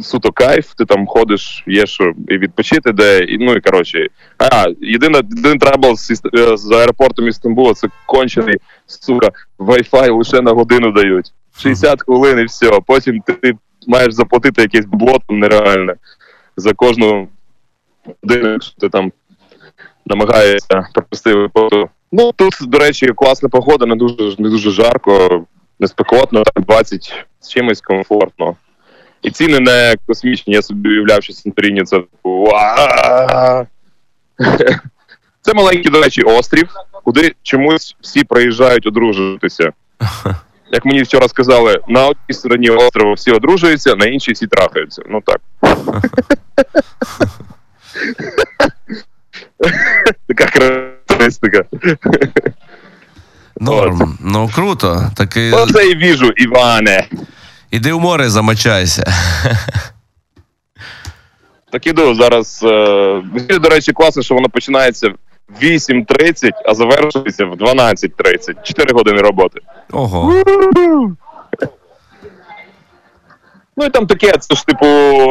суто 0.01 0.31
кайф. 0.31 0.73
Ти 0.73 0.85
там 0.85 1.07
ходиш, 1.07 1.63
є 1.67 1.85
що 1.85 2.13
і 2.27 2.37
відпочити, 2.37 2.91
де 2.91 3.19
і 3.19 3.37
ну 3.37 3.53
і 3.53 3.61
коротше. 3.61 4.07
А 4.37 4.65
єдиний 4.81 5.21
trouble 5.59 5.95
з, 5.95 6.11
е, 6.11 6.57
з 6.57 6.71
аеропортом 6.71 7.27
із 7.27 7.35
Стамбула 7.35 7.73
це 7.73 7.87
кончений 8.05 8.55
сука. 8.87 9.29
Wi-Fi 9.59 10.17
лише 10.17 10.41
на 10.41 10.51
годину 10.51 10.91
дають. 10.91 11.31
60 11.57 12.01
хвилин 12.01 12.39
і 12.39 12.43
все. 12.43 12.79
Потім 12.87 13.21
ти, 13.21 13.53
маєш 13.87 14.13
заплатити 14.13 14.61
якесь 14.61 14.85
бабло 14.85 15.19
там 15.27 15.39
нереальне 15.39 15.93
за 16.57 16.73
кожну 16.73 17.27
годину, 18.23 18.49
якщо 18.49 18.75
ти 18.79 18.89
там 18.89 19.11
намагається 20.09 20.87
провести 20.93 21.33
випадку. 21.33 21.89
Ну 22.11 22.31
тут, 22.31 22.53
до 22.61 22.79
речі, 22.79 23.07
класна 23.07 23.49
погода, 23.49 23.85
не 23.85 23.95
дуже 23.95 24.35
не 24.37 24.49
дуже 24.49 24.71
жарко, 24.71 25.45
не 25.79 25.87
спекотно, 25.87 26.43
так 26.43 26.65
20 26.65 27.25
з 27.39 27.49
чимось 27.49 27.81
комфортно. 27.81 28.55
І 29.21 29.31
ціни 29.31 29.59
не 29.59 29.95
космічні. 30.07 30.53
Я 30.53 30.61
собі 30.61 30.89
уявляв, 30.89 31.23
що 31.23 31.33
Санторіні 31.33 31.83
це! 31.83 32.01
Це 35.41 35.53
маленький, 35.53 35.91
до 35.91 36.01
речі, 36.01 36.21
острів, 36.21 36.69
куди 37.03 37.35
чомусь 37.43 37.95
всі 38.01 38.23
приїжджають 38.23 38.87
одружуватися. 38.87 39.71
Як 40.71 40.85
мені 40.85 41.01
вчора 41.01 41.27
сказали, 41.27 41.79
на 41.87 42.05
одній 42.05 42.33
стороні 42.33 42.69
острова 42.69 43.13
всі 43.13 43.31
одружуються, 43.31 43.95
на 43.95 44.05
іншій 44.05 44.31
всі 44.31 44.47
трахаються. 44.47 45.01
Ну 45.09 45.21
так. 45.25 45.41
Така 50.27 50.45
характеристика. 50.45 51.63
Норм. 53.59 54.17
Ну 54.21 54.49
круто. 54.55 55.11
Так 55.15 55.37
і... 55.37 55.51
Оце 55.51 55.87
і 55.89 55.95
віжу, 55.95 56.29
Іване. 56.37 57.07
іди 57.71 57.93
в 57.93 57.99
море, 57.99 58.29
замочайся. 58.29 59.03
Так 61.71 61.87
іду 61.87 62.15
зараз. 62.15 62.63
Е, 62.63 63.59
до 63.59 63.69
речі, 63.69 63.93
класно, 63.93 64.21
що 64.23 64.35
воно 64.35 64.49
починається 64.49 65.09
в 65.09 65.63
8.30, 65.63 66.51
а 66.65 66.73
завершується 66.75 67.45
в 67.45 67.53
12.30. 67.53 68.63
4 68.63 68.93
години 68.93 69.21
роботи. 69.21 69.59
Ого. 69.91 70.43
Ну 73.79 73.85
і 73.85 73.89
там 73.89 74.07
таке, 74.07 74.31
це 74.39 74.55
ж 74.55 74.65
типу 74.65 74.85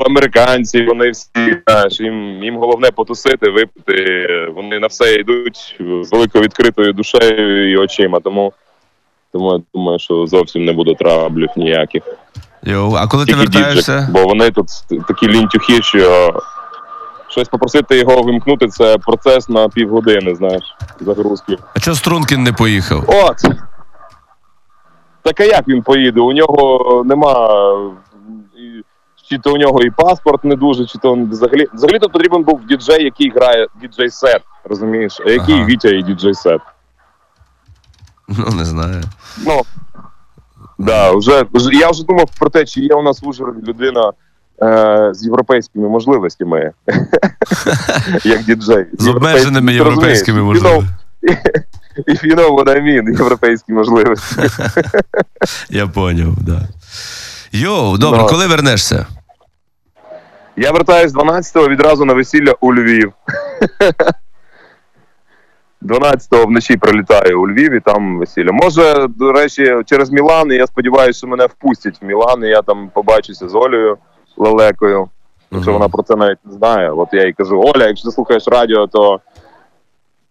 американці, 0.06 0.84
вони 0.86 1.10
всі, 1.10 1.62
знаєш, 1.66 2.00
їм, 2.00 2.44
їм 2.44 2.56
головне 2.56 2.90
потусити, 2.90 3.50
випити. 3.50 4.28
Вони 4.54 4.78
на 4.78 4.86
все 4.86 5.14
йдуть 5.14 5.76
з 6.02 6.12
великою 6.12 6.44
відкритою 6.44 6.92
душею 6.92 7.72
і 7.72 7.76
очима. 7.76 8.20
Тому, 8.20 8.52
тому 9.32 9.52
я 9.52 9.60
думаю, 9.74 9.98
що 9.98 10.26
зовсім 10.26 10.64
не 10.64 10.72
буде 10.72 10.94
траблів 10.94 11.48
ніяких. 11.56 12.02
Йоу, 12.62 12.94
а 12.94 13.06
коли 13.06 13.24
ти 13.24 13.32
Тільки 13.32 13.46
діджик, 13.46 13.64
вертаєшся? 13.64 14.08
бо 14.12 14.24
вони 14.24 14.50
тут 14.50 14.66
такі 15.08 15.28
лінтюхи, 15.28 15.82
що 15.82 16.32
щось 17.28 17.48
попросити 17.48 17.98
його 17.98 18.22
вимкнути, 18.22 18.68
це 18.68 18.98
процес 18.98 19.48
на 19.48 19.68
півгодини, 19.68 20.34
знаєш, 20.34 20.62
загрузки. 21.00 21.56
А 21.76 21.80
чого 21.80 21.96
Стрункін 21.96 22.42
не 22.42 22.52
поїхав? 22.52 23.04
От. 23.08 23.36
Так 25.22 25.40
а 25.40 25.44
як 25.44 25.68
він 25.68 25.82
поїде? 25.82 26.20
У 26.20 26.32
нього 26.32 27.02
нема. 27.06 27.48
Чи 29.30 29.38
то 29.38 29.52
у 29.52 29.56
нього 29.56 29.82
і 29.82 29.90
паспорт 29.90 30.44
не 30.44 30.56
дуже, 30.56 30.86
чи 30.86 30.98
то 30.98 31.14
взагалі. 31.30 31.66
Взагалі 31.74 31.98
тут 31.98 32.12
потрібен 32.12 32.42
був 32.42 32.60
діджей, 32.68 33.04
який 33.04 33.30
грає 33.30 33.66
діджей 33.80 34.10
сет. 34.10 34.42
Розумієш? 34.64 35.20
А 35.26 35.30
який 35.30 35.54
Ага. 35.54 35.64
Вітя 35.66 35.88
і 35.88 36.02
діджей 36.02 36.34
сет? 36.34 36.60
Ну, 38.28 38.46
не 38.56 38.64
знаю. 38.64 39.02
Ну. 39.46 39.62
Да, 40.78 41.12
вже, 41.12 41.44
вже- 41.52 41.74
я 41.74 41.90
вже 41.90 42.04
думав 42.04 42.30
про 42.38 42.50
те, 42.50 42.64
чи 42.64 42.80
є 42.80 42.94
у 42.94 43.02
нас 43.02 43.22
в 43.22 43.28
Ужгороді 43.28 43.66
людина 43.66 44.12
е, 44.62 45.10
з 45.14 45.24
європейськими 45.24 45.88
можливостями, 45.88 46.72
як 48.24 48.44
діджей. 48.44 48.86
З 48.98 49.08
обмеженими 49.08 49.74
європейськими 49.74 50.42
можливостями. 50.42 50.88
If 52.08 52.24
you 52.24 52.34
know 52.36 52.50
what 52.54 52.68
I 52.68 52.82
mean, 52.82 53.18
європейські 53.18 53.72
можливості. 53.72 54.36
Я 55.70 55.86
поняв, 55.86 56.34
да. 56.40 56.60
Йоу, 57.52 57.98
добре, 57.98 58.20
Ну. 58.22 58.26
коли 58.28 58.46
вернешся? 58.46 59.06
Я 60.60 60.72
вертаюсь 60.72 61.12
12-го 61.12 61.68
відразу 61.68 62.04
на 62.04 62.14
весілля 62.14 62.54
у 62.60 62.74
Львів. 62.74 63.12
12-го 65.82 66.46
вночі 66.46 66.76
прилітаю 66.76 67.42
у 67.42 67.48
Львів 67.48 67.72
і 67.72 67.80
там 67.80 68.18
весілля. 68.18 68.52
Може, 68.52 69.06
до 69.08 69.32
речі, 69.32 69.74
через 69.86 70.10
Мілан, 70.10 70.52
і 70.52 70.54
я 70.54 70.66
сподіваюся, 70.66 71.18
що 71.18 71.26
мене 71.26 71.46
впустять 71.46 72.02
в 72.02 72.04
Мілан, 72.04 72.44
і 72.44 72.48
я 72.48 72.62
там 72.62 72.90
побачуся 72.94 73.48
з 73.48 73.54
Олею 73.54 73.98
Лелекою. 74.36 75.08
Якщо 75.50 75.70
Мгм. 75.70 75.80
вона 75.80 75.88
про 75.88 76.02
це 76.02 76.16
навіть 76.16 76.38
не 76.44 76.52
знає. 76.52 76.90
От 76.90 77.08
я 77.12 77.26
їй 77.26 77.32
кажу: 77.32 77.60
Оля, 77.60 77.86
якщо 77.86 78.08
ти 78.08 78.14
слухаєш 78.14 78.48
радіо, 78.48 78.86
то 78.86 79.20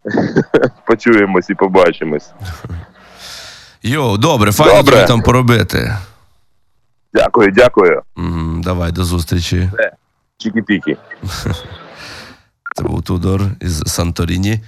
почуємось 0.86 1.50
і 1.50 1.56
побачимось. 1.56 2.32
Йоу, 3.84 4.18
добре, 4.18 4.52
файно 4.52 4.84
тобі 4.84 5.08
там 5.08 5.22
поробити. 5.22 5.96
Дякую, 7.14 7.52
дякую. 7.52 8.02
Давай, 8.64 8.92
до 8.92 9.04
зустрічі. 9.04 9.70
Чікі-пікі. 10.38 10.98
Це 12.76 12.84
був 12.84 13.04
Тудор 13.04 13.42
із 13.62 13.84
Санторіні. 13.86 14.62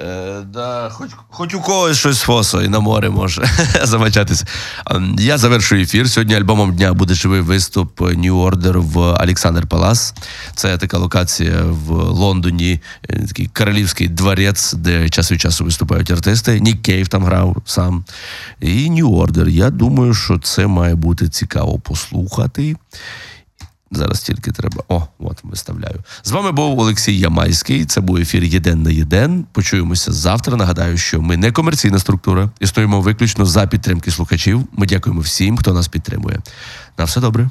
Е, 0.00 0.40
да, 0.52 0.88
хоч, 0.92 1.10
хоч 1.28 1.54
у 1.54 1.60
когось 1.60 1.98
щось 1.98 2.20
фосо 2.20 2.62
і 2.62 2.68
на 2.68 2.80
море 2.80 3.10
може 3.10 3.44
замочатися. 3.82 4.46
Ем, 4.90 5.16
Я 5.18 5.38
завершую 5.38 5.82
ефір. 5.82 6.10
Сьогодні 6.10 6.34
альбомом 6.34 6.76
дня 6.76 6.92
буде 6.92 7.14
живий 7.14 7.40
виступ 7.40 8.00
New 8.00 8.32
Order 8.32 8.78
в 8.78 8.98
Олександр 8.98 9.66
Палас. 9.66 10.14
Це 10.54 10.78
така 10.78 10.98
локація 10.98 11.62
в 11.62 11.90
Лондоні, 11.92 12.80
е, 13.10 13.26
такий 13.26 13.46
королівський 13.46 14.08
дворець, 14.08 14.72
де 14.72 15.08
час 15.08 15.32
від 15.32 15.40
часу 15.40 15.64
виступають 15.64 16.10
артисти. 16.10 16.60
Нік 16.60 16.82
Кейв 16.82 17.08
там 17.08 17.24
грав 17.24 17.56
сам. 17.64 18.04
І 18.60 18.90
New 18.90 19.06
Order. 19.06 19.48
Я 19.48 19.70
думаю, 19.70 20.14
що 20.14 20.38
це 20.38 20.66
має 20.66 20.94
бути 20.94 21.28
цікаво 21.28 21.78
послухати. 21.78 22.76
Зараз 23.90 24.20
тільки 24.20 24.52
треба. 24.52 24.82
О, 24.88 25.06
от 25.18 25.38
виставляю. 25.42 26.04
З 26.22 26.30
вами 26.30 26.52
був 26.52 26.78
Олексій 26.78 27.18
Ямайський. 27.18 27.84
Це 27.84 28.00
був 28.00 28.16
ефір 28.16 28.44
Єден 28.44 28.82
на 28.82 28.90
Єден. 28.90 29.46
Почуємося 29.52 30.12
завтра. 30.12 30.56
Нагадаю, 30.56 30.98
що 30.98 31.22
ми 31.22 31.36
не 31.36 31.52
комерційна 31.52 31.98
структура. 31.98 32.50
Існуємо 32.60 33.00
виключно 33.00 33.46
за 33.46 33.66
підтримки 33.66 34.10
слухачів. 34.10 34.64
Ми 34.72 34.86
дякуємо 34.86 35.20
всім, 35.20 35.56
хто 35.56 35.72
нас 35.72 35.88
підтримує. 35.88 36.40
На 36.98 37.04
все 37.04 37.20
добре. 37.20 37.48